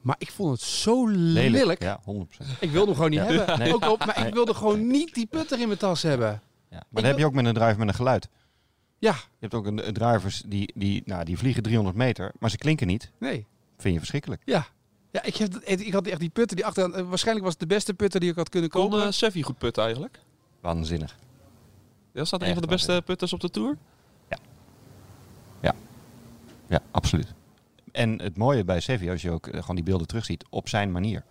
Maar 0.00 0.16
ik 0.18 0.30
vond 0.30 0.50
het 0.50 0.60
zo 0.60 1.06
lelijk. 1.08 1.82
Ja, 1.82 2.00
100%. 2.04 2.46
Ik 2.60 2.70
wilde 2.70 2.86
hem 2.86 2.94
gewoon 2.94 3.10
niet 3.10 3.18
Ja. 3.20 3.26
hebben. 3.26 3.58
Nee. 3.58 3.74
Ook 3.74 3.82
al, 3.84 3.96
maar 4.06 4.16
Nee. 4.18 4.26
ik 4.26 4.34
wilde 4.34 4.54
gewoon 4.54 4.86
niet 4.86 5.14
die 5.14 5.26
putter 5.26 5.60
in 5.60 5.66
mijn 5.66 5.78
tas 5.78 6.02
hebben. 6.02 6.28
Ja. 6.70 6.76
Maar 6.88 7.02
dan 7.02 7.04
heb 7.04 7.18
je 7.18 7.24
ook 7.26 7.32
met 7.32 7.44
een 7.46 7.54
drive 7.54 7.78
met 7.78 7.88
een 7.88 7.94
geluid. 7.94 8.28
Ja, 8.98 9.12
Je 9.12 9.18
hebt 9.38 9.54
ook 9.54 9.66
een, 9.66 9.86
een 9.86 9.94
drivers 9.94 10.42
die, 10.46 10.72
die, 10.74 11.02
nou, 11.04 11.24
die 11.24 11.38
vliegen 11.38 11.62
300 11.62 11.96
meter, 11.96 12.32
maar 12.38 12.50
ze 12.50 12.56
klinken 12.56 12.86
niet. 12.86 13.10
nee. 13.18 13.46
Vind 13.76 13.92
je 13.94 13.98
verschrikkelijk. 14.00 14.42
Ja. 14.44 14.66
Ja, 15.10 15.22
ik, 15.22 15.36
heb, 15.36 15.54
ik 15.64 15.92
had 15.92 16.06
echt 16.06 16.20
die 16.20 16.28
putter 16.28 16.56
die 16.56 16.66
achter. 16.66 16.92
eh, 16.92 17.08
Waarschijnlijk 17.08 17.44
was 17.44 17.54
het 17.58 17.68
de 17.68 17.74
beste 17.74 17.94
putter 17.94 18.20
die 18.20 18.30
ik 18.30 18.36
had 18.36 18.48
kunnen 18.48 18.70
Kon 18.70 18.90
kopen. 18.90 19.06
uh, 19.06 19.10
Seffi 19.12 19.42
goed 19.42 19.58
putten 19.58 19.82
eigenlijk? 19.82 20.20
Waanzinnig. 20.60 21.16
Dat 22.12 22.26
staat 22.26 22.42
een 22.42 22.52
van 22.52 22.62
de 22.62 22.68
beste 22.68 22.86
waanzinnig. 22.92 23.04
putters 23.04 23.32
op 23.32 23.40
de 23.40 23.50
Tour. 23.50 23.76
Ja, 26.68 26.80
absoluut. 26.90 27.34
En 27.92 28.22
het 28.22 28.36
mooie 28.36 28.64
bij 28.64 28.80
Sevi, 28.80 29.10
als 29.10 29.22
je 29.22 29.30
ook 29.30 29.46
eh, 29.46 29.60
gewoon 29.60 29.76
die 29.76 29.84
beelden 29.84 30.06
terugziet, 30.06 30.44
op 30.50 30.68
zijn 30.68 30.92
manier. 30.92 31.24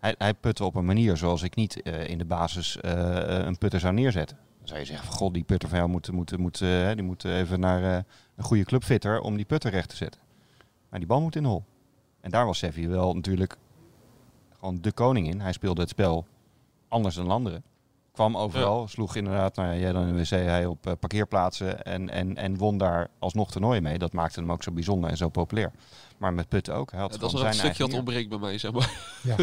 Hij, 0.00 0.14
hij 0.18 0.34
putte 0.34 0.64
op 0.64 0.74
een 0.74 0.84
manier 0.84 1.16
zoals 1.16 1.42
ik 1.42 1.54
niet 1.54 1.82
eh, 1.82 2.08
in 2.08 2.18
de 2.18 2.24
basis 2.24 2.80
eh, 2.80 2.92
een 3.26 3.58
putter 3.58 3.80
zou 3.80 3.94
neerzetten. 3.94 4.36
Dan 4.58 4.68
zou 4.68 4.80
je 4.80 4.86
zeggen 4.86 5.06
van, 5.06 5.16
god, 5.16 5.34
die 5.34 5.42
putter 5.42 5.68
van 5.68 5.78
jou 5.78 5.90
moet, 5.90 6.12
moet, 6.12 6.36
moet, 6.38 6.60
eh, 6.60 6.90
die 6.94 7.02
moet 7.02 7.24
even 7.24 7.60
naar 7.60 7.96
eh, 7.96 8.02
een 8.36 8.44
goede 8.44 8.64
clubfitter 8.64 9.20
om 9.20 9.36
die 9.36 9.44
putter 9.46 9.70
recht 9.70 9.88
te 9.88 9.96
zetten. 9.96 10.20
Maar 10.88 10.98
die 10.98 11.08
bal 11.08 11.20
moet 11.20 11.36
in 11.36 11.42
de 11.42 11.48
hol. 11.48 11.64
En 12.24 12.30
daar 12.30 12.46
was 12.46 12.58
Sevi 12.58 12.88
wel 12.88 13.14
natuurlijk 13.14 13.56
gewoon 14.58 14.78
de 14.80 14.92
koning 14.92 15.28
in. 15.28 15.40
Hij 15.40 15.52
speelde 15.52 15.80
het 15.80 15.90
spel 15.90 16.26
anders 16.88 17.14
dan 17.14 17.30
anderen. 17.30 17.62
Kwam 18.12 18.36
overal, 18.36 18.88
sloeg 18.88 19.16
inderdaad, 19.16 19.56
nou 19.56 19.72
ja, 19.72 19.78
jij 19.78 19.92
dan 19.92 20.06
in 20.06 20.16
de 20.16 20.20
wc, 20.22 20.28
hij 20.28 20.66
op 20.66 20.86
eh, 20.86 20.92
parkeerplaatsen 21.00 21.84
en, 21.84 22.10
en, 22.10 22.36
en 22.36 22.56
won 22.56 22.78
daar 22.78 23.10
alsnog 23.18 23.50
toernooien 23.50 23.82
mee. 23.82 23.98
Dat 23.98 24.12
maakte 24.12 24.40
hem 24.40 24.52
ook 24.52 24.62
zo 24.62 24.72
bijzonder 24.72 25.10
en 25.10 25.16
zo 25.16 25.28
populair. 25.28 25.72
Maar 26.18 26.32
met 26.34 26.48
putten 26.48 26.74
ook. 26.74 26.90
Hij 26.90 27.00
had 27.00 27.14
Ja, 27.14 27.18
dat 27.18 27.32
nog 27.32 27.40
een 27.40 27.52
zijn 27.52 27.64
stukje 27.64 27.84
wat 27.84 27.92
ontbreekt 27.92 28.28
bij 28.28 28.38
mij, 28.38 28.58
zeg 28.58 28.72
maar. 28.72 28.90
Ja. 29.22 29.36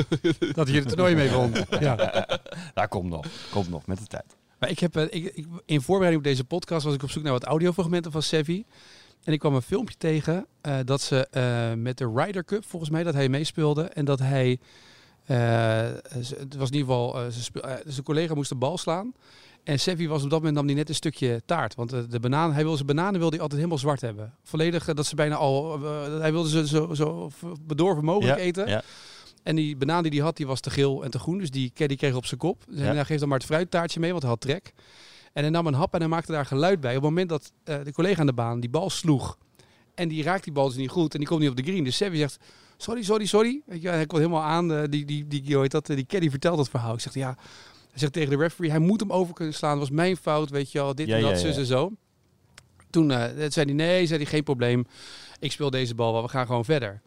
dat 0.54 0.68
hij 0.68 0.78
er 0.78 0.86
toernooi 0.86 1.16
mee 1.16 1.32
won. 1.32 1.54
Ja. 1.80 1.96
Daar 2.74 2.88
komt 2.88 3.10
nog, 3.10 3.26
komt 3.52 3.70
nog 3.70 3.86
met 3.86 3.98
de 3.98 4.08
tijd. 4.08 4.36
Maar 4.60 4.70
ik 4.70 4.80
heb, 4.80 4.96
eh, 4.96 5.04
ik, 5.04 5.36
ik, 5.36 5.48
in 5.66 5.82
voorbereiding 5.82 6.26
op 6.26 6.32
deze 6.32 6.44
podcast 6.44 6.86
was 6.86 6.94
ik 6.94 7.04
op 7.04 7.10
zoek 7.10 7.24
naar 7.24 7.32
wat 7.32 7.44
audiofragmenten 7.44 8.12
van 8.12 8.22
Sevi. 8.22 8.66
En 9.24 9.34
ik 9.34 9.40
kwam 9.40 9.56
een 9.56 9.62
filmpje 9.62 9.96
tegen 9.98 10.46
eh, 10.62 10.78
dat 10.86 11.02
ze 11.02 11.28
eh, 11.32 11.74
met 11.74 11.98
de 11.98 12.12
Ryder 12.16 12.44
Cup, 12.46 12.66
volgens 12.68 12.92
mij, 12.92 13.04
dat 13.04 13.14
hij 13.14 13.30
meespeelde. 13.30 13.84
En 13.84 14.06
dat 14.06 14.20
hij, 14.20 14.60
eh, 15.26 15.38
ze- 16.22 16.36
het 16.40 16.56
was 16.56 16.70
in 16.70 16.76
ieder 16.78 16.88
geval, 16.94 17.32
ze 17.32 17.44
speel- 17.44 17.64
zijn 17.86 18.04
collega 18.04 18.34
moest 18.34 18.50
de 18.50 18.56
bal 18.56 18.78
slaan. 18.78 19.14
En 19.64 19.80
Sevi 19.80 20.08
was 20.08 20.24
op 20.24 20.30
dat 20.30 20.38
moment 20.40 20.56
nam 20.58 20.66
hij 20.66 20.76
net 20.76 20.90
een 20.90 20.96
stukje 20.96 21.42
taart. 21.46 21.76
Want 21.76 22.12
de 22.12 22.20
banaan, 22.20 22.54
hij 22.54 22.64
wil 22.64 22.74
zijn 22.76 22.88
bananen 22.88 23.14
wilde 23.20 23.30
hij 23.36 23.40
altijd 23.42 23.60
helemaal 23.60 23.82
zwart 23.82 24.02
hebben. 24.02 24.34
Volledig, 24.44 24.86
dat 24.94 25.06
ze 25.06 25.16
bijna 25.16 25.36
al, 25.36 25.80
hij 26.20 26.32
wilde 26.32 26.50
ze 26.50 26.68
zo, 26.68 26.94
zo 26.94 27.30
bedorven 27.62 28.04
mogelijk 28.06 28.40
eten. 28.40 28.68
Ja, 28.68 28.84
En 29.44 29.56
die 29.56 29.76
banaan 29.76 30.04
die 30.04 30.12
hij 30.12 30.22
had, 30.22 30.38
die 30.38 30.48
was 30.48 30.60
te 30.60 30.70
geel 30.70 31.04
en 31.04 31.12
te 31.12 31.20
groen. 31.20 31.38
Dus 31.38 31.50
die 31.52 31.72
caddy 31.76 31.96
kreeg 31.96 32.16
op 32.16 32.26
zijn 32.26 32.40
kop. 32.40 32.64
Dus 32.70 32.80
Ja. 32.80 32.94
hij 32.94 33.06
geeft 33.06 33.20
dan 33.20 33.30
maar 33.30 33.38
het 33.38 33.48
fruittaartje 33.48 34.00
mee, 34.00 34.10
want 34.12 34.22
hij 34.22 34.32
had 34.32 34.42
trek. 34.42 34.74
En 35.34 35.42
hij 35.42 35.50
nam 35.52 35.68
een 35.68 35.74
hap 35.74 35.94
en 35.94 36.00
hij 36.00 36.10
maakte 36.10 36.32
daar 36.32 36.46
geluid 36.46 36.80
bij. 36.80 36.96
Op 36.96 37.02
het 37.02 37.10
moment 37.10 37.30
dat 37.30 37.52
eh, 37.64 37.76
de 37.84 37.94
collega 37.94 38.20
aan 38.20 38.26
de 38.26 38.34
baan 38.34 38.60
die 38.60 38.70
bal 38.70 38.90
sloeg. 38.90 39.38
En 39.96 40.08
die 40.08 40.24
raakt 40.24 40.44
die 40.44 40.54
bal 40.54 40.68
dus 40.68 40.78
niet 40.78 40.90
goed. 40.90 41.14
En 41.14 41.20
die 41.20 41.28
komt 41.28 41.42
niet 41.42 41.50
op 41.50 41.56
de 41.56 41.64
green. 41.64 41.84
Dus 41.84 41.96
Sevi 41.98 42.18
zegt, 42.18 42.38
sorry, 42.78 43.04
sorry, 43.04 43.26
sorry. 43.26 43.62
Weet 43.66 43.82
je, 43.82 43.90
hij 43.90 44.06
komt 44.06 44.22
helemaal 44.22 44.44
aan. 44.44 44.74
eh, 44.74 44.84
die, 44.90 45.06
die, 45.06 45.28
die, 45.28 45.54
hoe 45.54 45.62
heet 45.62 45.72
dat, 45.72 45.90
eh, 45.90 45.96
die 45.96 46.06
caddy 46.06 46.30
vertelt 46.30 46.58
dat 46.58 46.70
verhaal. 46.70 46.94
Ik 46.94 47.00
zeg, 47.00 47.14
ja... 47.14 47.38
Hij 47.90 48.00
zegt 48.00 48.14
tegen 48.14 48.30
de 48.30 48.38
referee, 48.38 48.70
hij 48.70 48.80
moet 48.80 49.00
hem 49.00 49.12
over 49.12 49.34
kunnen 49.34 49.54
slaan. 49.54 49.72
Dat 49.72 49.80
was 49.80 49.90
mijn 49.90 50.18
fout, 50.18 50.50
weet 50.50 50.72
je 50.72 50.78
wel. 50.78 50.96
Dit 50.96 51.08
Ja, 51.08 51.16
en 51.16 51.22
dat, 51.22 51.32
ja, 51.32 51.38
zus 51.38 51.54
ja. 51.54 51.60
en 51.60 51.66
zo. 51.66 51.92
Toen 52.90 53.12
eh, 53.12 53.50
zei 53.50 53.66
hij, 53.66 53.74
nee, 53.74 54.06
zei 54.06 54.20
hij, 54.22 54.30
geen 54.32 54.44
probleem. 54.44 54.86
Ik 55.40 55.52
speel 55.52 55.70
deze 55.70 55.96
bal 55.96 56.14
wel, 56.14 56.22
we 56.22 56.28
gaan 56.28 56.46
gewoon 56.46 56.66
verder. 56.66 57.02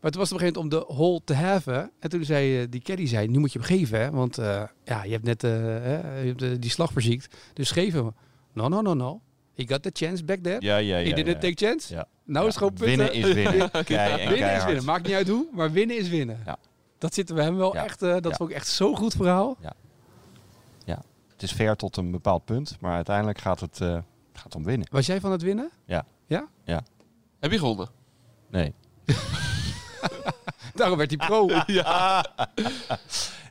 Maar 0.00 0.10
toen 0.10 0.20
was 0.20 0.30
het 0.30 0.38
op 0.40 0.46
een 0.46 0.52
gegeven 0.52 0.70
moment 0.70 0.88
om 0.88 0.94
de 0.96 1.02
hole 1.02 1.20
te 1.24 1.34
heffen. 1.34 1.90
En 1.98 2.10
toen 2.10 2.24
zei 2.24 2.60
eh, 2.60 2.66
die 2.70 2.80
caddy, 2.80 3.06
zei, 3.06 3.28
nu 3.28 3.38
moet 3.38 3.52
je 3.52 3.58
hem 3.58 3.68
geven. 3.68 4.00
Hè? 4.00 4.10
Want 4.10 4.38
eh, 4.38 4.62
ja, 4.84 5.04
je 5.04 5.10
hebt 5.10 5.24
net 5.24 5.44
eh, 5.44 5.50
hè, 5.50 6.20
je 6.20 6.34
hebt, 6.36 6.62
die 6.62 6.70
slag 6.70 6.92
verziekt. 6.92 7.36
Dus 7.52 7.70
geef 7.70 7.92
hem. 7.92 8.12
No, 8.52 8.68
no, 8.68 8.80
no, 8.80 8.94
no. 8.94 9.20
He 9.54 9.66
got 9.66 9.82
the 9.82 9.90
chance 9.92 10.24
back 10.24 10.38
there. 10.42 10.56
ja, 10.60 10.76
ja. 10.76 10.96
He 10.96 11.02
ja, 11.02 11.14
didn't 11.14 11.42
ja. 11.42 11.48
take 11.50 11.66
chance. 11.66 11.94
Ja. 11.94 12.06
Nou 12.24 12.46
is 12.46 12.54
het 12.54 12.62
gewoon 12.62 12.72
putten. 12.72 12.96
Winnen 13.12 13.12
is 13.12 13.34
winnen. 13.34 13.70
Kei, 13.84 14.28
winnen 14.28 14.56
is 14.56 14.64
winnen. 14.64 14.84
Maakt 14.84 15.06
niet 15.06 15.14
uit 15.14 15.28
hoe, 15.28 15.46
maar 15.52 15.72
winnen 15.72 15.98
is 15.98 16.08
winnen. 16.08 16.38
Ja. 16.46 16.58
Dat 16.98 17.14
zitten 17.14 17.34
we 17.34 17.42
hem 17.42 17.56
wel 17.56 17.74
Ja. 17.74 17.84
echt... 17.84 18.00
dat 18.00 18.24
Ja. 18.24 18.30
vond 18.36 18.50
ik 18.50 18.56
echt 18.56 18.68
zo'n 18.68 18.96
goed 18.96 19.14
verhaal. 19.14 19.56
Het 21.40 21.48
is 21.50 21.54
fair 21.54 21.76
tot 21.76 21.96
een 21.96 22.10
bepaald 22.10 22.44
punt, 22.44 22.76
maar 22.80 22.94
uiteindelijk 22.94 23.38
gaat 23.38 23.60
het, 23.60 23.80
eh, 23.80 23.98
gaat 24.32 24.54
om 24.54 24.64
winnen. 24.64 24.88
Was 24.90 25.06
jij 25.06 25.20
van 25.20 25.32
het 25.32 25.42
winnen? 25.42 25.70
Heb 27.38 27.50
je 27.50 27.58
gewonnen? 27.58 27.88
Nee. 28.50 28.74
Daarom 30.74 30.98
werd 30.98 31.14
hij 31.16 31.26
pro. 31.26 31.48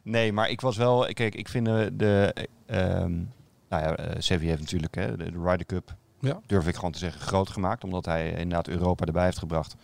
Nee, 0.03 0.33
maar 0.33 0.49
ik 0.49 0.61
was 0.61 0.77
wel. 0.77 1.05
Kijk, 1.13 1.35
ik 1.35 1.47
vind 1.49 1.65
de. 1.99 2.33
ehm, 2.65 3.11
nou 3.69 3.83
ja, 3.83 3.95
eh, 3.95 4.15
Sevi 4.19 4.47
heeft 4.47 4.59
natuurlijk 4.61 4.95
hè, 4.95 5.17
de, 5.17 5.31
de 5.31 5.39
Ryder 5.43 5.65
Cup. 5.65 5.95
Ja. 6.19 6.39
Durf 6.45 6.67
ik 6.67 6.75
gewoon 6.75 6.91
te 6.91 6.99
zeggen, 6.99 7.21
groot 7.21 7.49
gemaakt. 7.49 7.83
Omdat 7.83 8.05
hij 8.05 8.29
inderdaad 8.29 8.67
Europa 8.67 9.05
erbij 9.05 9.23
heeft 9.23 9.37
gebracht. 9.37 9.75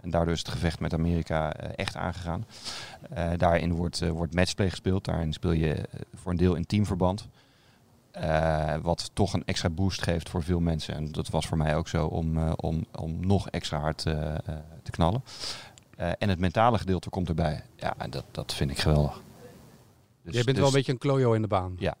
En 0.00 0.10
daardoor 0.10 0.32
is 0.32 0.38
het 0.38 0.48
gevecht 0.48 0.80
met 0.80 0.92
Amerika 0.94 1.52
eh, 1.52 1.70
echt 1.76 1.96
aangegaan. 1.96 2.46
Eh, 3.10 3.30
daarin 3.36 3.72
wordt, 3.74 4.02
eh, 4.02 4.10
wordt 4.10 4.34
matchplay 4.34 4.70
gespeeld. 4.70 5.04
Daarin 5.04 5.32
speel 5.32 5.52
je 5.52 5.74
eh, 5.74 6.00
voor 6.14 6.30
een 6.30 6.36
deel 6.38 6.54
in 6.54 6.66
teamverband. 6.66 7.28
Eh, 8.10 8.74
wat 8.82 9.10
toch 9.12 9.32
een 9.32 9.44
extra 9.44 9.70
boost 9.70 10.02
geeft 10.02 10.28
voor 10.28 10.42
veel 10.42 10.60
mensen. 10.60 10.94
En 10.94 11.12
dat 11.12 11.28
was 11.28 11.46
voor 11.46 11.56
mij 11.58 11.76
ook 11.76 11.88
zo 11.88 12.06
om, 12.06 12.36
eh, 12.38 12.52
om, 12.56 12.86
om 12.98 13.26
nog 13.26 13.48
extra 13.48 13.78
hard 13.78 14.06
eh, 14.06 14.34
eh, 14.34 14.38
te 14.82 14.90
knallen. 14.90 15.22
Eh, 16.02 16.10
en 16.18 16.28
het 16.28 16.38
mentale 16.38 16.78
gedeelte 16.78 17.08
komt 17.10 17.28
erbij. 17.28 17.62
Ja, 17.76 17.94
en 17.98 18.10
dat, 18.10 18.24
dat 18.30 18.54
vind 18.54 18.70
ik 18.70 18.78
geweldig. 18.78 19.20
Dus- 20.22 20.34
jij 20.34 20.44
bent 20.44 20.46
dus- 20.46 20.56
wel 20.56 20.66
een 20.66 20.72
beetje 20.72 20.92
een 20.92 20.98
klojo 20.98 21.32
in 21.32 21.42
de 21.42 21.48
baan. 21.48 21.76
Ja, 21.78 21.94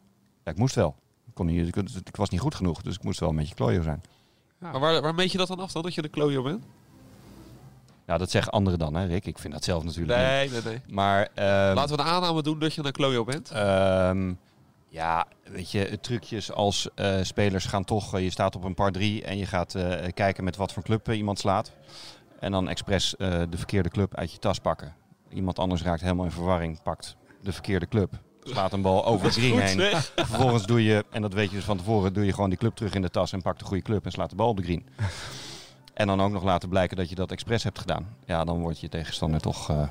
ik 0.44 0.56
moest 0.56 0.74
wel. 0.74 0.96
Ik, 1.26 1.34
kon 1.34 1.46
niet, 1.46 1.76
ik, 1.76 1.76
ik 2.06 2.16
was 2.16 2.28
niet 2.28 2.40
goed 2.40 2.54
genoeg, 2.54 2.82
dus 2.82 2.94
ik 2.94 3.02
moest 3.02 3.20
wel 3.20 3.28
een 3.28 3.36
beetje 3.36 3.54
klojo 3.54 3.82
zijn. 3.82 4.02
Maar 4.58 4.80
waar, 4.80 5.02
waar 5.02 5.14
meet 5.14 5.32
je 5.32 5.38
dat 5.38 5.48
dan 5.48 5.60
af 5.60 5.72
dan, 5.72 5.82
dat 5.82 5.94
je 5.94 6.02
de 6.02 6.08
klojo 6.08 6.42
bent? 6.42 6.64
Nou, 8.06 8.18
dat 8.18 8.30
zeggen 8.30 8.52
anderen 8.52 8.78
dan, 8.78 8.94
hè, 8.94 9.06
Rick. 9.06 9.26
Ik 9.26 9.38
vind 9.38 9.52
dat 9.52 9.64
zelf 9.64 9.84
natuurlijk 9.84 10.18
niet. 10.18 10.26
Nee, 10.26 10.50
nee, 10.50 10.62
nee. 10.62 10.80
Maar 10.94 11.28
ehm, 11.34 11.74
Laten 11.74 11.96
we 11.96 12.02
de 12.02 12.08
aanname 12.08 12.42
doen 12.42 12.58
dat 12.58 12.74
je 12.74 12.84
een 12.84 12.92
klojo 12.92 13.24
bent. 13.24 13.50
ehm, 13.50 14.32
ja, 14.88 15.26
weet 15.44 15.70
je, 15.70 15.98
trucjes 16.00 16.52
als 16.52 16.88
eh, 16.94 17.18
spelers 17.22 17.64
gaan 17.64 17.84
toch... 17.84 18.14
eh, 18.14 18.22
je 18.22 18.30
staat 18.30 18.56
op 18.56 18.64
een 18.64 18.74
par 18.74 18.92
3 18.92 19.22
en 19.22 19.38
je 19.38 19.46
gaat 19.46 19.74
eh, 19.74 20.12
kijken 20.14 20.44
met 20.44 20.56
wat 20.56 20.72
voor 20.72 20.82
club 20.82 21.10
iemand 21.10 21.38
slaat. 21.38 21.72
En 22.42 22.52
dan 22.52 22.68
expres 22.68 23.16
eh, 23.16 23.42
de 23.50 23.56
verkeerde 23.56 23.88
club 23.88 24.16
uit 24.16 24.32
je 24.32 24.38
tas 24.38 24.58
pakken. 24.58 24.94
Iemand 25.28 25.58
anders 25.58 25.82
raakt 25.82 26.00
helemaal 26.00 26.24
in 26.24 26.30
verwarring, 26.30 26.82
pakt 26.82 27.16
de 27.42 27.52
verkeerde 27.52 27.88
club. 27.88 28.12
Slaat 28.42 28.72
een 28.72 28.82
bal 28.82 29.04
over 29.10 29.26
het 29.26 29.34
green 29.34 29.58
heen. 29.60 29.80
Vervolgens 30.16 30.66
doe 30.66 30.84
je, 30.84 31.04
en 31.10 31.22
dat 31.22 31.32
weet 31.32 31.50
je 31.50 31.56
dus 31.56 31.64
van 31.64 31.76
tevoren, 31.76 32.12
doe 32.12 32.24
je 32.24 32.32
gewoon 32.32 32.48
die 32.48 32.58
club 32.58 32.74
terug 32.74 32.94
in 32.94 33.02
de 33.02 33.10
tas 33.10 33.32
en 33.32 33.42
pakt 33.42 33.58
de 33.58 33.64
goede 33.64 33.82
club 33.82 34.04
en 34.04 34.10
slaat 34.12 34.30
de 34.30 34.36
bal 34.36 34.48
op 34.48 34.56
de 34.56 34.62
green. 34.62 34.86
En 35.94 36.06
dan 36.06 36.20
ook 36.22 36.30
nog 36.32 36.42
laten 36.44 36.68
blijken 36.68 36.96
dat 36.96 37.08
je 37.08 37.14
dat 37.14 37.30
expres 37.30 37.62
hebt 37.62 37.78
gedaan. 37.78 38.16
Ja, 38.26 38.44
dan 38.44 38.60
wordt 38.60 38.80
je 38.80 38.88
tegenstander 38.88 39.40
toch... 39.40 39.70
eh, 39.70 39.88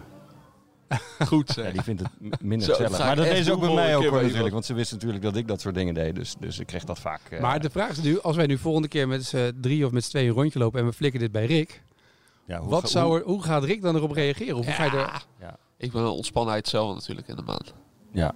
Goed 1.27 1.47
ja, 1.47 1.53
zeg. 1.53 1.71
die 1.71 1.81
vindt 1.81 2.01
het 2.01 2.41
minder 2.41 2.67
Zo, 2.67 2.73
gezellig. 2.73 2.91
dat 2.91 2.99
ga 3.01 3.05
Maar 3.05 3.15
dat 3.15 3.25
deed 3.25 3.45
ze 3.45 3.51
ook 3.51 3.59
bij 3.59 3.73
mij 3.73 3.95
ook 3.95 4.03
hoor, 4.05 4.21
natuurlijk. 4.21 4.53
Want 4.53 4.65
ze 4.65 4.73
wisten 4.73 4.97
natuurlijk 4.97 5.23
dat 5.23 5.35
ik 5.35 5.47
dat 5.47 5.61
soort 5.61 5.75
dingen 5.75 5.93
deed. 5.93 6.15
Dus, 6.15 6.35
dus 6.39 6.59
ik 6.59 6.67
kreeg 6.67 6.83
dat 6.83 6.99
vaak. 6.99 7.21
eh, 7.29 7.41
Maar 7.41 7.59
de 7.59 7.69
vraag 7.69 7.89
is 7.89 8.01
nu, 8.01 8.21
als 8.21 8.35
wij 8.35 8.45
nu 8.45 8.57
volgende 8.57 8.87
keer 8.87 9.07
met 9.07 9.25
z'n 9.25 9.57
drie 9.61 9.85
of 9.85 9.91
met 9.91 10.03
z'n 10.03 10.09
tweeën 10.09 10.27
een 10.27 10.33
rondje 10.33 10.59
lopen 10.59 10.79
en 10.79 10.85
we 10.85 10.93
flikken 10.93 11.19
dit 11.19 11.31
bij 11.31 11.45
Rick. 11.45 11.81
Ja, 12.51 12.59
hoe 12.59 12.69
Wat 12.69 12.81
ga- 12.81 12.87
zou 12.87 13.17
er, 13.19 13.25
hoe 13.25 13.43
gaat 13.43 13.63
Rick 13.63 13.81
dan 13.81 13.95
erop 13.95 14.11
reageren? 14.11 14.57
Of 14.57 14.65
hoe 14.65 14.73
ga 14.73 14.83
je 14.83 14.91
er... 14.91 15.25
Ja. 15.39 15.57
Ik 15.77 15.91
ben 15.91 16.01
een 16.01 16.07
ontspannenheid 16.07 16.67
zelf 16.67 16.93
natuurlijk 16.93 17.27
in 17.27 17.35
de 17.35 17.41
maand. 17.41 17.73
Ja. 18.11 18.33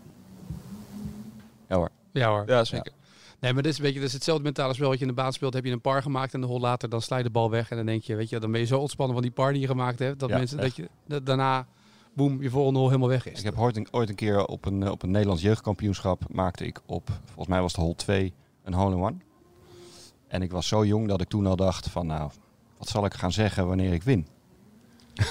Ja 1.70 1.76
hoor. 1.76 1.90
Ja 2.12 2.30
hoor. 2.30 2.44
Ja, 2.48 2.64
zeker. 2.64 2.92
Nee, 3.40 3.54
maar 3.54 3.64
dit 3.64 3.72
is, 3.72 3.78
een 3.78 3.84
beetje, 3.84 4.00
dat 4.00 4.08
is 4.08 4.14
hetzelfde 4.14 4.44
mentale 4.44 4.74
spel 4.74 4.88
wat 4.90 4.96
je 4.98 5.02
in 5.06 5.10
de 5.10 5.22
baan 5.22 5.34
speelt. 5.34 5.54
Heb 5.54 5.66
je 5.66 5.72
een 5.72 5.82
par 5.82 6.02
gemaakt 6.02 6.34
en 6.34 6.42
de 6.42 6.48
hol 6.48 6.60
later, 6.60 6.90
dan 6.90 7.02
sla 7.02 7.18
je 7.18 7.24
de 7.24 7.30
bal 7.30 7.50
weg. 7.50 7.70
En 7.70 7.78
dan 7.78 7.86
denk 7.86 8.04
je, 8.04 8.16
weet 8.16 8.30
je, 8.30 8.40
dan 8.40 8.52
ben 8.52 8.60
je 8.60 8.66
zo 8.66 8.80
ontspannen 8.80 9.14
van 9.16 9.24
die 9.24 9.32
par 9.34 9.52
die 9.52 9.62
je 9.62 9.68
gemaakt 9.68 10.00
hebt. 10.00 10.20
Dat 10.20 10.30
Ja, 10.30 10.38
mensen, 10.38 10.58
dat 10.58 10.76
je 10.76 10.90
dat 11.08 11.26
daarna, 11.26 11.68
boem, 12.14 12.42
je 12.42 12.50
volgende 12.50 12.80
hol 12.80 12.88
helemaal 12.88 13.10
weg 13.10 13.26
is. 13.28 13.40
Ik 13.40 13.46
heb 13.46 13.60
ooit 13.60 13.78
een, 13.78 13.88
ooit 13.92 14.10
een 14.10 14.16
keer 14.16 14.46
op 14.46 14.66
een, 14.66 14.84
eh, 14.84 14.92
op 14.92 15.04
een 15.04 15.12
Nederlands 15.12 15.42
jeugdkampioenschap 15.42 16.22
maakte 16.34 16.66
ik 16.66 16.80
op, 16.86 17.10
volgens 17.26 17.48
mij 17.48 17.62
was 17.62 17.72
het 17.72 17.82
hole 17.82 17.96
2, 17.96 18.34
een 18.64 18.74
hole-in-one. 18.74 19.16
En 20.28 20.42
ik 20.42 20.52
was 20.52 20.68
zo 20.68 20.86
jong 20.86 21.08
dat 21.08 21.22
ik 21.22 21.28
toen 21.28 21.46
al 21.46 21.56
dacht 21.56 21.90
van 21.90 22.08
nou, 22.08 22.32
wat 22.86 22.94
zal 22.94 23.06
ik 23.06 23.14
gaan 23.14 23.32
zeggen 23.32 23.68
wanneer 23.68 23.94
ik 23.94 24.04
win? 24.04 24.28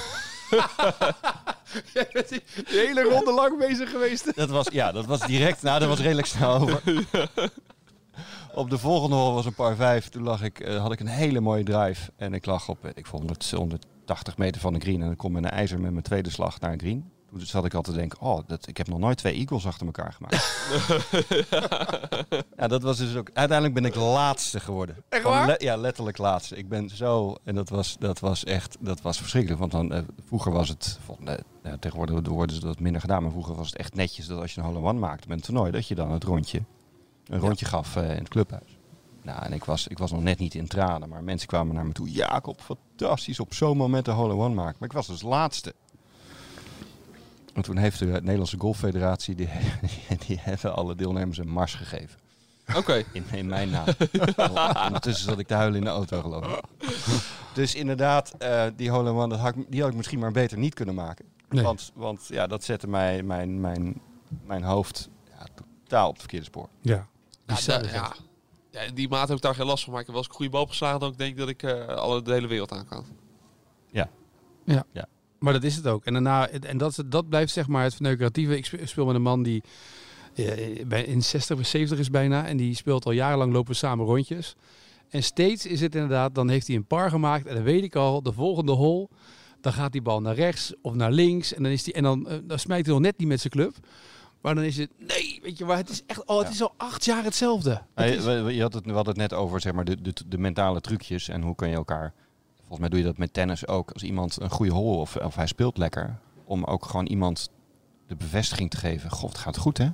Jij 1.94 2.08
bent 2.12 2.28
die 2.28 2.42
hele 2.66 3.02
ronde 3.02 3.32
lang 3.32 3.58
bezig 3.58 3.90
geweest. 3.90 4.36
Dat 4.36 4.48
was, 4.48 4.68
ja, 4.72 4.92
dat 4.92 5.06
was 5.06 5.20
direct, 5.20 5.62
nou 5.62 5.78
dat 5.78 5.88
was 5.88 6.00
redelijk 6.00 6.26
snel 6.26 6.54
over. 6.54 6.82
Op 8.54 8.70
de 8.70 8.78
volgende 8.78 9.16
hole 9.16 9.34
was 9.34 9.46
een 9.46 9.54
par 9.54 9.76
5. 9.76 10.08
Toen 10.08 10.22
lag 10.22 10.42
ik, 10.42 10.60
eh, 10.60 10.80
had 10.80 10.92
ik 10.92 11.00
een 11.00 11.06
hele 11.06 11.40
mooie 11.40 11.64
drive. 11.64 12.10
En 12.16 12.34
ik 12.34 12.46
lag 12.46 12.68
op, 12.68 12.78
weet 12.82 12.98
ik 12.98 13.06
vond 13.06 13.22
100, 13.22 13.50
180 13.50 14.36
meter 14.36 14.60
van 14.60 14.72
de 14.72 14.80
green. 14.80 15.02
En 15.02 15.10
ik 15.10 15.18
kom 15.18 15.32
met 15.32 15.44
een 15.44 15.50
ijzer 15.50 15.80
met 15.80 15.90
mijn 15.90 16.04
tweede 16.04 16.30
slag 16.30 16.60
naar 16.60 16.72
een 16.72 16.78
green. 16.78 17.10
Toen 17.38 17.46
zat 17.46 17.64
ik 17.64 17.74
altijd 17.74 17.94
te 17.94 18.00
denken, 18.00 18.20
oh, 18.20 18.40
dat, 18.46 18.68
ik 18.68 18.76
heb 18.76 18.88
nog 18.88 18.98
nooit 18.98 19.18
twee 19.18 19.34
Eagles 19.34 19.66
achter 19.66 19.86
elkaar 19.86 20.12
gemaakt. 20.12 20.68
ja, 22.58 22.66
dat 22.68 22.82
was 22.82 22.96
dus 22.96 23.16
ook... 23.16 23.30
Uiteindelijk 23.32 23.74
ben 23.80 23.84
ik 23.84 23.94
laatste 23.94 24.60
geworden. 24.60 24.96
Echt 25.08 25.22
Gewoon 25.22 25.36
waar? 25.36 25.46
le- 25.46 25.54
ja, 25.58 25.76
letterlijk 25.76 26.18
laatste. 26.18 26.56
Ik 26.56 26.68
ben 26.68 26.88
zo... 26.88 27.36
En 27.44 27.54
dat 27.54 27.68
was, 27.68 27.96
dat 27.98 28.20
was 28.20 28.44
echt... 28.44 28.76
Dat 28.80 29.00
was 29.00 29.18
verschrikkelijk. 29.18 29.60
Want 29.60 29.72
dan, 29.72 29.92
eh, 29.92 30.02
vroeger 30.26 30.52
was 30.52 30.68
het... 30.68 30.98
eh, 31.24 31.34
ja, 31.62 31.76
tegenwoordig 31.80 32.28
worden 32.28 32.56
ze 32.56 32.62
dat 32.62 32.80
minder 32.80 33.00
gedaan. 33.00 33.22
Maar 33.22 33.30
vroeger 33.30 33.54
was 33.54 33.66
het 33.66 33.76
echt 33.76 33.94
netjes 33.94 34.26
dat 34.26 34.40
als 34.40 34.54
je 34.54 34.60
een 34.60 34.66
hole-in-one 34.66 34.98
maakte 34.98 35.28
met 35.28 35.36
een 35.36 35.42
toernooi... 35.44 35.70
dat 35.70 35.88
je 35.88 35.94
dan 35.94 36.10
het 36.10 36.24
rondje... 36.24 36.62
Een 37.26 37.40
rondje 37.40 37.66
gaf 37.66 37.96
eh, 37.96 38.10
in 38.10 38.18
het 38.18 38.28
clubhuis. 38.28 38.78
Nou, 39.22 39.42
en 39.42 39.52
ik 39.52 39.64
was, 39.64 39.86
ik 39.86 39.98
was 39.98 40.10
nog 40.10 40.22
net 40.22 40.38
niet 40.38 40.54
in 40.54 40.66
tranen. 40.66 41.08
Maar 41.08 41.22
mensen 41.22 41.48
kwamen 41.48 41.74
naar 41.74 41.86
me 41.86 41.92
toe. 41.92 42.10
Jacob, 42.10 42.60
fantastisch 42.60 43.40
op 43.40 43.54
zo'n 43.54 43.76
moment 43.76 44.08
een 44.08 44.14
hole-in-one 44.14 44.54
maken. 44.54 44.76
Maar 44.78 44.88
ik 44.88 44.94
was 44.94 45.06
dus 45.06 45.22
laatste. 45.22 45.74
En 47.54 47.62
toen 47.62 47.76
heeft 47.76 47.98
de 47.98 48.06
Nederlandse 48.06 48.58
Golffederatie, 48.58 49.34
die, 49.40 49.48
die 50.26 50.38
hebben 50.40 50.74
alle 50.74 50.94
deelnemers 50.94 51.38
een 51.38 51.48
mars 51.48 51.74
gegeven. 51.74 52.18
Oké. 52.76 53.04
In, 53.12 53.24
in 53.32 53.46
mijn 53.46 53.70
naam. 53.70 53.86
Ondertussen 54.86 55.24
zat 55.24 55.38
ik 55.38 55.46
te 55.46 55.54
huilen 55.54 55.78
in 55.78 55.84
de 55.84 55.90
auto 55.90 56.20
geloof 56.20 56.46
ik. 56.46 56.64
Dus 57.54 57.74
inderdaad, 57.74 58.34
eh, 58.38 58.66
die 58.76 58.90
hole 58.90 59.10
in 59.10 59.16
one, 59.16 59.28
dat 59.28 59.38
had 59.38 59.56
ik, 59.56 59.64
die 59.68 59.80
had 59.80 59.90
ik 59.90 59.96
misschien 59.96 60.18
maar 60.18 60.32
beter 60.32 60.58
niet 60.58 60.74
kunnen 60.74 60.94
maken. 60.94 61.24
Nee. 61.48 61.64
Want, 61.64 61.92
want 61.94 62.26
ja, 62.28 62.46
dat 62.46 62.64
zette 62.64 62.88
mij, 62.88 63.22
mijn, 63.22 63.60
mijn, 63.60 64.00
mijn 64.46 64.62
hoofd 64.62 65.08
ja, 65.38 65.46
totaal 65.54 66.06
op 66.06 66.12
het 66.12 66.20
verkeerde 66.20 66.46
spoor. 66.46 66.68
Ja. 66.80 67.06
Ja, 67.46 67.54
da- 67.66 67.78
dat. 67.78 67.90
ja. 67.90 68.14
ja, 68.70 68.80
in 68.80 68.94
die 68.94 69.08
maat 69.08 69.28
heb 69.28 69.36
ik 69.36 69.42
daar 69.42 69.54
geen 69.54 69.66
last 69.66 69.84
van. 69.84 69.92
Maar 69.92 70.00
ik 70.00 70.06
heb 70.06 70.14
wel 70.14 70.24
eens 70.24 70.32
een 70.34 70.38
goede 70.38 70.56
bal 70.56 70.66
geslagen 70.66 71.08
ik 71.08 71.18
denk 71.18 71.36
dat 71.36 71.48
ik 71.48 71.62
eh, 71.62 71.86
alle, 71.86 72.22
de 72.22 72.32
hele 72.32 72.46
wereld 72.46 72.72
aan 72.72 72.86
kan. 72.86 73.04
Maar 75.38 75.52
dat 75.52 75.62
is 75.64 75.76
het 75.76 75.86
ook. 75.86 76.04
En 76.04 76.12
daarna, 76.12 76.48
en 76.48 76.78
dat, 76.78 77.02
dat 77.06 77.28
blijft 77.28 77.52
zeg 77.52 77.66
maar 77.68 77.82
het 77.84 77.94
verneukeratieve. 77.94 78.56
Ik 78.56 78.64
spe- 78.66 78.86
speel 78.86 79.06
met 79.06 79.14
een 79.14 79.22
man 79.22 79.42
die 79.42 79.62
eh, 80.34 80.86
bij- 80.86 81.04
in 81.04 81.22
60 81.22 81.66
70 81.66 81.98
is 81.98 82.10
bijna. 82.10 82.46
En 82.46 82.56
die 82.56 82.74
speelt 82.74 83.04
al 83.04 83.12
jarenlang 83.12 83.52
lopen 83.52 83.70
we 83.72 83.78
samen 83.78 84.06
rondjes. 84.06 84.54
En 85.08 85.22
steeds 85.22 85.66
is 85.66 85.80
het 85.80 85.94
inderdaad, 85.94 86.34
dan 86.34 86.48
heeft 86.48 86.66
hij 86.66 86.76
een 86.76 86.86
par 86.86 87.10
gemaakt. 87.10 87.46
En 87.46 87.54
dan 87.54 87.64
weet 87.64 87.82
ik 87.82 87.96
al, 87.96 88.22
de 88.22 88.32
volgende 88.32 88.72
hole, 88.72 89.08
dan 89.60 89.72
gaat 89.72 89.92
die 89.92 90.02
bal 90.02 90.20
naar 90.20 90.34
rechts 90.34 90.72
of 90.82 90.94
naar 90.94 91.12
links. 91.12 91.54
En 91.54 91.62
dan, 91.62 91.72
is 91.72 91.82
die, 91.82 91.94
en 91.94 92.02
dan, 92.02 92.28
eh, 92.28 92.38
dan 92.44 92.58
smijt 92.58 92.84
hij 92.84 92.94
nog 92.94 93.02
net 93.02 93.18
niet 93.18 93.28
met 93.28 93.40
zijn 93.40 93.52
club. 93.52 93.74
Maar 94.40 94.54
dan 94.54 94.64
is 94.64 94.76
het, 94.76 94.90
nee, 94.98 95.40
weet 95.42 95.58
je 95.58 95.64
waar, 95.64 95.76
het 95.76 95.88
is 95.88 96.02
echt 96.06 96.26
al, 96.26 96.38
het 96.38 96.48
is 96.52 96.62
al 96.62 96.74
acht 96.76 97.04
jaar 97.04 97.24
hetzelfde. 97.24 97.82
Het 97.94 98.14
is- 98.14 98.54
je 98.54 98.60
had 98.62 98.74
het, 98.74 98.84
we 98.84 98.92
hadden 98.92 99.12
het 99.18 99.30
net 99.30 99.32
over 99.38 99.60
zeg 99.60 99.72
maar, 99.72 99.84
de, 99.84 100.02
de, 100.02 100.12
de 100.26 100.38
mentale 100.38 100.80
trucjes 100.80 101.28
en 101.28 101.42
hoe 101.42 101.54
kan 101.54 101.68
je 101.68 101.74
elkaar... 101.74 102.12
Volgens 102.68 102.78
mij 102.78 102.88
doe 102.88 102.98
je 102.98 103.04
dat 103.04 103.18
met 103.18 103.32
tennis 103.32 103.66
ook. 103.66 103.90
Als 103.90 104.02
iemand 104.02 104.40
een 104.40 104.50
goede 104.50 104.72
hole 104.72 104.96
of, 104.96 105.16
of 105.16 105.34
hij 105.34 105.46
speelt 105.46 105.78
lekker, 105.78 106.18
om 106.44 106.64
ook 106.64 106.84
gewoon 106.84 107.06
iemand 107.06 107.50
de 108.06 108.16
bevestiging 108.16 108.70
te 108.70 108.76
geven. 108.76 109.10
God, 109.10 109.28
het 109.28 109.38
gaat 109.38 109.56
goed 109.56 109.78
hè? 109.78 109.88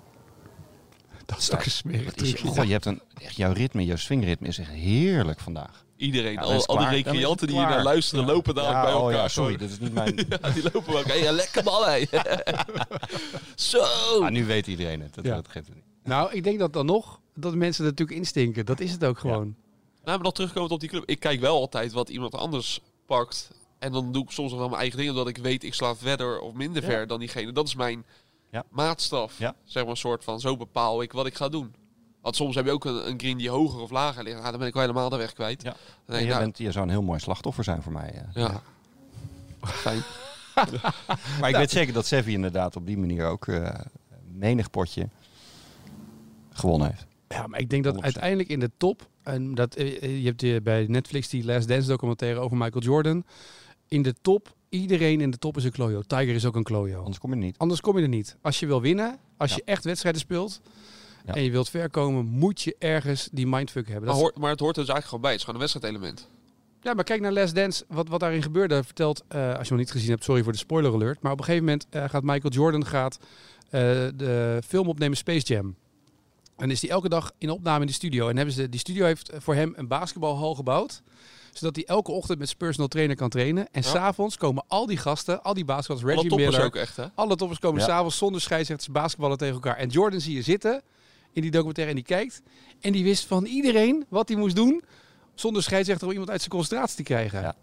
dat 1.27 1.39
is 1.39 1.53
ook 1.53 1.65
een 1.65 1.71
smerig 1.71 2.13
trucje. 2.13 2.47
goh, 2.49 2.65
je 2.65 2.73
hebt 2.73 2.85
een, 2.85 3.01
echt, 3.23 3.37
jouw 3.37 3.53
ritme, 3.53 3.85
jouw 3.85 3.97
swingritme 3.97 4.49
is 4.49 4.59
echt 4.59 4.71
heerlijk 4.71 5.41
vandaag. 5.41 5.85
Iedereen, 5.97 6.33
Ja, 6.33 6.43
is 6.43 6.67
al, 6.67 6.77
die 6.79 6.87
recreanten 6.89 7.47
die 7.47 7.57
hier 7.57 7.69
naar 7.69 7.83
luisteren, 7.83 8.27
Ja. 8.27 8.33
lopen 8.33 8.55
dadelijk 8.55 8.83
bij 8.83 8.93
oh 8.95 9.01
elkaar. 9.01 9.17
ja, 9.23 9.29
sorry, 9.29 9.57
dat 9.57 9.71
is 9.71 9.79
niet 9.79 9.93
mijn... 9.95 10.15
Ja, 10.43 10.51
die 10.51 10.63
lopen 10.73 10.93
wel. 10.93 11.03
Hey, 11.05 11.23
ja, 11.23 11.33
lekker 11.33 11.63
bal, 11.63 11.87
hé. 11.87 12.05
Zo. 13.55 13.79
Ah, 14.23 14.31
nu 14.31 14.45
weet 14.45 14.67
iedereen 14.67 15.01
het. 15.01 15.15
Dat, 15.15 15.25
Ja. 15.25 15.35
dat 15.35 15.49
geeft 15.49 15.67
het 15.67 15.75
niet. 15.75 15.85
Nou, 16.05 16.33
ik 16.33 16.45
denk 16.45 16.59
dat 16.59 16.73
dan 16.73 16.87
nog, 16.87 17.21
dat 17.35 17.55
mensen 17.55 17.85
er 17.85 17.91
natuurlijk 17.91 18.19
instinken. 18.19 18.67
Dat 18.67 18.81
is 18.81 18.93
het 18.93 19.05
ook 19.05 19.19
gewoon. 19.19 19.55
Nou, 20.05 20.15
maar 20.17 20.23
dan 20.23 20.33
terugkomend 20.33 20.73
op 20.73 20.81
die 20.81 20.89
club. 20.89 21.03
Ik 21.07 21.21
kijk 21.21 21.41
wel 21.41 21.57
altijd 21.57 21.93
wat 21.93 22.09
iemand 22.09 22.35
anders 22.35 22.81
pakt. 23.07 23.51
En 23.79 23.93
dan 23.93 24.13
doe 24.13 24.23
ik 24.23 24.31
soms 24.31 24.51
nog 24.51 24.59
wel 24.59 24.69
mijn 24.69 24.81
eigen 24.81 24.99
dingen. 24.99 25.13
Omdat 25.13 25.29
ik 25.29 25.37
weet, 25.39 25.65
ik 25.65 25.75
sla 25.75 25.95
verder 25.97 26.41
of 26.41 26.53
minder 26.53 26.83
Ja. 26.83 26.89
ver 26.89 27.07
dan 27.07 27.19
diegene. 27.19 27.53
Dat 27.53 27.67
is 27.67 27.75
mijn 27.75 28.05
Ja. 28.51 28.65
maatstaf. 28.71 29.39
Ja. 29.39 29.55
Zeg 29.65 29.83
maar 29.83 29.91
een 29.93 29.97
soort 29.99 30.25
van, 30.25 30.41
zo 30.41 30.57
bepaal 30.57 31.03
ik 31.03 31.13
wat 31.13 31.27
ik 31.27 31.35
ga 31.35 31.49
doen. 31.49 31.75
Want 32.21 32.37
soms 32.37 32.55
heb 32.55 32.65
je 32.65 32.71
ook 32.71 32.85
een, 32.85 33.09
een 33.09 33.19
green 33.19 33.37
die 33.39 33.49
hoger 33.51 33.81
of 33.81 33.91
lager 33.91 34.23
ligt. 34.23 34.39
Ah, 34.39 34.45
dan 34.45 34.59
ben 34.59 34.67
ik 34.69 34.73
wel 34.75 34.83
helemaal 34.83 35.09
de 35.09 35.17
weg 35.17 35.33
kwijt. 35.33 35.63
Ja. 35.63 35.77
Dan 36.07 36.21
je, 36.21 36.27
nou, 36.27 36.39
bent, 36.41 36.59
je 36.59 36.73
zou 36.73 36.85
een 36.85 36.91
heel 36.91 37.03
mooi 37.03 37.19
slachtoffer 37.21 37.65
zijn 37.65 37.83
voor 37.83 37.93
mij. 37.93 38.11
eh. 38.13 38.23
ja. 38.43 38.63
Fijn. 39.63 40.03
Maar 41.41 41.49
ik 41.49 41.57
weet 41.57 41.71
zeker 41.71 41.93
dat 41.93 42.07
Sevi 42.07 42.33
inderdaad 42.33 42.77
op 42.77 42.87
die 42.87 42.99
manier 42.99 43.27
ook 43.27 43.47
eh, 43.47 43.75
menig 44.33 44.71
potje 44.71 45.09
gewonnen 46.53 46.89
heeft. 46.89 47.07
Ja, 47.29 47.47
maar 47.47 47.61
ik 47.61 47.71
denk 47.71 47.85
dat 47.85 47.95
100%. 47.95 47.99
uiteindelijk 47.99 48.49
in 48.49 48.61
de 48.61 48.71
top, 48.77 49.09
en 49.33 49.55
dat, 49.55 49.75
eh, 49.75 50.03
eh, 50.03 50.19
je 50.21 50.27
hebt 50.27 50.43
eh, 50.43 50.57
bij 50.63 50.87
Netflix 50.89 51.29
die 51.29 51.45
Last 51.45 51.69
Dance 51.69 51.89
documentaire 51.89 52.39
over 52.41 52.57
Michael 52.57 52.83
Jordan. 52.85 53.25
In 53.89 54.03
de 54.03 54.15
top, 54.23 54.55
iedereen 54.69 55.21
in 55.21 55.31
de 55.31 55.39
top 55.39 55.57
is 55.57 55.65
een 55.65 55.71
klojo. 55.71 56.03
Tiger 56.03 56.35
is 56.35 56.45
ook 56.45 56.57
een 56.57 56.63
klojo. 56.63 56.99
Anders 56.99 57.19
kom 57.19 57.31
je 57.31 57.37
er 57.37 57.43
niet. 57.43 57.59
Anders 57.59 57.81
kom 57.81 57.97
je 57.97 58.03
er 58.03 58.09
niet. 58.09 58.37
Als 58.43 58.61
je 58.61 58.67
wil 58.67 58.81
winnen, 58.81 59.19
als 59.37 59.51
Ja. 59.51 59.57
je 59.57 59.63
echt 59.65 59.85
wedstrijden 59.85 60.21
speelt 60.21 60.61
Ja. 61.27 61.35
en 61.35 61.43
je 61.43 61.51
wilt 61.51 61.71
ver 61.71 61.91
komen, 61.91 62.25
moet 62.27 62.61
je 62.61 62.77
ergens 62.79 63.29
die 63.33 63.47
mindfuck 63.47 63.89
hebben. 63.89 64.09
Maar, 64.09 64.19
hoort, 64.19 64.39
maar 64.39 64.51
het 64.51 64.61
hoort 64.61 64.77
er 64.77 64.83
dus 64.85 64.93
eigenlijk 64.93 65.05
gewoon 65.05 65.21
bij. 65.21 65.31
Het 65.31 65.41
is 65.41 65.45
gewoon 65.47 65.61
een 65.61 65.67
wedstrijdelement. 65.67 66.29
Ja, 66.83 66.95
maar 66.95 67.05
kijk 67.05 67.21
naar 67.21 67.33
Last 67.33 67.55
Dance. 67.55 67.85
Wat, 67.89 68.09
wat 68.09 68.21
daarin 68.21 68.43
gebeurde, 68.43 68.85
vertelt, 68.85 69.25
eh, 69.29 69.55
als 69.55 69.67
je 69.69 69.71
nog 69.75 69.83
niet 69.83 69.91
gezien 69.91 70.11
hebt, 70.11 70.25
sorry 70.25 70.43
voor 70.43 70.53
de 70.53 70.59
spoiler 70.59 70.93
alert. 70.93 71.23
Maar 71.23 71.33
op 71.33 71.39
een 71.39 71.45
gegeven 71.45 71.67
moment 71.67 71.87
gaat 72.11 72.23
Michael 72.23 72.53
Jordan 72.53 72.87
gaat, 72.87 73.19
eh, 73.71 73.81
de 74.15 74.61
film 74.67 74.89
opnemen 74.89 75.17
Space 75.17 75.47
Jam. 75.47 75.75
En 76.61 76.71
is 76.71 76.81
hij 76.81 76.91
elke 76.91 77.09
dag 77.09 77.33
in 77.39 77.51
opname 77.51 77.81
in 77.81 77.87
de 77.87 77.93
studio. 77.93 78.29
En 78.29 78.37
hebben 78.37 78.55
ze, 78.55 78.69
die 78.69 78.81
studio 78.81 79.05
heeft 79.05 79.31
voor 79.39 79.55
hem 79.55 79.73
een 79.77 79.89
basketbalhal 79.89 80.55
gebouwd. 80.55 81.03
Zodat 81.53 81.77
hij 81.77 81.85
elke 81.85 82.11
ochtend 82.13 82.39
met 82.39 82.47
zijn 82.47 82.59
personal 82.59 82.89
trainer 82.89 83.17
kan 83.17 83.29
trainen. 83.29 83.69
En 83.73 83.83
Ja. 83.83 83.89
s'avonds 83.89 84.37
komen 84.37 84.65
al 84.69 84.87
die 84.87 84.97
gasten, 84.97 85.43
al 85.43 85.55
die 85.55 85.65
basketballers, 85.65 86.05
Alle 86.05 86.15
Reggie 86.15 86.29
toppers 86.31 86.51
Miller. 86.51 86.67
ook 86.67 86.77
echt, 86.77 86.97
hè? 86.97 87.07
Alle 87.15 87.37
toppers 87.37 87.59
komen 87.61 87.81
Ja. 87.81 87.87
s'avonds 87.87 88.17
zonder 88.17 88.41
scheidsrechters 88.41 88.93
basketballen 88.93 89.39
tegen 89.39 89.55
elkaar. 89.55 89.77
En 89.77 89.89
Jordan 89.89 90.21
zie 90.21 90.35
je 90.35 90.43
zitten 90.43 90.83
in 91.33 91.43
die 91.43 91.51
documentaire 91.51 91.93
en 91.95 91.97
die 92.05 92.07
kijkt. 92.17 92.43
En 92.81 92.93
die 92.93 93.05
wist 93.05 93.25
van 93.25 93.45
iedereen 93.45 94.05
wat 94.09 94.29
hij 94.29 94.37
moest 94.39 94.57
doen. 94.57 94.83
Zonder 95.35 95.63
scheidsrechter 95.63 96.07
om 96.07 96.13
iemand 96.13 96.31
uit 96.31 96.41
zijn 96.41 96.51
concentratie 96.53 96.97
te 96.97 97.03
krijgen. 97.03 97.41
Ja. 97.41 97.55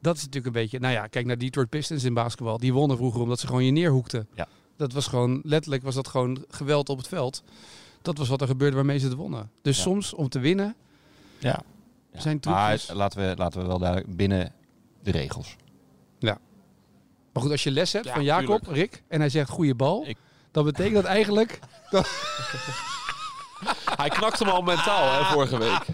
Dat 0.00 0.16
is 0.16 0.20
natuurlijk 0.24 0.46
een 0.54 0.62
beetje... 0.62 0.78
Nou 0.78 0.92
ja, 0.92 1.06
kijk 1.06 1.26
naar 1.26 1.38
Detroit 1.38 1.68
Pistons 1.68 2.04
in 2.04 2.14
basketbal. 2.14 2.58
Die 2.58 2.72
wonnen 2.72 2.96
vroeger 2.96 3.20
omdat 3.20 3.40
ze 3.40 3.46
gewoon 3.46 3.64
je 3.64 3.70
neerhoekten. 3.70 4.28
Ja. 4.34 4.48
Dat 4.76 4.92
was 4.92 5.06
gewoon... 5.06 5.40
Letterlijk 5.44 5.82
was 5.82 5.94
dat 5.94 6.08
gewoon 6.08 6.44
geweld 6.48 6.88
op 6.88 6.98
het 6.98 7.08
veld. 7.08 7.42
Dat 8.04 8.18
was 8.18 8.28
wat 8.28 8.40
er 8.40 8.46
gebeurde 8.46 8.76
waarmee 8.76 8.98
ze 8.98 9.06
het 9.06 9.14
wonnen. 9.14 9.50
Dus 9.62 9.76
Ja. 9.76 9.82
soms 9.82 10.14
om 10.14 10.28
te 10.28 10.38
winnen... 10.38 10.74
Ja. 11.38 11.62
Er 12.12 12.20
zijn 12.20 12.38
maar 12.44 12.68
trucjes. 12.68 12.96
laten 12.96 13.28
we, 13.28 13.34
laten 13.36 13.60
we 13.60 13.66
wel 13.66 13.78
duidelijk 13.78 14.16
binnen 14.16 14.52
de 15.02 15.10
regels. 15.10 15.56
Maar 17.32 17.42
goed, 17.42 17.52
als 17.52 17.62
je 17.64 17.70
les 17.70 17.92
hebt 17.92 18.04
Ja, 18.04 18.14
van 18.14 18.24
Jacob, 18.24 18.62
tuurlijk. 18.62 18.92
Rick... 18.92 19.02
en 19.08 19.20
hij 19.20 19.28
zegt 19.28 19.50
goede 19.50 19.74
bal... 19.74 20.04
Ik- 20.06 20.18
dan 20.50 20.64
betekent 20.64 20.94
dat 20.94 21.04
eigenlijk... 21.04 21.58
Hij 23.96 24.08
knakte 24.08 24.44
me 24.44 24.50
al 24.50 24.62
mentaal, 24.62 25.12
hè, 25.12 25.32
vorige 25.32 25.58
week. 25.58 25.86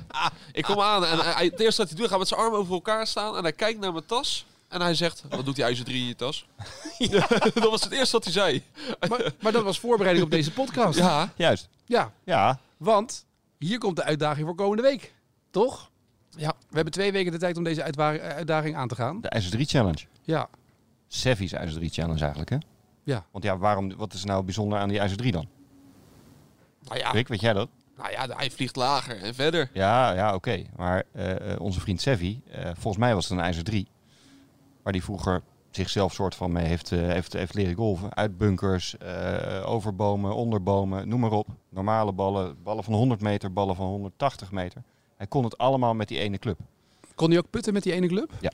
Ik 0.52 0.64
kom 0.64 0.80
aan 0.80 1.04
en 1.04 1.18
hij, 1.18 1.44
het 1.44 1.60
eerste 1.60 1.80
wat 1.80 1.90
hij 1.90 2.00
doet, 2.00 2.08
gaat 2.08 2.18
met 2.18 2.28
zijn 2.28 2.40
armen 2.40 2.58
over 2.58 2.72
elkaar 2.74 3.06
staan. 3.06 3.36
En 3.36 3.42
hij 3.42 3.52
kijkt 3.52 3.80
naar 3.80 3.92
mijn 3.92 4.06
tas. 4.06 4.46
En 4.70 4.80
hij 4.80 4.94
zegt, 4.94 5.24
wat 5.28 5.44
doet 5.44 5.54
die 5.54 5.64
ijzer 5.64 5.84
3 5.84 6.00
in 6.00 6.06
je 6.06 6.16
tas? 6.16 6.46
Ja, 6.98 7.26
dat 7.54 7.70
was 7.70 7.84
het 7.84 7.92
eerste 7.92 8.12
wat 8.12 8.24
hij 8.24 8.32
zei. 8.32 8.62
maar, 9.08 9.32
maar 9.40 9.52
dat 9.52 9.62
was 9.62 9.78
voorbereiding 9.78 10.26
op 10.26 10.30
deze 10.32 10.52
podcast. 10.52 10.98
Ja, 10.98 11.32
Juist. 11.36 11.68
ja. 11.86 12.12
Ja. 12.24 12.58
Want 12.76 13.26
hier 13.58 13.78
komt 13.78 13.96
de 13.96 14.04
uitdaging 14.04 14.46
voor 14.46 14.54
komende 14.56 14.82
week. 14.82 15.14
Toch? 15.50 15.90
Ja. 16.30 16.48
We 16.68 16.74
hebben 16.74 16.92
twee 16.92 17.12
weken 17.12 17.32
de 17.32 17.38
tijd 17.38 17.56
om 17.56 17.64
deze 17.64 17.82
uitdaging 17.82 18.76
aan 18.76 18.88
te 18.88 18.94
gaan. 18.94 19.20
De 19.20 19.28
IJzer 19.28 19.50
3 19.50 19.66
Challenge. 19.66 20.04
Ja. 20.22 20.48
Sevi's 21.08 21.52
IJzer 21.52 21.78
3 21.78 21.90
Challenge 21.90 22.20
eigenlijk, 22.20 22.50
hè? 22.50 22.56
Ja. 23.02 23.24
Want 23.30 23.44
ja, 23.44 23.58
waarom, 23.58 23.96
wat 23.96 24.12
is 24.12 24.24
nou 24.24 24.44
bijzonder 24.44 24.78
aan 24.78 24.88
die 24.88 24.98
IJzer 24.98 25.18
3 25.18 25.32
dan? 25.32 25.48
nou 26.82 26.98
ja, 26.98 27.10
Rick, 27.10 27.28
weet 27.28 27.40
jij 27.40 27.52
dat? 27.52 27.68
nou 27.96 28.10
ja, 28.10 28.36
hij 28.36 28.50
vliegt 28.50 28.76
lager 28.76 29.22
en 29.22 29.34
verder. 29.34 29.70
Ja, 29.72 30.12
ja 30.12 30.34
oké. 30.34 30.62
Maar 30.76 31.04
eh, 31.12 31.52
eh, 31.52 31.60
onze 31.60 31.80
vriend 31.80 32.00
Sevi, 32.00 32.42
eh, 32.50 32.64
volgens 32.64 32.96
mij 32.96 33.14
was 33.14 33.28
het 33.28 33.38
een 33.38 33.44
IJzer 33.44 33.64
3. 33.64 33.88
Waar 34.90 34.98
die 34.98 35.08
vroeger 35.08 35.42
zichzelf 35.70 36.12
soort 36.12 36.34
van 36.34 36.52
mee 36.52 36.66
heeft, 36.66 36.92
eh, 36.92 36.98
heeft, 36.98 37.32
heeft 37.32 37.54
leren 37.54 37.74
golven. 37.74 38.14
Uit 38.14 38.38
bunkers, 38.38 38.96
eh, 38.96 39.62
over 39.66 39.94
bomen, 39.94 40.34
onder 40.34 40.62
bomen, 40.62 41.08
noem 41.08 41.20
maar 41.20 41.30
op. 41.30 41.46
Normale 41.68 42.12
ballen, 42.12 42.62
ballen 42.62 42.84
van 42.84 42.94
100 42.94 43.20
meter, 43.20 43.52
ballen 43.52 43.76
van 43.76 43.86
180 43.86 44.52
meter. 44.52 44.82
Hij 45.16 45.26
kon 45.26 45.44
het 45.44 45.58
allemaal 45.58 45.94
met 45.94 46.08
die 46.08 46.18
ene 46.18 46.38
club. 46.38 46.58
Kon 47.14 47.28
hij 47.28 47.38
ook 47.38 47.50
putten 47.50 47.72
met 47.72 47.82
die 47.82 47.92
ene 47.92 48.06
club? 48.06 48.32
Ja. 48.40 48.52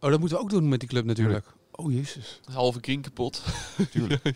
Oh, 0.00 0.10
dat 0.10 0.18
moeten 0.18 0.36
we 0.38 0.42
ook 0.42 0.50
doen 0.50 0.68
met 0.68 0.80
die 0.80 0.88
club 0.88 1.04
natuurlijk. 1.04 1.46
Oh, 1.70 1.92
jezus. 1.92 2.40
Halve 2.52 2.78
green 2.80 3.00
kapot. 3.00 3.44
Tuurlijk. 3.90 4.32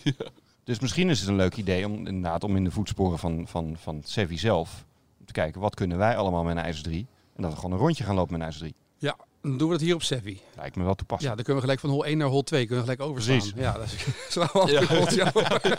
Dus 0.65 0.81
misschien 0.81 1.11
is 1.11 1.21
het 1.21 1.29
een 1.29 1.37
leuk 1.37 1.57
idee 1.57 1.87
om 1.87 2.07
inderdaad 2.07 2.45
om 2.45 2.57
in 2.57 2.65
de 2.65 2.71
voetsporen 2.71 3.19
van, 3.19 3.47
van, 3.49 3.77
van 3.79 4.01
Sevi 4.05 4.39
zelf 4.39 4.85
om 5.19 5.27
te 5.27 5.33
kijken 5.33 5.61
wat 5.61 5.75
kunnen 5.75 5.99
wij 5.99 6.17
allemaal 6.17 6.43
met 6.43 6.57
een 6.57 6.63
ijzer 6.63 6.83
3. 6.83 7.07
En 7.35 7.43
dat 7.43 7.51
we 7.51 7.57
gewoon 7.57 7.73
een 7.73 7.79
rondje 7.79 8.05
gaan 8.05 8.15
lopen 8.15 8.33
met 8.33 8.41
een 8.41 8.47
ijzer 8.47 8.63
3. 8.63 8.75
Ja, 8.99 9.17
dan 9.49 9.59
doen 9.59 9.69
we 9.69 9.75
dat 9.75 9.83
hier 9.83 9.95
op 9.95 10.03
Sevi. 10.03 10.41
Lijkt 10.57 10.77
me 10.77 10.81
wel 10.83 10.91
Ja, 10.91 10.97
toepasselijk. 10.97 11.37
dan 11.37 11.45
kunnen 11.45 11.63
we 11.63 11.69
gelijk 11.69 11.81
van 11.81 11.91
hol 11.91 12.05
1 12.05 12.19
naar 12.19 12.29
hol 12.29 12.43
2 12.43 12.67
kunnen 12.67 12.85
we 12.85 12.91
gelijk 12.91 13.11
overslaan. 13.11 13.37
Precies. 13.39 13.55
Ja, 13.57 13.73
dat 13.73 13.85
is 14.29 14.39
afgerond, 14.39 15.15
ja. 15.15 15.33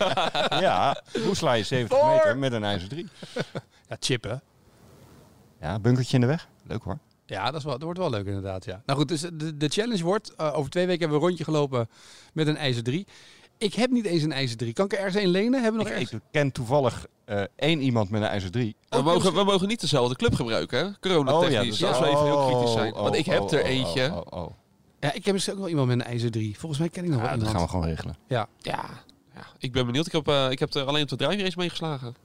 Ja, 0.67 1.03
hoe 1.25 1.35
sla 1.35 1.53
je 1.53 1.63
70 1.63 1.97
Voor! 1.97 2.09
meter 2.09 2.37
met 2.37 2.51
een 2.51 2.63
ijzer 2.63 2.89
3? 2.89 3.07
ja, 3.89 3.95
chippen. 3.99 4.41
Ja, 5.61 5.79
bunkertje 5.79 6.15
in 6.15 6.21
de 6.21 6.27
weg. 6.27 6.47
Leuk 6.63 6.83
hoor. 6.83 6.97
Ja, 7.25 7.45
dat, 7.45 7.55
is 7.55 7.63
wel, 7.63 7.73
dat 7.73 7.83
wordt 7.83 7.99
wel 7.99 8.09
leuk 8.09 8.25
inderdaad, 8.25 8.65
ja. 8.65 8.81
Nou 8.85 8.99
goed, 8.99 9.07
dus 9.07 9.21
de, 9.33 9.57
de 9.57 9.67
challenge 9.69 10.03
wordt, 10.03 10.33
eh, 10.35 10.57
over 10.57 10.71
twee 10.71 10.85
weken 10.85 10.99
hebben 11.01 11.17
we 11.19 11.23
een 11.23 11.29
rondje 11.29 11.43
gelopen 11.51 11.89
met 12.33 12.47
een 12.47 12.57
ijzer 12.57 12.83
3. 12.83 13.07
Ik 13.57 13.73
heb 13.73 13.89
niet 13.91 14.05
eens 14.05 14.23
een 14.23 14.31
ijzer 14.31 14.57
3. 14.57 14.73
Kan 14.73 14.85
ik 14.85 14.91
er 14.93 14.97
ergens 14.97 15.23
een 15.23 15.29
lenen? 15.29 15.61
Hebben 15.63 15.71
we 15.71 15.77
nog 15.77 15.87
Ik, 15.87 15.93
ergens? 15.93 16.11
ik 16.11 16.21
ken 16.31 16.51
toevallig 16.51 17.05
eh, 17.25 17.41
één 17.55 17.81
iemand 17.81 18.09
met 18.09 18.21
een 18.21 18.27
ijzer 18.27 18.51
3. 18.51 18.75
We 18.97 19.03
mogen, 19.03 19.33
we 19.33 19.43
mogen 19.43 19.67
niet 19.67 19.81
dezelfde 19.81 20.15
club 20.15 20.35
gebruiken, 20.35 20.79
hè? 20.85 20.91
Coronatechnisch. 20.99 21.77
dus- 21.77 21.87
als 21.89 21.99
we 21.99 22.05
even 22.05 22.23
heel 22.23 22.35
oh, 22.37 22.47
kritisch 22.47 22.71
zijn. 22.73 22.93
Want 22.93 23.15
ik 23.15 23.25
heb 23.25 23.41
oh, 23.41 23.53
er 23.53 23.61
oh, 23.61 23.67
eentje. 23.69 24.11
oh, 24.11 24.17
oh, 24.29 24.43
oh. 24.43 24.51
Ja, 24.99 25.13
ik 25.13 25.25
heb 25.25 25.35
dus 25.35 25.49
ook 25.51 25.57
wel 25.57 25.67
iemand 25.67 25.87
met 25.87 25.99
een 25.99 26.05
ijzer 26.05 26.31
3. 26.31 26.59
Volgens 26.59 26.79
mij 26.79 26.89
ken 26.89 27.03
ik 27.03 27.09
nog 27.09 27.19
Ja, 27.21 27.27
wel 27.29 27.37
dat 27.37 27.47
iemand. 27.47 27.57
gaan 27.57 27.65
we 27.65 27.71
gewoon 27.71 27.85
regelen. 27.95 28.15
Ja. 28.27 28.47
ja, 28.57 28.85
ik 29.57 29.71
ben 29.71 29.85
benieuwd. 29.85 30.05
Ik 30.05 30.11
heb, 30.11 30.27
eh, 30.27 30.51
ik 30.51 30.59
heb 30.59 30.73
er 30.73 30.83
alleen 30.85 31.03
op 31.03 31.09
de 31.09 31.15
driving 31.15 31.55
meegeslagen. 31.55 32.15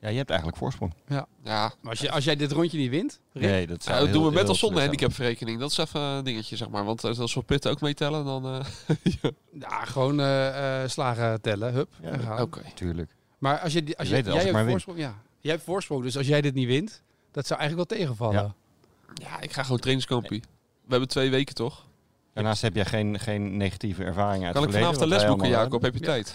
Ja, 0.00 0.08
je 0.08 0.16
hebt 0.16 0.28
eigenlijk 0.28 0.58
voorsprong. 0.58 0.94
Ja, 1.06 1.26
Maar 1.42 1.72
als, 1.84 2.00
je, 2.00 2.10
als 2.10 2.24
jij 2.24 2.36
dit 2.36 2.52
rondje 2.52 2.78
niet 2.78 2.90
wint, 2.90 3.20
Rick, 3.32 3.42
Nee, 3.50 3.66
dat 3.66 3.82
zou 3.82 3.94
ja, 3.94 4.00
dat 4.00 4.10
heel- 4.10 4.20
doen 4.20 4.28
we 4.32 4.38
met 4.38 4.48
of 4.48 4.56
zonder 4.56 4.80
handicapverrekening. 4.82 5.58
Dat 5.60 5.70
is 5.70 5.78
even 5.78 6.00
een 6.00 6.24
dingetje, 6.24 6.56
zeg 6.56 6.68
maar. 6.68 6.84
Want 6.84 7.04
als 7.04 7.34
we 7.34 7.42
putten 7.42 7.70
ook 7.70 7.80
meetellen, 7.80 8.24
dan... 8.24 8.44
eh, 8.46 8.60
ja, 9.68 9.84
gewoon 9.84 10.20
eh, 10.20 10.82
eh, 10.82 10.88
slagen 10.88 11.40
tellen. 11.40 11.72
Hup. 11.72 11.88
Ja. 12.02 12.42
Oké. 12.42 12.60
Tuurlijk. 12.74 13.10
Maar 13.38 13.58
als 13.58 13.72
je, 13.72 13.84
die- 13.84 13.98
als 13.98 14.08
Je 14.08 14.16
je, 14.16 14.22
weet 14.22 14.32
het, 14.32 14.34
als 14.34 14.42
jij 14.50 14.52
ik 14.60 14.64
win. 14.66 14.70
voorsprong, 14.70 14.98
ja. 14.98 15.14
Jij 15.40 15.52
hebt 15.52 15.64
voorsprong, 15.64 16.02
dus 16.02 16.16
als 16.16 16.26
jij 16.26 16.40
dit 16.40 16.54
niet 16.54 16.66
wint, 16.66 17.02
dat 17.30 17.46
zou 17.46 17.60
eigenlijk 17.60 17.90
wel 17.90 17.98
tegenvallen. 17.98 18.42
Ja. 18.42 18.54
Ja, 19.14 19.40
ik 19.40 19.52
ga 19.52 19.62
gewoon 19.62 19.78
trainingskampie. 19.78 20.40
We 20.84 20.90
hebben 20.90 21.08
twee 21.08 21.30
weken, 21.30 21.54
toch? 21.54 21.88
Daarnaast 22.32 22.62
heb 22.62 22.74
jij 22.74 22.84
geen, 22.84 23.18
geen 23.18 23.56
negatieve 23.56 24.04
ervaringen 24.04 24.46
uit 24.46 24.54
Kan 24.54 24.64
ik 24.64 24.68
het 24.68 24.78
verleden, 24.78 25.00
vanavond 25.00 25.10
wij 25.10 25.18
les 25.18 25.28
boeken, 25.28 25.48
Jacob? 25.48 25.82
Heb 25.82 25.94
je 25.94 26.00
tijd? 26.00 26.34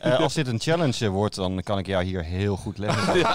Eh, 0.00 0.20
als 0.20 0.34
dit 0.34 0.46
een 0.46 0.60
challenge 0.60 1.08
wordt, 1.08 1.34
dan 1.34 1.62
kan 1.62 1.78
ik 1.78 1.86
jou 1.86 2.04
hier 2.04 2.24
heel 2.24 2.56
goed 2.56 2.78
leggen. 2.78 3.14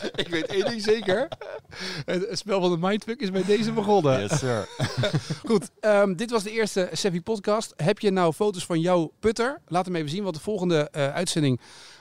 Ik 0.14 0.28
weet 0.28 0.46
één 0.46 0.64
ding 0.64 0.82
zeker. 0.82 1.28
Het, 2.04 2.28
het 2.28 2.38
spel 2.38 2.60
van 2.60 2.70
de 2.70 2.86
Mindfuck 2.86 3.20
is 3.20 3.30
bij 3.30 3.44
deze 3.44 3.72
begonnen. 3.72 4.20
Yes, 4.20 4.38
sir. 4.38 4.68
Goed, 5.48 5.70
ehm, 5.80 6.14
dit 6.14 6.30
was 6.30 6.42
de 6.42 6.50
eerste 6.50 6.88
Sevi 6.92 7.22
podcast. 7.22 7.72
Heb 7.76 7.98
je 7.98 8.10
nou 8.10 8.32
foto's 8.32 8.64
van 8.64 8.80
jouw 8.80 9.12
putter? 9.20 9.60
Laat 9.66 9.84
hem 9.84 9.96
even 9.96 10.10
zien, 10.10 10.22
want 10.22 10.34
de 10.34 10.40
volgende 10.40 10.88
eh, 10.90 11.12
uitzending 11.12 11.60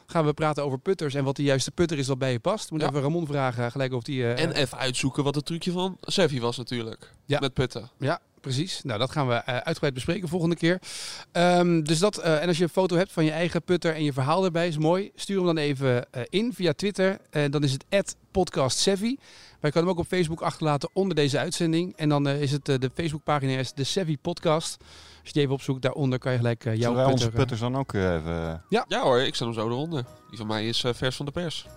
gaan 0.10 0.26
we 0.26 0.34
praten 0.34 0.64
over 0.64 0.80
putters 0.80 1.14
en 1.14 1.24
wat 1.24 1.36
de 1.36 1.44
juiste 1.44 1.72
putter 1.72 1.98
is 1.98 2.06
dat 2.06 2.18
bij 2.18 2.32
je 2.32 2.40
past. 2.40 2.72
Moet 2.72 2.82
Ja. 2.82 2.88
even 2.88 3.02
Ramon 3.02 3.28
vragen 3.28 3.72
gelijk 3.72 3.94
of 3.94 4.04
die... 4.04 4.24
eh, 4.34 4.44
En 4.44 4.52
even 4.52 4.78
uitzoeken 4.78 5.24
wat 5.24 5.36
het 5.36 5.46
trucje 5.46 5.72
van 5.72 5.98
Sevi 6.02 6.40
was 6.40 6.58
natuurlijk. 6.58 7.12
Ja. 7.26 7.40
Met 7.40 7.54
putten. 7.54 7.90
Ja, 8.00 8.20
precies. 8.42 8.82
Nou, 8.84 9.00
dat 9.00 9.12
gaan 9.12 9.28
we 9.28 9.34
eh, 9.34 9.58
uitgebreid 9.58 9.94
bespreken 9.94 10.28
volgende 10.30 10.56
keer. 10.56 10.80
Ehm, 11.32 11.82
dus 11.84 12.00
dat, 12.00 12.18
eh, 12.18 12.42
en 12.42 12.48
als 12.48 12.58
je 12.58 12.64
een 12.64 12.70
foto 12.70 12.96
hebt 12.96 13.12
van 13.12 13.26
je 13.26 13.32
eigen 13.32 13.64
putter 13.64 13.94
en 13.96 14.04
je 14.04 14.14
verhaal 14.14 14.46
erbij, 14.46 14.68
is 14.68 14.78
mooi. 14.78 15.12
Stuur 15.16 15.36
hem 15.38 15.46
dan 15.46 15.58
even 15.58 16.06
in 16.30 16.54
via 16.54 16.74
Twitter. 16.74 17.18
En 17.30 17.52
dan 17.52 17.64
is 17.64 17.72
het 17.72 18.16
@podcastsavvy. 18.32 19.16
Wij 19.60 19.72
kunnen 19.72 19.90
hem 19.90 20.00
ook 20.00 20.06
op 20.06 20.12
Facebook 20.12 20.42
achterlaten 20.42 20.90
onder 20.94 21.16
deze 21.16 21.40
uitzending. 21.40 21.94
En 21.96 22.10
dan 22.10 22.28
is 22.28 22.52
het 22.52 22.66
de 22.66 22.90
Facebookpagina 22.94 23.58
is 23.58 23.74
de 23.74 23.84
Savvy 23.84 24.18
Podcast. 24.22 24.78
Als 25.20 25.28
je 25.28 25.34
die 25.34 25.42
even 25.42 25.54
opzoekt, 25.54 25.82
daaronder 25.82 26.20
kan 26.20 26.32
je 26.32 26.38
gelijk 26.38 26.66
eh, 26.66 26.72
jouw 26.76 26.82
Zullen 26.82 26.96
wij 26.96 27.06
putter... 27.06 27.26
onze 27.26 27.38
putters 27.38 27.60
dan 27.60 27.78
ook 27.78 27.94
eh, 27.94 28.14
even... 28.14 28.62
Ja 28.70 29.02
hoor, 29.02 29.20
ik 29.20 29.36
zet 29.36 29.48
hem 29.48 29.54
zo 29.54 29.68
eronder. 29.68 30.04
Die 30.30 30.38
van 30.38 30.48
mij 30.48 30.68
is 30.68 30.84
eh, 30.84 30.94
vers 30.94 31.16
van 31.16 31.26
de 31.26 31.32
pers. 31.32 31.66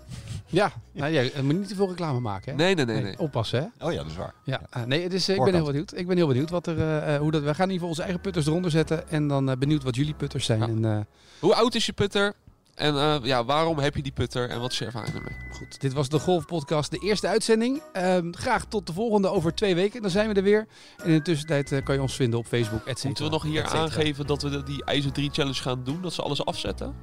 Ja, 0.46 0.72
nou, 0.92 1.12
ja, 1.12 1.20
je 1.20 1.32
moet 1.42 1.58
niet 1.58 1.68
te 1.68 1.74
veel 1.74 1.88
reclame 1.88 2.20
maken. 2.20 2.50
Hè? 2.50 2.56
Nee, 2.56 2.74
nee, 2.74 2.84
nee. 2.84 3.02
nee. 3.02 3.18
Oppassen, 3.18 3.60
hè? 3.78 3.86
Oh 3.86 3.92
ja, 3.92 3.98
dat 3.98 4.10
is 4.10 4.16
waar. 4.16 4.34
Ja, 4.44 4.60
eh, 4.70 4.82
nee, 4.82 5.02
het 5.02 5.12
is, 5.12 5.28
eh, 5.28 5.36
ik 5.36 5.44
ben 5.44 5.54
heel 5.54 5.64
benieuwd. 5.64 5.96
Ik 5.96 6.06
ben 6.06 6.16
heel 6.16 6.26
benieuwd 6.26 6.50
wat 6.50 6.66
er, 6.66 6.78
eh, 6.78 7.14
eh, 7.14 7.20
hoe 7.20 7.30
dat. 7.30 7.42
We 7.42 7.54
gaan 7.54 7.68
in 7.68 7.72
ieder 7.72 7.72
geval 7.72 7.88
onze 7.88 8.02
eigen 8.02 8.20
putters 8.20 8.46
eronder 8.46 8.70
zetten 8.70 9.08
en 9.08 9.28
dan 9.28 9.50
eh, 9.50 9.56
benieuwd 9.56 9.82
wat 9.82 9.96
jullie 9.96 10.14
putters 10.14 10.44
zijn. 10.44 10.60
Ja. 10.60 10.66
En, 10.66 10.84
eh, 10.84 10.98
Hoe 11.40 11.54
oud 11.54 11.74
is 11.74 11.86
je 11.86 11.92
putter? 11.92 12.34
En 12.74 12.94
eh, 12.96 13.16
ja, 13.22 13.44
waarom 13.44 13.78
heb 13.78 13.96
je 13.96 14.02
die 14.02 14.12
putter? 14.12 14.48
En 14.48 14.60
wat 14.60 14.72
is 14.72 14.78
je 14.78 14.84
ervaring 14.84 15.14
ermee? 15.14 15.36
Goed, 15.50 15.80
dit 15.80 15.92
was 15.92 16.08
de 16.08 16.18
Golf 16.18 16.46
Podcast, 16.46 16.90
de 16.90 16.98
eerste 16.98 17.28
uitzending. 17.28 17.82
Ehm, 17.92 18.32
graag 18.32 18.64
tot 18.64 18.86
de 18.86 18.92
volgende 18.92 19.28
over 19.30 19.54
twee 19.54 19.74
weken. 19.74 20.02
Dan 20.02 20.10
zijn 20.10 20.28
we 20.28 20.34
er 20.34 20.42
weer. 20.42 20.66
En 20.96 21.06
in 21.08 21.16
de 21.16 21.22
tussentijd 21.22 21.72
eh, 21.72 21.84
kan 21.84 21.94
je 21.94 22.00
ons 22.00 22.14
vinden 22.16 22.38
op 22.38 22.46
Facebook, 22.46 22.80
et 22.80 22.98
cetera, 22.98 23.06
Moeten 23.08 23.24
we 23.24 23.30
nog 23.30 23.42
hier 23.42 23.64
aangeven 23.64 24.26
dat 24.26 24.42
we 24.42 24.50
de- 24.50 24.62
die 24.62 24.84
IJzer 24.84 25.12
3 25.12 25.30
challenge 25.32 25.62
gaan 25.62 25.84
doen? 25.84 26.02
Dat 26.02 26.12
ze 26.12 26.22
alles 26.22 26.44
afzetten? 26.44 26.94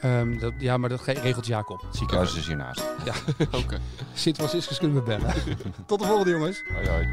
Ehm, 0.00 0.38
dat, 0.38 0.52
ja, 0.58 0.76
maar 0.76 0.88
dat 0.88 1.00
ge- 1.00 1.12
regelt 1.12 1.46
Jacob. 1.46 1.80
Het 1.86 1.96
ziekenhuis 1.96 2.34
is 2.36 2.46
hiernaast. 2.46 2.82
Oké. 3.62 3.80
Sint 4.14 4.36
Franciscus 4.36 4.78
kunnen 4.78 4.96
we 4.96 5.02
bellen. 5.02 5.34
tot 5.86 5.98
de 5.98 6.06
volgende 6.06 6.30
jongens. 6.30 6.62
Hoi 6.74 6.88
hoi. 6.88 7.06